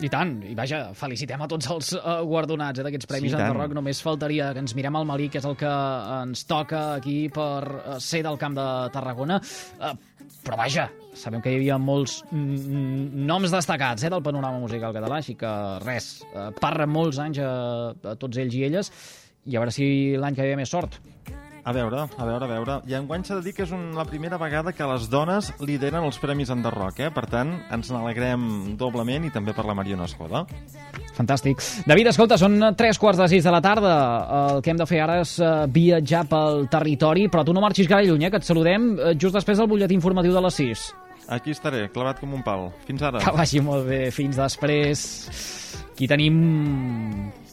I 0.00 0.08
tant, 0.08 0.30
i 0.48 0.54
vaja, 0.56 0.94
felicitem 0.96 1.42
a 1.44 1.46
tots 1.50 1.66
els 1.68 1.90
uh, 1.98 2.22
guardonats 2.24 2.80
eh, 2.80 2.84
d'aquests 2.86 3.08
Premis 3.10 3.34
Sí. 3.34 3.36
Enderroc. 3.36 3.74
Només 3.76 4.00
faltaria 4.00 4.46
que 4.56 4.62
ens 4.62 4.72
mirem 4.78 4.96
al 4.96 5.04
Malí, 5.08 5.28
que 5.28 5.42
és 5.42 5.48
el 5.48 5.58
que 5.60 5.68
ens 5.68 6.46
toca 6.48 6.94
aquí 6.94 7.18
per 7.34 7.60
uh, 7.68 7.98
ser 8.00 8.22
del 8.24 8.38
Camp 8.40 8.56
de 8.56 8.64
Tarragona. 8.94 9.36
Uh, 9.76 9.92
però 10.40 10.56
vaja, 10.56 10.86
sabem 11.12 11.42
que 11.44 11.52
hi 11.52 11.58
havia 11.58 11.76
molts 11.76 12.20
mm, 12.30 13.26
noms 13.28 13.52
destacats 13.52 14.06
eh, 14.06 14.12
del 14.12 14.24
panorama 14.24 14.62
musical 14.62 14.94
català, 14.96 15.20
així 15.20 15.36
que 15.36 15.52
res, 15.84 16.22
uh, 16.32 16.48
parren 16.60 16.88
molts 16.88 17.20
anys 17.20 17.42
a, 17.44 17.52
a 17.92 18.16
tots 18.16 18.40
ells 18.40 18.56
i 18.56 18.64
elles, 18.70 18.92
i 19.44 19.56
a 19.56 19.60
veure 19.60 19.74
si 19.74 19.90
l'any 20.16 20.38
que 20.38 20.48
ve 20.48 20.56
més 20.62 20.72
sort. 20.72 20.96
A 21.64 21.72
veure, 21.76 22.06
a 22.16 22.24
veure, 22.24 22.44
a 22.46 22.48
veure. 22.48 22.76
I 22.88 22.96
enguany 22.96 23.24
s'ha 23.26 23.36
de 23.38 23.44
dir 23.44 23.52
que 23.56 23.64
és 23.66 23.72
un, 23.76 23.90
la 23.96 24.06
primera 24.08 24.38
vegada 24.40 24.72
que 24.72 24.86
les 24.88 25.08
dones 25.12 25.50
lideren 25.60 26.06
els 26.06 26.18
Premis 26.22 26.52
Enderroc, 26.52 27.02
eh? 27.04 27.10
Per 27.12 27.26
tant, 27.30 27.52
ens 27.74 27.90
n'alegrem 27.92 28.76
doblement 28.80 29.26
i 29.28 29.32
també 29.34 29.52
per 29.56 29.66
la 29.68 29.76
Mariona 29.76 30.08
Escoda. 30.08 30.46
Fantàstic. 31.18 31.60
David, 31.88 32.12
escolta, 32.14 32.38
són 32.40 32.58
tres 32.78 32.98
quarts 33.00 33.20
de 33.20 33.28
sis 33.34 33.44
de 33.44 33.52
la 33.52 33.60
tarda. 33.64 33.92
El 34.54 34.64
que 34.64 34.72
hem 34.72 34.80
de 34.80 34.88
fer 34.88 35.02
ara 35.04 35.20
és 35.20 35.36
eh, 35.42 35.52
viatjar 35.68 36.24
pel 36.30 36.64
territori, 36.72 37.28
però 37.28 37.44
tu 37.44 37.56
no 37.56 37.64
marxis 37.64 37.90
gaire 37.90 38.08
lluny, 38.08 38.24
eh, 38.28 38.32
que 38.32 38.40
et 38.40 38.48
saludem 38.48 38.94
eh, 38.96 39.14
just 39.20 39.36
després 39.36 39.60
del 39.60 39.68
butlletí 39.70 39.98
informatiu 39.98 40.32
de 40.36 40.44
les 40.46 40.60
6. 40.64 40.88
Aquí 41.30 41.52
estaré, 41.54 41.84
clavat 41.94 42.18
com 42.18 42.32
un 42.34 42.42
pal. 42.42 42.70
Fins 42.88 43.04
ara. 43.06 43.20
Que 43.22 43.36
vagi 43.36 43.60
molt 43.62 43.86
bé. 43.86 44.00
Fins 44.14 44.40
després. 44.40 45.04
Aquí 45.92 46.08
tenim 46.10 46.40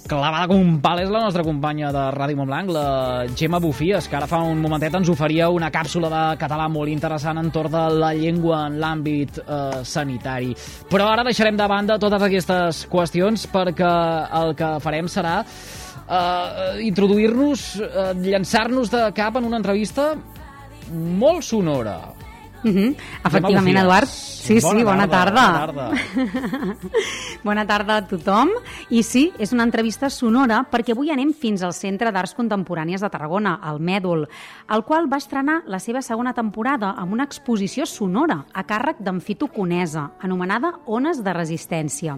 clavada 0.07 0.47
com 0.49 0.61
un 0.63 0.77
pal 0.81 1.01
és 1.03 1.09
la 1.11 1.21
nostra 1.21 1.43
companya 1.45 1.91
de 1.93 2.03
Ràdio 2.15 2.39
Montblanc, 2.39 2.71
la 2.73 3.25
Gemma 3.37 3.59
Bufies, 3.61 4.07
que 4.07 4.17
ara 4.17 4.27
fa 4.29 4.39
un 4.47 4.61
momentet 4.63 4.95
ens 4.97 5.11
oferia 5.11 5.49
una 5.53 5.69
càpsula 5.73 6.09
de 6.11 6.23
català 6.41 6.65
molt 6.71 6.91
interessant 6.91 7.37
entorn 7.41 7.73
de 7.73 7.83
la 7.99 8.13
llengua 8.15 8.63
en 8.69 8.79
l'àmbit 8.81 9.41
eh, 9.43 9.81
sanitari. 9.83 10.53
Però 10.89 11.09
ara 11.11 11.27
deixarem 11.27 11.59
de 11.59 11.67
banda 11.69 11.99
totes 12.01 12.25
aquestes 12.27 12.85
qüestions 12.91 13.47
perquè 13.51 13.93
el 14.41 14.55
que 14.57 14.73
farem 14.83 15.11
serà 15.11 15.41
eh, 15.43 16.85
introduir-nos, 16.87 17.67
eh, 17.83 18.11
llançar-nos 18.31 18.93
de 18.93 19.07
cap 19.17 19.37
en 19.37 19.51
una 19.51 19.59
entrevista 19.61 20.13
molt 20.91 21.43
sonora. 21.43 22.16
Mhm, 22.67 22.95
Efectivament, 23.23 23.65
Bufies. 23.65 23.83
Eduard. 23.83 24.07
Sí, 24.07 24.61
sí, 24.61 24.83
bona 24.83 25.07
tarda. 25.07 25.67
Bona 25.67 25.73
tarda. 25.73 26.77
Bona 27.43 27.65
tarda 27.67 27.97
a 27.97 28.07
tothom. 28.07 28.49
I 28.89 29.03
sí, 29.03 29.31
és 29.39 29.51
una 29.53 29.65
entrevista 29.67 30.09
sonora 30.09 30.61
perquè 30.71 30.95
avui 30.95 31.11
anem 31.11 31.33
fins 31.35 31.63
al 31.63 31.73
Centre 31.75 32.11
d'Arts 32.11 32.35
Contemporànies 32.37 33.03
de 33.03 33.09
Tarragona, 33.11 33.57
el 33.69 33.79
Mèdol, 33.79 34.25
el 34.71 34.83
qual 34.87 35.07
va 35.11 35.19
estrenar 35.21 35.61
la 35.67 35.79
seva 35.79 36.01
segona 36.01 36.33
temporada 36.33 36.93
amb 36.97 37.13
una 37.13 37.27
exposició 37.27 37.85
sonora 37.85 38.45
a 38.53 38.63
càrrec 38.67 38.99
d'en 38.99 39.21
Fito 39.21 39.47
Conesa, 39.47 40.11
anomenada 40.21 40.73
Ones 40.85 41.23
de 41.23 41.33
Resistència. 41.33 42.17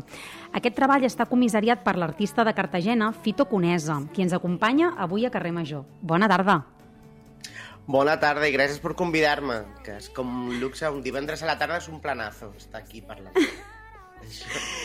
Aquest 0.54 0.76
treball 0.76 1.06
està 1.06 1.28
comissariat 1.30 1.84
per 1.84 1.98
l'artista 1.98 2.44
de 2.44 2.54
Cartagena, 2.58 3.12
Fito 3.14 3.46
Conesa, 3.46 4.02
qui 4.14 4.26
ens 4.26 4.34
acompanya 4.34 4.96
avui 4.98 5.26
a 5.26 5.30
Carrer 5.34 5.54
Major. 5.54 5.86
Bona 6.02 6.28
tarda. 6.28 6.64
Bona 7.90 8.20
tarda 8.22 8.46
i 8.46 8.54
gràcies 8.54 8.78
per 8.84 8.92
convidar-me, 8.94 9.64
que 9.82 9.96
és 9.98 10.12
com 10.14 10.30
un 10.52 10.60
luxe, 10.62 10.86
un 10.94 11.02
divendres 11.02 11.42
a 11.42 11.48
la 11.50 11.56
tarda 11.58 11.80
és 11.82 11.88
un 11.90 11.98
planazo 12.04 12.52
estar 12.58 12.84
aquí 12.84 13.02
parlant. 13.02 13.34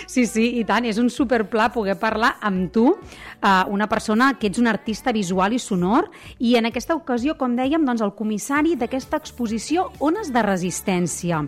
Sí, 0.07 0.23
sí, 0.31 0.45
i 0.61 0.63
tant, 0.65 0.87
és 0.87 0.97
un 1.03 1.09
superpla 1.11 1.67
poder 1.75 1.97
parlar 1.99 2.37
amb 2.41 2.69
tu, 2.73 2.85
eh, 2.95 3.65
una 3.69 3.89
persona 3.91 4.29
que 4.39 4.47
ets 4.47 4.61
un 4.63 4.69
artista 4.71 5.13
visual 5.13 5.53
i 5.53 5.59
sonor, 5.59 6.07
i 6.39 6.55
en 6.55 6.69
aquesta 6.71 6.95
ocasió, 6.95 7.35
com 7.37 7.57
dèiem, 7.59 7.83
doncs, 7.85 8.01
el 8.01 8.15
comissari 8.15 8.77
d'aquesta 8.79 9.19
exposició 9.19 9.89
Ones 9.99 10.31
de 10.33 10.45
Resistència. 10.47 11.43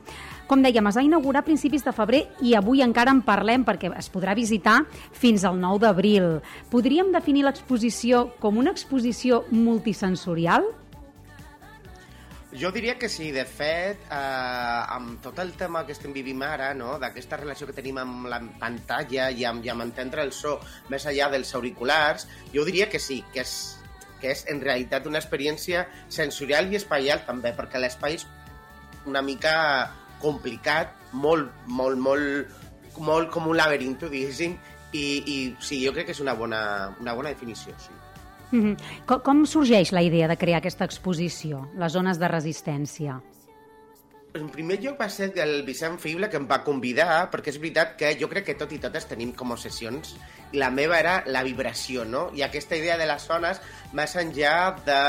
Com 0.51 0.67
dèiem, 0.67 0.91
es 0.91 0.99
va 0.99 1.07
inaugurar 1.07 1.45
a 1.45 1.47
principis 1.47 1.87
de 1.87 1.95
febrer 1.95 2.25
i 2.43 2.57
avui 2.59 2.83
encara 2.83 3.15
en 3.15 3.23
parlem 3.23 3.65
perquè 3.65 3.93
es 3.97 4.11
podrà 4.11 4.35
visitar 4.35 4.83
fins 5.13 5.47
al 5.47 5.57
9 5.63 5.87
d'abril. 5.87 6.27
Podríem 6.75 7.15
definir 7.15 7.47
l'exposició 7.47 8.27
com 8.43 8.59
una 8.59 8.75
exposició 8.75 9.45
multisensorial? 9.55 10.67
Jo 12.57 12.71
diria 12.73 12.99
que 12.99 13.11
sí, 13.11 13.33
de 13.33 13.45
fet, 13.45 14.07
eh, 14.09 14.83
amb 14.97 15.19
tot 15.21 15.39
el 15.43 15.51
tema 15.61 15.83
que 15.85 15.93
estem 15.93 16.15
vivint 16.15 16.41
ara, 16.47 16.71
no? 16.75 16.95
d'aquesta 17.03 17.37
relació 17.37 17.67
que 17.69 17.75
tenim 17.77 17.99
amb 18.01 18.31
la 18.33 18.39
pantalla 18.61 19.27
i 19.29 19.45
amb, 19.45 19.65
i 19.67 19.69
amb 19.69 19.85
entendre 19.85 20.25
el 20.25 20.33
so 20.33 20.55
més 20.89 21.05
enllà 21.05 21.29
dels 21.35 21.53
auriculars, 21.59 22.25
jo 22.55 22.65
diria 22.65 22.89
que 22.89 23.01
sí, 23.03 23.19
que 23.35 23.43
és, 23.45 23.53
que 24.23 24.33
és 24.33 24.47
en 24.49 24.63
realitat 24.65 25.05
una 25.11 25.21
experiència 25.21 25.85
sensorial 26.09 26.73
i 26.73 26.81
espacial 26.81 27.27
també, 27.29 27.53
perquè 27.53 27.83
l'espai 27.83 28.17
és 28.23 28.25
una 29.05 29.21
mica 29.21 29.57
complicat, 30.25 30.97
molt, 31.13 31.53
molt, 31.69 32.01
molt, 32.01 32.57
molt 32.97 33.31
com 33.37 33.53
un 33.53 33.61
laberinto, 33.61 34.09
diguéssim, 34.09 34.57
i, 34.97 35.05
i 35.05 35.39
sí, 35.61 35.83
jo 35.85 35.93
crec 35.93 36.09
que 36.09 36.17
és 36.17 36.25
una 36.25 36.33
bona, 36.33 36.63
una 37.05 37.13
bona 37.21 37.37
definició, 37.37 37.77
sí. 37.85 37.93
Mhm. 38.51 38.76
Com, 39.07 39.22
com 39.22 39.47
sorgeix 39.47 39.92
la 39.92 40.05
idea 40.07 40.28
de 40.28 40.36
crear 40.38 40.61
aquesta 40.62 40.86
exposició, 40.86 41.66
les 41.76 41.92
zones 41.92 42.20
de 42.22 42.28
resistència? 42.30 43.20
En 44.36 44.51
primer 44.53 44.76
lloc 44.82 44.99
va 45.01 45.07
ser 45.09 45.30
el 45.40 45.62
Vicent 45.64 45.97
Fible 45.97 46.28
que 46.28 46.36
em 46.36 46.47
va 46.49 46.59
convidar, 46.64 47.30
perquè 47.32 47.49
és 47.55 47.59
veritat 47.61 47.94
que 47.97 48.11
jo 48.20 48.28
crec 48.28 48.44
que 48.51 48.57
tot 48.61 48.72
i 48.76 48.78
totes 48.82 49.07
tenim 49.09 49.30
com 49.32 49.55
obsessions, 49.55 50.12
i 50.53 50.61
la 50.61 50.68
meva 50.70 50.99
era 50.99 51.14
la 51.32 51.42
vibració, 51.47 52.05
no? 52.05 52.26
I 52.36 52.44
aquesta 52.44 52.76
idea 52.76 52.99
de 53.01 53.07
les 53.09 53.24
zones, 53.30 53.62
més 53.97 54.16
enllà 54.20 54.53
de, 54.84 55.01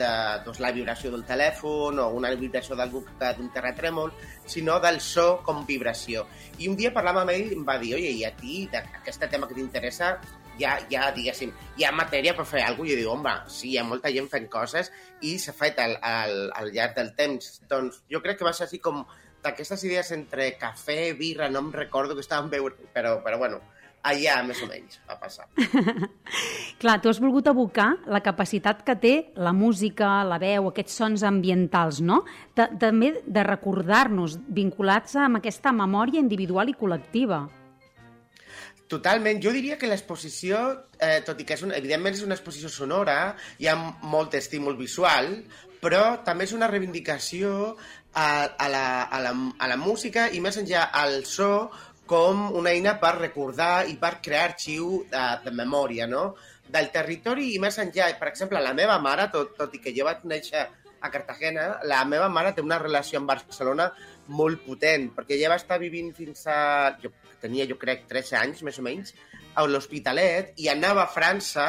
de 0.00 0.10
doncs, 0.48 0.58
la 0.64 0.72
vibració 0.74 1.12
del 1.14 1.22
telèfon 1.28 2.02
o 2.02 2.08
una 2.18 2.34
vibració 2.34 2.74
d'un 2.74 3.52
terratrèmol, 3.54 4.10
sinó 4.44 4.80
del 4.82 4.98
so 5.00 5.28
com 5.46 5.62
vibració. 5.68 6.26
I 6.58 6.72
un 6.72 6.74
dia 6.80 6.92
parlant 6.92 7.22
amb 7.22 7.36
ell 7.36 7.54
em 7.54 7.62
va 7.68 7.78
dir, 7.78 7.94
oye, 8.00 8.10
i 8.10 8.26
a 8.26 8.34
ti, 8.34 8.64
d'aquest 8.72 9.28
tema 9.30 9.46
que 9.46 9.54
t'interessa, 9.54 10.16
ja, 10.60 10.76
ja, 10.90 11.10
diguéssim, 11.14 11.52
hi 11.78 11.86
ha 11.86 11.92
matèria 11.94 12.34
per 12.36 12.46
fer 12.48 12.62
alguna 12.62 12.88
cosa. 12.88 12.94
Jo 12.94 13.00
dic, 13.00 13.10
home, 13.10 13.34
sí, 13.50 13.72
hi 13.72 13.78
ha 13.80 13.84
molta 13.88 14.12
gent 14.14 14.30
fent 14.32 14.48
coses 14.52 14.90
i 15.22 15.36
s'ha 15.42 15.54
fet 15.56 15.78
al, 15.82 15.96
al, 16.02 16.34
al 16.60 16.72
llarg 16.74 16.96
del 16.98 17.14
temps. 17.18 17.60
Doncs 17.70 18.02
jo 18.10 18.22
crec 18.24 18.40
que 18.40 18.48
va 18.48 18.54
ser 18.56 18.68
així 18.68 18.80
com 18.82 19.04
d'aquestes 19.44 19.84
idees 19.84 20.10
entre 20.16 20.54
cafè, 20.60 21.12
birra, 21.18 21.50
no 21.52 21.66
em 21.66 21.72
recordo 21.72 22.16
que 22.16 22.24
estàvem 22.24 22.50
veure, 22.52 22.88
però, 22.94 23.18
però 23.24 23.38
bueno, 23.40 23.60
allà 24.04 24.36
més 24.44 24.60
o 24.64 24.68
menys 24.68 25.00
va 25.08 25.16
passar. 25.20 25.46
Clar, 26.82 26.98
tu 27.00 27.10
has 27.10 27.20
volgut 27.22 27.48
abocar 27.48 27.90
la 28.10 28.20
capacitat 28.24 28.82
que 28.86 28.96
té 29.00 29.14
la 29.40 29.54
música, 29.56 30.22
la 30.28 30.38
veu, 30.42 30.68
aquests 30.70 30.96
sons 31.00 31.24
ambientals, 31.26 32.00
no? 32.04 32.22
De, 32.56 32.68
també 32.80 33.14
de 33.24 33.44
recordar-nos, 33.46 34.38
vinculats 34.48 35.16
amb 35.20 35.40
aquesta 35.40 35.72
memòria 35.76 36.22
individual 36.24 36.72
i 36.72 36.78
col·lectiva. 36.78 37.44
Totalment. 38.92 39.40
Jo 39.40 39.52
diria 39.54 39.78
que 39.80 39.88
l'exposició, 39.88 40.58
eh, 41.00 41.20
tot 41.24 41.40
i 41.40 41.46
que 41.48 41.56
és 41.56 41.62
una, 41.64 41.76
evidentment 41.80 42.14
és 42.14 42.24
una 42.26 42.36
exposició 42.36 42.68
sonora, 42.68 43.34
hi 43.58 43.68
ha 43.70 43.76
molt 44.02 44.36
estímul 44.36 44.76
visual, 44.76 45.38
però 45.80 46.20
també 46.24 46.44
és 46.44 46.52
una 46.52 46.68
reivindicació 46.68 47.74
a, 48.12 48.28
a, 48.46 48.68
la, 48.68 48.84
a, 49.04 49.20
la, 49.24 49.32
a 49.58 49.70
la 49.72 49.80
música 49.80 50.28
i 50.32 50.40
més 50.44 50.60
enllà 50.60 50.90
al 51.00 51.24
so 51.28 51.70
com 52.06 52.50
una 52.52 52.72
eina 52.76 52.98
per 53.00 53.14
recordar 53.16 53.86
i 53.88 53.96
per 54.00 54.18
crear 54.24 54.50
arxiu 54.50 55.02
de, 55.10 55.24
de 55.44 55.52
memòria, 55.56 56.06
no? 56.06 56.34
Del 56.68 56.90
territori 56.92 57.54
i 57.54 57.60
més 57.62 57.78
enllà. 57.80 58.10
Per 58.20 58.28
exemple, 58.28 58.60
la 58.60 58.74
meva 58.76 58.98
mare, 59.00 59.30
tot, 59.32 59.56
tot 59.56 59.74
i 59.76 59.80
que 59.80 59.94
jo 59.96 60.04
vaig 60.04 60.24
néixer 60.28 60.66
a 61.04 61.10
Cartagena, 61.12 61.80
la 61.84 62.04
meva 62.08 62.30
mare 62.32 62.54
té 62.56 62.64
una 62.64 62.78
relació 62.80 63.20
amb 63.20 63.32
Barcelona 63.32 63.90
molt 64.32 64.62
potent, 64.64 65.10
perquè 65.16 65.36
ella 65.36 65.52
va 65.52 65.60
estar 65.60 65.80
vivint 65.80 66.12
fins 66.16 66.46
a... 66.48 66.58
Jo 67.00 67.12
tenia, 67.44 67.68
jo 67.70 67.78
crec, 67.80 68.08
13 68.10 68.38
anys, 68.40 68.62
més 68.66 68.80
o 68.80 68.84
menys, 68.86 69.14
a 69.54 69.64
l'Hospitalet, 69.68 70.54
i 70.60 70.70
anava 70.72 71.04
a 71.04 71.12
França 71.12 71.68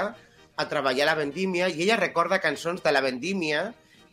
a 0.55 0.67
treballar 0.71 1.05
a 1.05 1.11
la 1.11 1.19
vendímia, 1.19 1.69
i 1.69 1.83
ella 1.83 1.99
recorda 1.99 2.41
cançons 2.43 2.83
de 2.83 2.93
la 2.95 3.03
vendímia 3.03 3.67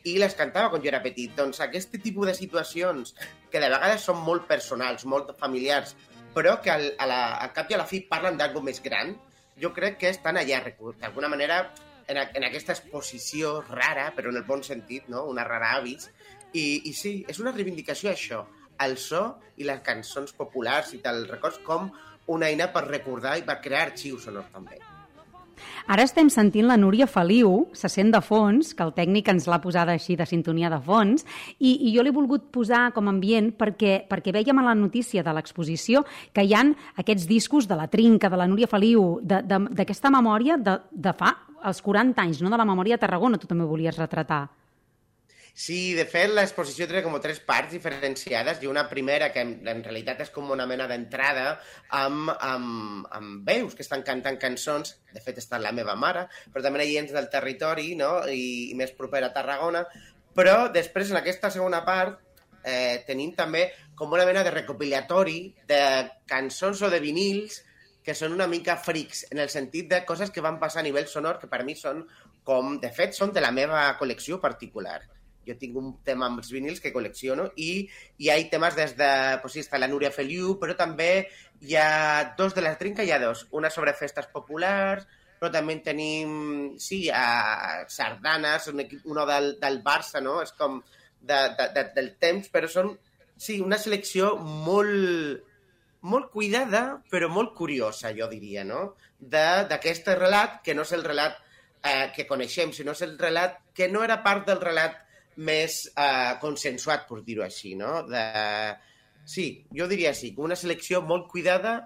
i 0.05 0.17
les 0.19 0.35
cantava 0.35 0.73
quan 0.73 0.83
jo 0.83 0.91
era 0.91 1.03
petit. 1.05 1.35
Doncs 1.39 1.63
aquest 1.63 1.95
tipus 2.03 2.27
de 2.29 2.35
situacions, 2.35 3.15
que 3.51 3.63
de 3.63 3.71
vegades 3.71 4.09
són 4.09 4.19
molt 4.27 4.49
personals, 4.51 5.07
molt 5.07 5.31
familiars, 5.39 5.95
però 6.35 6.59
que 6.65 6.73
al, 6.73 6.89
a 6.99 7.07
la, 7.07 7.23
al 7.45 7.53
cap 7.55 7.71
i 7.71 7.77
a 7.77 7.83
la 7.83 7.89
fi 7.89 8.03
parlen 8.09 8.39
d'algú 8.41 8.63
més 8.65 8.83
gran, 8.83 9.15
jo 9.63 9.71
crec 9.77 9.99
que 10.01 10.11
estan 10.11 10.41
allà, 10.41 10.63
d'alguna 11.01 11.31
manera, 11.31 11.63
en, 12.09 12.19
a, 12.19 12.29
en 12.35 12.47
aquesta 12.49 12.75
exposició 12.75 13.61
rara, 13.69 14.11
però 14.17 14.33
en 14.33 14.41
el 14.41 14.49
bon 14.49 14.65
sentit, 14.67 15.09
no? 15.13 15.27
una 15.31 15.45
rara 15.47 15.77
avis, 15.79 16.09
i, 16.53 16.83
i 16.89 16.93
sí, 16.97 17.21
és 17.29 17.39
una 17.41 17.53
reivindicació 17.55 18.11
això, 18.11 18.43
el 18.87 18.97
so 19.01 19.25
i 19.57 19.69
les 19.69 19.83
cançons 19.85 20.33
populars 20.37 20.95
i 20.97 21.03
te'l 21.05 21.27
records 21.29 21.61
com 21.67 21.91
una 22.33 22.49
eina 22.49 22.71
per 22.73 22.87
recordar 22.89 23.37
i 23.39 23.47
per 23.47 23.61
crear 23.63 23.89
arxius 23.89 24.29
sonors 24.29 24.51
també. 24.55 24.81
Ara 25.91 26.05
estem 26.07 26.31
sentint 26.31 26.67
la 26.67 26.79
Núria 26.79 27.07
Feliu, 27.11 27.67
se 27.77 27.89
sent 27.91 28.13
de 28.15 28.21
fons, 28.25 28.73
que 28.75 28.85
el 28.87 28.93
tècnic 28.97 29.29
ens 29.33 29.49
l'ha 29.51 29.61
posada 29.63 29.95
així 29.97 30.17
de 30.19 30.27
sintonia 30.27 30.71
de 30.73 30.79
fons, 30.83 31.27
i, 31.59 31.75
i 31.89 31.93
jo 31.95 32.05
l'he 32.05 32.15
volgut 32.15 32.49
posar 32.55 32.89
com 32.97 33.09
a 33.09 33.15
ambient 33.15 33.53
perquè, 33.59 34.03
perquè 34.11 34.35
veiem 34.35 34.63
a 34.63 34.67
la 34.71 34.77
notícia 34.79 35.25
de 35.27 35.35
l'exposició 35.35 36.05
que 36.35 36.47
hi 36.47 36.55
han 36.55 36.75
aquests 37.03 37.29
discos 37.31 37.69
de 37.71 37.79
la 37.79 37.89
Trinca, 37.93 38.31
de 38.31 38.41
la 38.41 38.49
Núria 38.51 38.71
Feliu, 38.71 39.21
d'aquesta 39.23 40.11
memòria 40.15 40.59
de, 40.59 40.79
de 40.91 41.15
fa 41.19 41.35
els 41.67 41.83
40 41.83 42.23
anys, 42.23 42.43
no 42.43 42.51
de 42.51 42.59
la 42.59 42.67
memòria 42.67 42.97
de 42.99 43.05
Tarragona, 43.05 43.39
tu 43.39 43.51
també 43.51 43.67
volies 43.69 43.99
retratar. 43.99 44.47
Sí, 45.55 45.93
de 45.93 46.07
fet, 46.09 46.31
l'exposició 46.33 46.87
té 46.89 47.03
com 47.05 47.19
tres 47.21 47.39
parts 47.45 47.75
diferenciades 47.75 48.63
i 48.65 48.69
una 48.71 48.87
primera 48.89 49.29
que 49.35 49.43
en, 49.45 49.51
en 49.69 49.83
realitat 49.85 50.23
és 50.25 50.31
com 50.33 50.49
una 50.55 50.65
mena 50.67 50.87
d'entrada 50.89 51.59
amb, 51.99 52.33
amb, 52.33 53.05
amb 53.13 53.45
veus 53.45 53.77
que 53.77 53.85
estan 53.85 54.01
cantant 54.07 54.41
cançons, 54.41 54.95
de 55.13 55.21
fet 55.21 55.43
està 55.43 55.61
la 55.61 55.75
meva 55.77 55.93
mare, 55.95 56.25
però 56.49 56.65
també 56.65 56.87
hi 56.87 56.97
ha 56.97 57.03
gent 57.03 57.13
del 57.13 57.29
territori 57.29 57.93
no? 58.01 58.15
I, 58.25 58.73
i 58.73 58.79
més 58.81 58.97
propera 58.97 59.29
a 59.29 59.37
Tarragona, 59.37 59.85
però 60.33 60.73
després 60.73 61.13
en 61.13 61.21
aquesta 61.21 61.53
segona 61.53 61.85
part 61.85 62.17
eh, 62.65 63.05
tenim 63.05 63.37
també 63.37 63.69
com 63.95 64.17
una 64.17 64.25
mena 64.25 64.41
de 64.49 64.57
recopilatori 64.57 65.39
de 65.69 65.85
cançons 66.33 66.81
o 66.81 66.89
de 66.89 67.05
vinils 67.05 67.61
que 68.03 68.17
són 68.17 68.33
una 68.33 68.49
mica 68.49 68.81
frics, 68.81 69.27
en 69.31 69.45
el 69.45 69.53
sentit 69.53 69.93
de 69.93 70.01
coses 70.09 70.33
que 70.33 70.41
van 70.41 70.57
passar 70.59 70.81
a 70.81 70.89
nivell 70.89 71.13
sonor 71.13 71.37
que 71.39 71.53
per 71.53 71.61
mi 71.63 71.77
són 71.77 72.07
com, 72.43 72.79
de 72.81 72.89
fet, 72.91 73.13
són 73.13 73.37
de 73.37 73.45
la 73.45 73.53
meva 73.53 73.91
col·lecció 74.01 74.41
particular 74.41 75.03
jo 75.47 75.57
tinc 75.59 75.77
un 75.79 75.95
tema 76.07 76.29
amb 76.29 76.43
els 76.43 76.53
vinils 76.55 76.81
que 76.83 76.93
col·lecciono 76.95 77.49
i 77.57 77.71
hi 78.19 78.31
ha 78.31 78.37
temes 78.51 78.77
des 78.79 78.95
de, 78.99 79.11
pues 79.43 79.57
sí, 79.57 79.65
està 79.65 79.81
la 79.81 79.89
Núria 79.91 80.13
Feliu, 80.15 80.57
però 80.61 80.77
també 80.79 81.27
hi 81.63 81.77
ha 81.79 82.35
dos 82.39 82.55
de 82.55 82.65
la 82.65 82.77
trinca, 82.79 83.05
hi 83.05 83.13
ha 83.15 83.21
dos. 83.23 83.47
Una 83.59 83.71
sobre 83.71 83.95
festes 83.99 84.29
populars, 84.33 85.07
però 85.43 85.51
també 85.51 85.75
tenim, 85.83 86.35
sí, 86.79 87.09
a 87.11 87.83
sardanes, 87.91 88.69
un 88.71 88.85
equip, 88.85 89.07
uno 89.11 89.27
del, 89.27 89.57
del 89.63 89.81
Barça, 89.83 90.23
no? 90.23 90.37
És 90.43 90.55
com 90.59 90.79
de, 90.79 91.39
de, 91.59 91.69
de, 91.75 91.89
del 91.97 92.13
temps, 92.23 92.47
però 92.53 92.71
són, 92.71 92.93
sí, 93.35 93.61
una 93.63 93.79
selecció 93.83 94.37
molt, 94.39 95.43
molt 96.07 96.31
cuidada, 96.31 96.85
però 97.11 97.31
molt 97.31 97.57
curiosa, 97.59 98.13
jo 98.15 98.31
diria, 98.31 98.63
no? 98.67 98.93
D'aquest 99.19 100.13
relat, 100.19 100.61
que 100.63 100.75
no 100.79 100.87
és 100.87 100.95
el 100.95 101.03
relat 101.07 101.39
eh, 101.83 102.11
que 102.15 102.27
coneixem, 102.31 102.71
sinó 102.75 102.95
és 102.95 103.03
el 103.07 103.19
relat 103.19 103.59
que 103.75 103.91
no 103.91 104.03
era 104.07 104.23
part 104.23 104.47
del 104.47 104.63
relat 104.63 104.99
més 105.37 105.85
eh, 105.97 106.33
consensuat, 106.43 107.07
per 107.09 107.23
dir-ho 107.27 107.45
així, 107.47 107.75
no? 107.79 108.03
De... 108.09 108.25
Sí, 109.25 109.47
jo 109.75 109.87
diria 109.91 110.11
així, 110.11 110.33
una 110.43 110.59
selecció 110.59 111.01
molt 111.07 111.29
cuidada 111.31 111.77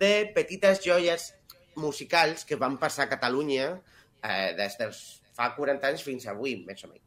de 0.00 0.30
petites 0.34 0.82
joies 0.84 1.30
musicals 1.78 2.44
que 2.44 2.58
van 2.58 2.76
passar 2.82 3.06
a 3.06 3.12
Catalunya 3.12 3.70
eh, 3.72 4.50
des 4.58 4.76
dels 4.80 4.98
fa 5.36 5.52
40 5.56 5.88
anys 5.92 6.04
fins 6.04 6.26
avui, 6.28 6.58
més 6.66 6.84
o 6.84 6.90
menys. 6.90 7.06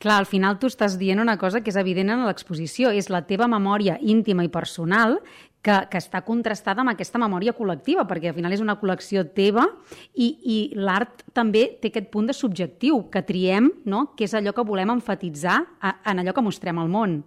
Clar, 0.00 0.18
al 0.20 0.28
final 0.28 0.58
tu 0.60 0.68
estàs 0.68 0.96
dient 1.00 1.20
una 1.20 1.36
cosa 1.40 1.62
que 1.64 1.72
és 1.72 1.78
evident 1.80 2.12
en 2.12 2.24
l'exposició, 2.28 2.92
és 2.92 3.08
la 3.12 3.22
teva 3.28 3.48
memòria 3.48 3.96
íntima 4.00 4.44
i 4.44 4.52
personal 4.52 5.18
que, 5.66 5.76
que 5.90 5.98
està 5.98 6.22
contrastada 6.26 6.84
amb 6.84 6.92
aquesta 6.92 7.18
memòria 7.18 7.54
col·lectiva, 7.56 8.06
perquè 8.06 8.30
al 8.30 8.36
final 8.38 8.54
és 8.54 8.62
una 8.62 8.76
col·lecció 8.78 9.24
teva 9.34 9.66
i, 10.14 10.28
i 10.46 10.58
l'art 10.78 11.24
també 11.34 11.66
té 11.80 11.90
aquest 11.90 12.12
punt 12.12 12.30
de 12.30 12.36
subjectiu, 12.36 13.06
que 13.10 13.24
triem, 13.26 13.72
no? 13.90 14.12
que 14.16 14.28
és 14.28 14.36
allò 14.38 14.54
que 14.54 14.66
volem 14.66 14.94
enfatitzar 14.94 15.58
en 15.82 16.22
allò 16.22 16.36
que 16.36 16.46
mostrem 16.46 16.78
al 16.78 16.92
món. 16.92 17.18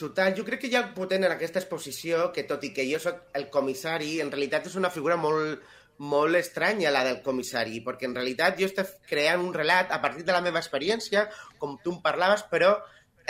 Total, 0.00 0.32
jo 0.36 0.46
crec 0.46 0.62
que 0.62 0.68
hi 0.72 0.76
ha 0.78 0.86
potent 0.96 1.26
en 1.26 1.32
aquesta 1.34 1.60
exposició 1.60 2.30
que, 2.32 2.46
tot 2.48 2.62
i 2.64 2.72
que 2.76 2.86
jo 2.88 3.00
sóc 3.00 3.26
el 3.36 3.50
comissari, 3.52 4.14
en 4.24 4.32
realitat 4.32 4.68
és 4.70 4.76
una 4.80 4.92
figura 4.92 5.18
molt, 5.20 5.60
molt 6.00 6.38
estranya 6.38 6.92
la 6.92 7.02
del 7.04 7.20
comissari, 7.24 7.82
perquè 7.84 8.08
en 8.08 8.16
realitat 8.16 8.56
jo 8.60 8.68
estic 8.68 8.94
creant 9.08 9.44
un 9.44 9.52
relat 9.52 9.92
a 9.92 10.00
partir 10.00 10.24
de 10.24 10.32
la 10.32 10.40
meva 10.40 10.62
experiència, 10.62 11.26
com 11.60 11.76
tu 11.84 11.92
em 11.92 12.00
parlaves, 12.04 12.46
però 12.48 12.78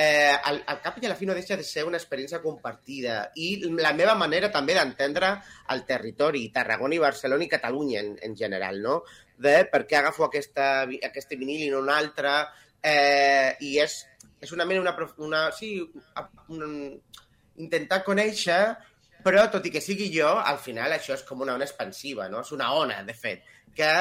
eh, 0.02 0.32
al, 0.44 0.62
al 0.66 0.78
cap 0.80 0.96
i 0.96 1.04
a 1.04 1.10
la 1.12 1.16
fi 1.18 1.26
no 1.28 1.34
deixa 1.36 1.58
de 1.60 1.64
ser 1.66 1.82
una 1.84 1.98
experiència 2.00 2.40
compartida 2.40 3.16
i 3.36 3.50
la 3.76 3.92
meva 3.92 4.14
manera 4.16 4.48
també 4.54 4.72
d'entendre 4.78 5.34
el 5.74 5.82
territori, 5.90 6.46
Tarragona 6.54 6.96
i 6.96 7.02
Barcelona 7.02 7.44
i 7.44 7.50
Catalunya 7.52 8.00
en, 8.00 8.14
en 8.24 8.36
general, 8.38 8.80
no? 8.80 8.94
De 9.36 9.58
per 9.68 9.82
què 9.90 9.98
agafo 9.98 10.24
aquesta, 10.24 10.70
aquest 11.10 11.36
vinil 11.36 11.66
i 11.66 11.68
no 11.72 11.82
un 11.84 11.92
altre, 11.92 12.32
eh, 12.80 13.52
i 13.60 13.74
és, 13.84 13.98
és 14.40 14.56
una 14.56 14.64
mena, 14.64 14.80
una, 14.86 15.12
una, 15.26 15.42
sí, 15.52 15.74
un, 16.48 16.96
intentar 17.60 18.00
conèixer, 18.06 18.60
però 19.20 19.44
tot 19.52 19.68
i 19.68 19.74
que 19.74 19.84
sigui 19.84 20.08
jo, 20.14 20.32
al 20.32 20.62
final 20.64 20.96
això 20.96 21.12
és 21.18 21.26
com 21.28 21.44
una 21.44 21.58
ona 21.60 21.68
expansiva, 21.68 22.30
no? 22.32 22.40
És 22.40 22.56
una 22.56 22.72
ona, 22.72 23.02
de 23.04 23.12
fet, 23.12 23.44
que 23.76 23.92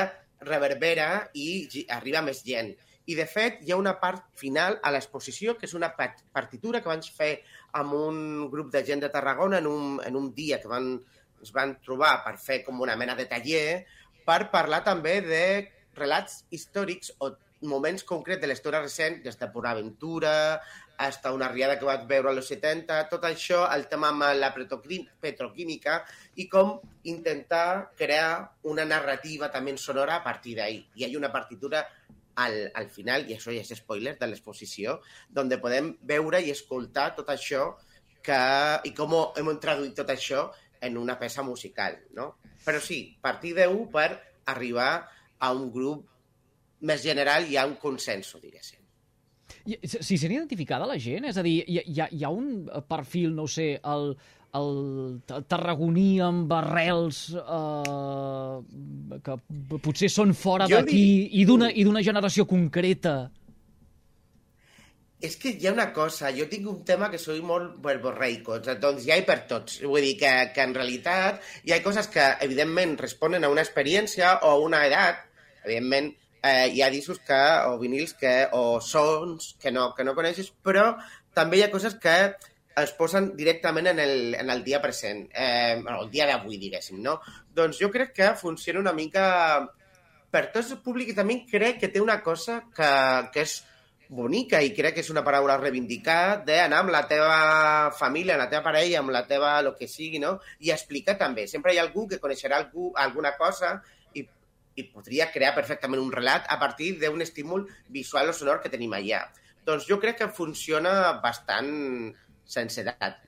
reverbera 0.47 1.09
i 1.35 1.67
arriba 1.91 2.23
més 2.23 2.39
gent. 2.47 2.71
I, 3.09 3.15
de 3.17 3.25
fet, 3.25 3.63
hi 3.65 3.73
ha 3.73 3.79
una 3.79 3.95
part 4.01 4.27
final 4.37 4.77
a 4.85 4.91
l'exposició, 4.93 5.55
que 5.57 5.65
és 5.65 5.73
una 5.77 5.89
partitura 5.97 6.81
que 6.83 6.91
vaig 6.91 7.07
fer 7.15 7.31
amb 7.79 7.95
un 7.97 8.19
grup 8.53 8.69
de 8.75 8.83
gent 8.85 9.01
de 9.01 9.09
Tarragona 9.09 9.57
en 9.63 9.69
un, 9.69 9.97
en 10.05 10.19
un 10.19 10.29
dia 10.37 10.59
que 10.61 10.69
van, 10.69 10.91
ens 11.39 11.53
van 11.55 11.73
trobar 11.85 12.19
per 12.25 12.35
fer 12.37 12.61
com 12.67 12.83
una 12.85 12.97
mena 12.99 13.17
de 13.17 13.25
taller, 13.31 13.83
per 14.27 14.43
parlar 14.53 14.83
també 14.85 15.19
de 15.25 15.45
relats 15.97 16.43
històrics 16.53 17.15
o 17.17 17.33
moments 17.61 18.05
concrets 18.07 18.41
de 18.41 18.47
la 18.47 18.55
història 18.55 18.83
recent, 18.83 19.17
des 19.23 19.35
de 19.39 19.49
Pura 19.51 19.73
Aventura, 19.73 20.61
hasta 20.99 21.31
una 21.33 21.47
riada 21.47 21.77
que 21.79 21.87
vaig 21.87 22.05
veure 22.07 22.31
als 22.31 22.51
70, 22.51 22.99
tot 23.11 23.25
això, 23.27 23.63
el 23.73 23.87
tema 23.91 24.11
amb 24.11 24.25
la 24.35 24.51
petroquímica 24.53 26.01
i 26.35 26.47
com 26.51 26.75
intentar 27.07 27.91
crear 27.97 28.59
una 28.67 28.85
narrativa 28.85 29.49
també 29.51 29.75
sonora 29.77 30.19
a 30.19 30.23
partir 30.23 30.57
d'ahí. 30.59 30.81
I 30.95 31.05
hi 31.05 31.07
ha 31.07 31.17
una 31.17 31.31
partitura 31.31 31.85
al, 32.45 32.57
al 32.75 32.89
final, 32.93 33.27
i 33.27 33.35
això 33.35 33.53
ja 33.53 33.63
és 33.63 33.81
spoiler 33.81 34.15
de 34.19 34.29
l'exposició, 34.29 34.99
on 35.37 35.51
podem 35.61 35.93
veure 36.07 36.41
i 36.45 36.51
escoltar 36.53 37.11
tot 37.17 37.29
això 37.33 37.73
que, 38.23 38.39
i 38.85 38.93
com 38.95 39.15
hem 39.39 39.51
traduït 39.61 39.95
tot 39.99 40.11
això 40.13 40.47
en 40.81 40.97
una 40.97 41.17
peça 41.19 41.43
musical, 41.43 41.97
no? 42.15 42.33
Però 42.65 42.79
sí, 42.83 43.01
partir 43.21 43.55
d'un 43.57 43.87
per 43.91 44.09
arribar 44.51 44.91
a 45.39 45.51
un 45.55 45.69
grup 45.71 46.07
més 46.87 47.01
general 47.03 47.47
i 47.51 47.57
a 47.59 47.65
un 47.67 47.75
consenso, 47.81 48.39
diguéssim. 48.39 48.79
Si 49.83 50.15
s'ha 50.17 50.29
identificada 50.29 50.87
la 50.87 50.97
gent? 51.01 51.25
És 51.29 51.37
a 51.37 51.43
dir, 51.43 51.57
hi 51.67 51.99
ha, 51.99 52.07
hi 52.11 52.23
ha 52.23 52.29
un 52.31 52.69
perfil, 52.89 53.33
no 53.35 53.47
sé, 53.51 53.73
el, 53.83 54.13
el 54.57 55.43
tarragoní 55.47 56.19
amb 56.25 56.53
arrels 56.57 57.25
eh, 57.37 58.55
que 59.25 59.35
potser 59.83 60.09
són 60.09 60.33
fora 60.33 60.67
d'aquí 60.69 61.03
i 61.37 61.45
d'una 61.45 61.69
i 61.69 61.85
d'una 61.85 62.01
generació 62.05 62.47
concreta. 62.49 63.17
És 65.19 65.35
que 65.35 65.51
hi 65.51 65.67
ha 65.67 65.73
una 65.75 65.89
cosa, 65.91 66.29
jo 66.31 66.45
tinc 66.47 66.67
un 66.71 66.83
tema 66.87 67.09
que 67.11 67.19
soy 67.19 67.41
molt 67.43 67.75
verborreico, 67.83 68.61
doncs 68.63 69.03
hi 69.03 69.11
ha 69.11 69.19
per 69.27 69.41
tots. 69.49 69.81
Vull 69.83 70.05
dir 70.07 70.15
que, 70.21 70.31
que 70.55 70.63
en 70.63 70.73
realitat 70.77 71.43
hi 71.67 71.75
ha 71.75 71.83
coses 71.83 72.07
que 72.13 72.29
evidentment 72.45 72.95
responen 73.01 73.43
a 73.43 73.51
una 73.51 73.65
experiència 73.67 74.37
o 74.47 74.53
a 74.53 74.61
una 74.63 74.85
edat. 74.87 75.25
Evidentment 75.65 76.13
eh, 76.41 76.69
hi 76.71 76.81
ha 76.81 76.89
discos 76.93 77.19
que, 77.27 77.41
o 77.67 77.75
vinils 77.81 78.15
que, 78.15 78.47
o 78.55 78.79
sons 78.79 79.57
que 79.59 79.75
no, 79.75 79.91
que 79.95 80.07
no 80.07 80.15
coneixes, 80.15 80.53
però 80.63 80.93
també 81.35 81.59
hi 81.59 81.65
ha 81.67 81.73
coses 81.73 81.99
que 81.99 82.15
es 82.77 82.93
posen 82.97 83.33
directament 83.35 83.89
en 83.91 83.99
el, 83.99 84.35
en 84.35 84.49
el 84.49 84.63
dia 84.63 84.81
present, 84.81 85.25
eh, 85.33 85.79
el 85.79 86.11
dia 86.11 86.27
d'avui, 86.29 86.59
diguéssim, 86.61 87.01
no? 87.03 87.19
Doncs 87.55 87.79
jo 87.81 87.89
crec 87.91 88.13
que 88.15 88.29
funciona 88.39 88.79
una 88.79 88.93
mica 88.93 89.25
per 90.29 90.45
tots 90.53 90.71
el 90.75 90.83
públic 90.85 91.11
i 91.11 91.17
també 91.17 91.41
crec 91.49 91.79
que 91.81 91.89
té 91.89 92.01
una 92.01 92.19
cosa 92.21 92.61
que, 92.75 92.91
que 93.33 93.43
és 93.45 93.59
bonica 94.09 94.61
i 94.65 94.71
crec 94.73 94.95
que 94.97 95.03
és 95.05 95.11
una 95.13 95.23
paraula 95.25 95.55
a 95.55 95.61
reivindicar 95.61 96.41
d'anar 96.45 96.81
amb 96.83 96.93
la 96.93 97.03
teva 97.09 97.91
família, 97.97 98.35
amb 98.35 98.43
la 98.43 98.49
teva 98.49 98.63
parella, 98.65 99.01
amb 99.01 99.13
la 99.13 99.25
teva, 99.29 99.51
el 99.61 99.75
que 99.77 99.87
sigui, 99.87 100.21
no? 100.21 100.37
I 100.65 100.73
explicar 100.73 101.17
també. 101.17 101.45
Sempre 101.47 101.73
hi 101.73 101.81
ha 101.81 101.85
algú 101.85 102.07
que 102.09 102.21
coneixerà 102.21 102.57
algú, 102.57 102.89
alguna 102.97 103.35
cosa 103.37 103.75
i, 104.17 104.25
i 104.75 104.87
podria 104.89 105.29
crear 105.33 105.53
perfectament 105.57 106.01
un 106.01 106.13
relat 106.13 106.49
a 106.49 106.57
partir 106.61 106.95
d'un 107.01 107.21
estímul 107.25 107.67
visual 107.89 108.33
o 108.33 108.33
sonor 108.33 108.63
que 108.63 108.73
tenim 108.73 108.97
allà. 108.97 109.27
Doncs 109.65 109.85
jo 109.85 109.99
crec 110.01 110.17
que 110.23 110.33
funciona 110.33 111.19
bastant 111.21 111.69
sense 112.49 112.81
edat, 112.81 113.21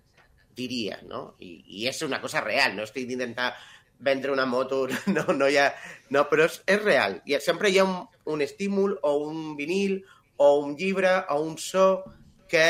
diria, 0.57 0.97
no? 1.07 1.35
I, 1.39 1.53
i 1.81 1.85
és 1.89 2.01
una 2.07 2.19
cosa 2.23 2.41
real, 2.43 2.75
no 2.75 2.87
estic 2.87 3.09
intentant 3.13 3.55
vendre 4.01 4.33
una 4.33 4.47
moto, 4.49 4.87
no, 5.15 5.25
no 5.37 5.47
hi 5.47 5.59
ha... 5.61 5.69
No, 6.09 6.25
però 6.29 6.47
és, 6.49 6.59
és 6.65 6.81
real. 6.81 7.19
I 7.29 7.37
sempre 7.45 7.69
hi 7.69 7.79
ha 7.79 7.85
un, 7.85 8.01
un 8.33 8.41
estímul 8.41 8.97
o 9.07 9.13
un 9.27 9.55
vinil 9.59 10.01
o 10.41 10.55
un 10.63 10.75
llibre 10.75 11.13
o 11.29 11.39
un 11.45 11.57
so 11.61 12.03
que 12.49 12.65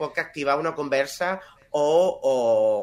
pot 0.00 0.16
activar 0.18 0.56
una 0.58 0.74
conversa 0.74 1.36
o, 1.70 2.18
o, 2.22 2.34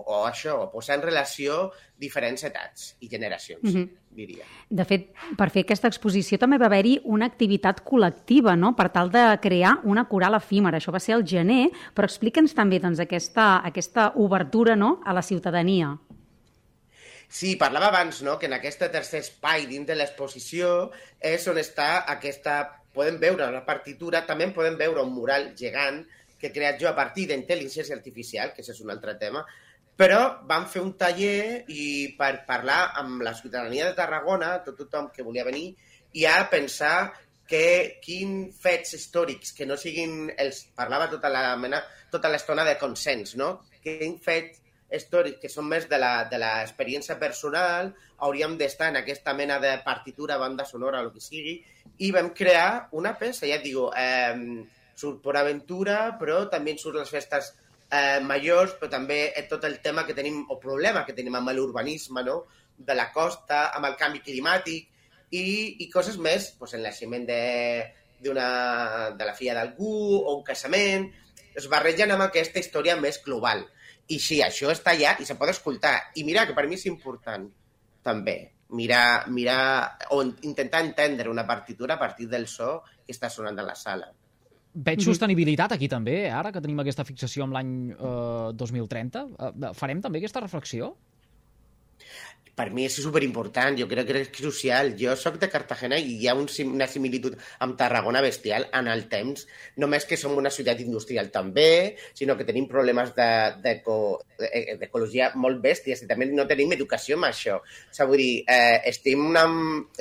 o 0.08 0.22
això, 0.28 0.56
posar 0.72 0.98
en 0.98 1.04
relació 1.04 1.68
diferents 2.00 2.44
etats 2.48 2.94
i 3.04 3.10
generacions, 3.10 3.64
mm 3.64 3.76
-hmm. 3.76 3.90
diria. 4.16 4.46
De 4.70 4.86
fet, 4.86 5.10
per 5.38 5.50
fer 5.50 5.64
aquesta 5.66 5.88
exposició 5.88 6.38
també 6.38 6.58
va 6.58 6.68
haver-hi 6.68 7.02
una 7.04 7.26
activitat 7.26 7.84
col·lectiva, 7.84 8.56
no?, 8.56 8.76
per 8.76 8.90
tal 8.92 9.12
de 9.12 9.40
crear 9.42 9.80
una 9.84 10.08
coral 10.08 10.36
efímera. 10.36 10.78
Això 10.78 10.92
va 10.92 11.00
ser 11.00 11.16
al 11.16 11.26
gener, 11.26 11.70
però 11.94 12.06
explica'ns 12.06 12.54
també 12.54 12.80
doncs, 12.80 13.00
aquesta, 13.00 13.62
aquesta 13.64 14.14
obertura 14.16 14.76
no?, 14.76 15.02
a 15.06 15.14
la 15.14 15.22
ciutadania. 15.22 15.98
Sí, 17.30 17.58
parlava 17.58 17.88
abans 17.88 18.22
no? 18.22 18.40
que 18.40 18.46
en 18.46 18.54
aquest 18.54 18.80
tercer 18.80 19.20
espai 19.20 19.66
dins 19.68 19.86
de 19.86 19.96
l'exposició 19.96 20.92
és 21.20 21.48
on 21.48 21.58
està 21.58 22.06
aquesta 22.08 22.84
podem 22.98 23.20
veure 23.20 23.52
la 23.52 23.66
partitura, 23.66 24.26
també 24.26 24.48
podem 24.56 24.78
veure 24.80 25.04
un 25.04 25.14
mural 25.14 25.52
gegant 25.60 26.06
que 26.40 26.50
he 26.50 26.54
creat 26.56 26.80
jo 26.82 26.90
a 26.90 26.96
partir 26.96 27.28
d'intel·ligència 27.30 27.96
artificial, 27.96 28.54
que 28.54 28.66
és 28.66 28.84
un 28.84 28.94
altre 28.94 29.16
tema, 29.20 29.44
però 29.98 30.22
vam 30.46 30.68
fer 30.70 30.84
un 30.84 30.94
taller 30.98 31.64
i 31.74 32.14
per 32.18 32.46
parlar 32.46 32.94
amb 33.02 33.24
la 33.26 33.34
ciutadania 33.34 33.88
de 33.88 33.96
Tarragona, 33.98 34.60
tot 34.66 34.78
tothom 34.84 35.10
que 35.14 35.26
volia 35.26 35.48
venir, 35.48 35.72
i 36.14 36.26
a 36.30 36.44
pensar 36.52 37.10
que 37.48 37.98
quin 38.04 38.52
fets 38.54 38.94
històrics 38.94 39.56
que 39.58 39.66
no 39.66 39.78
siguin 39.80 40.28
els... 40.38 40.66
Parlava 40.78 41.08
tota 41.10 41.32
la 41.34 41.56
mena, 41.58 41.82
tota 42.12 42.30
l'estona 42.30 42.66
de 42.68 42.76
consens, 42.78 43.34
no? 43.40 43.64
Quin 43.82 44.18
fet 44.22 44.60
històrics 44.94 45.42
que 45.42 45.52
són 45.52 45.68
més 45.72 45.88
de 45.90 45.98
l'experiència 46.00 47.18
personal 47.20 47.94
hauríem 48.24 48.56
d'estar 48.60 48.92
en 48.92 49.02
aquesta 49.02 49.34
mena 49.34 49.58
de 49.64 49.74
partitura, 49.86 50.38
banda 50.38 50.66
sonora, 50.66 51.02
el 51.02 51.12
que 51.16 51.24
sigui, 51.24 51.58
i 52.04 52.12
vam 52.14 52.32
crear 52.38 52.90
una 53.00 53.16
peça, 53.18 53.48
ja 53.50 53.58
et 53.58 53.66
digo, 53.66 53.90
eh, 53.98 54.36
surt 54.98 55.22
per 55.24 55.38
aventura, 55.38 56.18
però 56.20 56.44
també 56.52 56.76
surt 56.82 56.98
les 57.00 57.12
festes 57.14 57.54
eh, 57.92 58.20
majors, 58.24 58.76
però 58.80 58.90
també 58.98 59.20
tot 59.50 59.66
el 59.70 59.80
tema 59.84 60.06
que 60.08 60.16
tenim, 60.18 60.44
o 60.50 60.60
problema 60.60 61.06
que 61.06 61.16
tenim 61.18 61.38
amb 61.38 61.54
l'urbanisme, 61.56 62.26
no?, 62.26 62.44
de 62.78 62.94
la 62.94 63.08
costa, 63.14 63.72
amb 63.74 63.88
el 63.90 63.96
canvi 63.98 64.22
climàtic, 64.26 64.90
i, 65.34 65.46
i 65.84 65.88
coses 65.94 66.20
més, 66.22 66.52
doncs, 66.60 66.76
el 66.78 66.84
naixement 66.86 67.26
de, 67.26 67.40
de 68.22 68.36
la 68.38 69.34
filla 69.38 69.56
d'algú, 69.58 69.94
o 70.20 70.36
un 70.36 70.44
casament, 70.46 71.08
es 71.58 71.66
barregen 71.72 72.14
amb 72.14 72.28
aquesta 72.28 72.62
història 72.62 72.98
més 73.02 73.18
global. 73.26 73.66
I 74.14 74.20
sí, 74.24 74.42
això 74.46 74.70
està 74.72 74.94
allà 74.94 75.16
i 75.20 75.26
se 75.28 75.36
pot 75.40 75.50
escoltar. 75.52 75.96
I 76.16 76.24
mira, 76.28 76.46
que 76.48 76.56
per 76.56 76.68
mi 76.70 76.78
és 76.78 76.86
important, 76.88 77.50
també, 78.06 78.38
mirar, 78.78 79.28
mirar 79.34 79.98
o 80.16 80.22
intentar 80.24 80.84
entendre 80.86 81.30
una 81.30 81.48
partitura 81.48 81.98
a 81.98 82.00
partir 82.00 82.30
del 82.30 82.48
so 82.48 82.84
que 83.04 83.16
està 83.16 83.30
sonant 83.34 83.58
a 83.60 83.66
la 83.68 83.76
sala. 83.76 84.12
Veig 84.78 85.02
sostenibilitat 85.02 85.74
aquí 85.74 85.88
també, 85.90 86.20
eh? 86.28 86.34
ara 86.34 86.52
que 86.54 86.62
tenim 86.62 86.84
aquesta 86.84 87.06
fixació 87.08 87.48
amb 87.48 87.58
l'any 87.58 87.72
eh, 87.96 88.50
2030. 88.54 89.24
Eh, 89.48 89.72
farem 89.78 90.04
també 90.04 90.22
aquesta 90.22 90.44
reflexió? 90.44 90.94
per 92.58 92.72
mi 92.74 92.88
és 92.88 92.96
superimportant, 92.98 93.76
jo 93.78 93.86
crec 93.90 94.08
que 94.10 94.22
és 94.24 94.30
crucial. 94.34 94.96
Jo 94.98 95.14
sóc 95.20 95.36
de 95.42 95.50
Cartagena 95.54 95.98
i 96.02 96.16
hi 96.18 96.28
ha 96.28 96.34
un, 96.38 96.48
una 96.72 96.88
similitud 96.90 97.34
amb 97.62 97.78
Tarragona 97.78 98.22
bestial 98.26 98.66
en 98.80 98.86
el 98.90 99.02
temps, 99.12 99.46
només 99.84 100.08
que 100.10 100.18
som 100.18 100.34
una 100.42 100.52
ciutat 100.54 100.82
industrial 100.82 101.30
també, 101.36 101.96
sinó 102.18 102.36
que 102.38 102.48
tenim 102.50 102.66
problemes 102.72 103.10
d'ecologia 103.14 105.26
de, 105.30 105.34
de, 105.36 105.42
molt 105.46 105.58
bèsties 105.62 106.02
i 106.02 106.10
també 106.10 106.26
no 106.32 106.50
tenim 106.50 106.74
educació 106.74 107.12
amb 107.20 107.30
això. 107.30 107.56
O 107.62 107.64
sigui, 107.94 108.10
vull 108.10 108.24
dir, 108.24 108.36
eh, 108.50 108.78
estem, 108.90 109.22
una, 109.30 109.46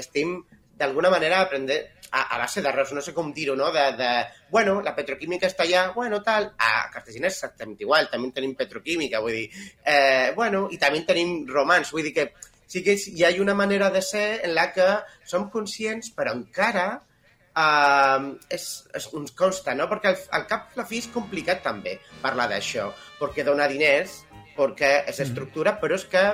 estem 0.00 0.28
d'alguna 0.80 1.12
manera 1.12 1.44
aprendre 1.44 1.76
a, 2.10 2.26
a 2.34 2.38
base 2.38 2.62
d'arrels, 2.62 2.92
no 2.96 3.02
sé 3.04 3.14
com 3.16 3.32
dir-ho, 3.34 3.56
no? 3.58 3.70
De, 3.74 3.84
de, 3.98 4.10
bueno, 4.50 4.78
la 4.84 4.94
petroquímica 4.96 5.48
està 5.50 5.64
allà, 5.66 5.86
bueno, 5.94 6.20
tal, 6.24 6.50
a 6.58 6.88
Cartagena 6.92 7.30
és 7.30 7.38
exactament 7.38 7.80
igual, 7.82 8.10
també 8.12 8.32
tenim 8.36 8.54
petroquímica, 8.58 9.22
vull 9.24 9.38
dir, 9.38 9.48
eh, 9.84 10.32
bueno, 10.36 10.66
i 10.72 10.78
també 10.82 11.02
tenim 11.08 11.40
romans, 11.50 11.92
vull 11.94 12.06
dir 12.06 12.14
que 12.16 12.30
sí 12.66 12.82
que 12.82 12.96
hi 12.96 13.24
ha 13.24 13.30
una 13.40 13.54
manera 13.54 13.90
de 13.90 14.02
ser 14.02 14.40
en 14.44 14.54
la 14.54 14.70
que 14.74 14.86
som 15.24 15.48
conscients, 15.50 16.10
però 16.16 16.34
encara 16.34 16.86
eh, 17.56 18.28
és, 18.50 18.68
és, 18.94 19.08
uns 19.16 19.34
consta, 19.38 19.74
no? 19.78 19.88
Perquè 19.90 20.12
al, 20.12 20.20
al 20.40 20.46
cap 20.50 20.76
la 20.78 20.86
fi 20.88 21.00
és 21.04 21.10
complicat 21.14 21.62
també 21.64 21.98
parlar 22.22 22.48
d'això, 22.52 22.90
perquè 23.20 23.46
dona 23.46 23.70
diners, 23.70 24.22
perquè 24.56 24.92
és 25.04 25.18
mm. 25.18 25.26
estructura, 25.28 25.76
però 25.80 25.98
és 25.98 26.06
que 26.10 26.24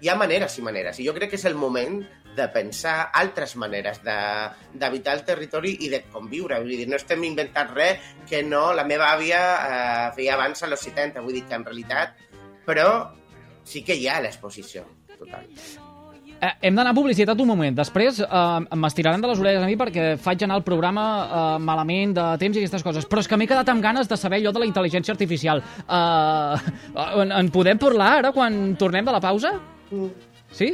hi 0.00 0.10
ha 0.10 0.18
maneres 0.18 0.54
i 0.58 0.62
maneres, 0.62 0.98
i 1.00 1.06
jo 1.08 1.14
crec 1.16 1.32
que 1.32 1.40
és 1.40 1.46
el 1.48 1.56
moment 1.58 2.00
de 2.38 2.46
pensar 2.54 3.10
altres 3.20 3.56
maneres 3.60 4.00
d'habitar 4.04 5.16
el 5.18 5.24
territori 5.26 5.74
i 5.84 5.90
de 5.92 6.04
conviure. 6.12 6.60
Vull 6.62 6.76
dir, 6.76 6.88
no 6.90 6.98
estem 7.00 7.24
inventant 7.28 7.74
res 7.74 8.14
que 8.30 8.44
no 8.46 8.68
la 8.76 8.86
meva 8.88 9.10
àvia 9.12 9.42
eh, 9.42 10.06
feia 10.16 10.38
abans 10.38 10.62
als 10.64 10.86
70. 10.86 11.24
Vull 11.26 11.40
dir 11.40 11.44
que 11.50 11.58
en 11.58 11.66
realitat, 11.66 12.16
però 12.68 12.88
sí 13.68 13.84
que 13.84 13.98
hi 13.98 14.08
ha 14.08 14.22
l'exposició 14.24 14.86
total. 15.18 15.46
Eh, 16.38 16.52
hem 16.68 16.76
d'anar 16.78 16.92
a 16.92 16.96
publicitat 16.96 17.40
un 17.42 17.48
moment. 17.50 17.74
Després 17.74 18.20
eh, 18.22 18.76
m'estiraran 18.78 19.22
de 19.22 19.30
les 19.30 19.40
orelles 19.42 19.64
a 19.64 19.66
mi 19.66 19.74
perquè 19.78 20.12
faig 20.22 20.44
anar 20.46 20.60
el 20.60 20.66
programa 20.66 21.06
eh, 21.24 21.46
malament 21.66 22.14
de 22.14 22.26
temps 22.38 22.56
i 22.56 22.62
aquestes 22.62 22.86
coses. 22.86 23.08
Però 23.10 23.24
és 23.24 23.30
que 23.30 23.38
m'he 23.40 23.48
quedat 23.50 23.68
amb 23.72 23.82
ganes 23.82 24.10
de 24.10 24.20
saber 24.20 24.38
allò 24.38 24.54
de 24.54 24.62
la 24.62 24.70
intel·ligència 24.70 25.16
artificial. 25.16 25.64
Eh, 25.82 26.72
en, 27.24 27.34
en 27.42 27.50
podem 27.54 27.82
parlar 27.82 28.12
ara 28.20 28.32
quan 28.36 28.76
tornem 28.78 29.08
de 29.08 29.16
la 29.18 29.22
pausa? 29.24 29.56
Mm. 29.90 30.27
Sí? 30.52 30.72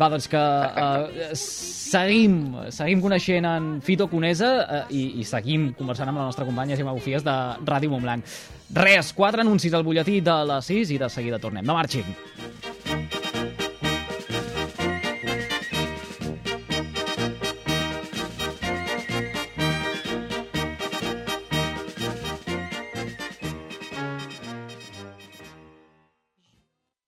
Va, 0.00 0.08
doncs 0.08 0.26
que 0.32 0.40
uh, 0.40 1.32
seguim, 1.38 2.38
seguim 2.72 3.02
coneixent 3.04 3.46
en 3.48 3.68
Fito 3.84 4.08
Conesa 4.10 4.52
uh, 4.62 4.82
i, 4.90 5.20
i 5.20 5.26
seguim 5.28 5.70
conversant 5.78 6.10
amb 6.10 6.22
la 6.22 6.28
nostra 6.30 6.48
companya 6.48 6.78
Gemma 6.80 6.96
Bufies 6.96 7.26
de 7.26 7.36
Ràdio 7.68 7.92
Montblanc. 7.92 8.24
Res, 8.72 9.12
quatre 9.12 9.44
anuncis 9.44 9.74
al 9.76 9.84
butlletí 9.84 10.22
de 10.24 10.38
les 10.48 10.72
6 10.72 10.94
i 10.96 11.02
de 11.02 11.12
seguida 11.12 11.42
tornem. 11.42 11.66
No 11.66 11.76
marxin. 11.76 12.08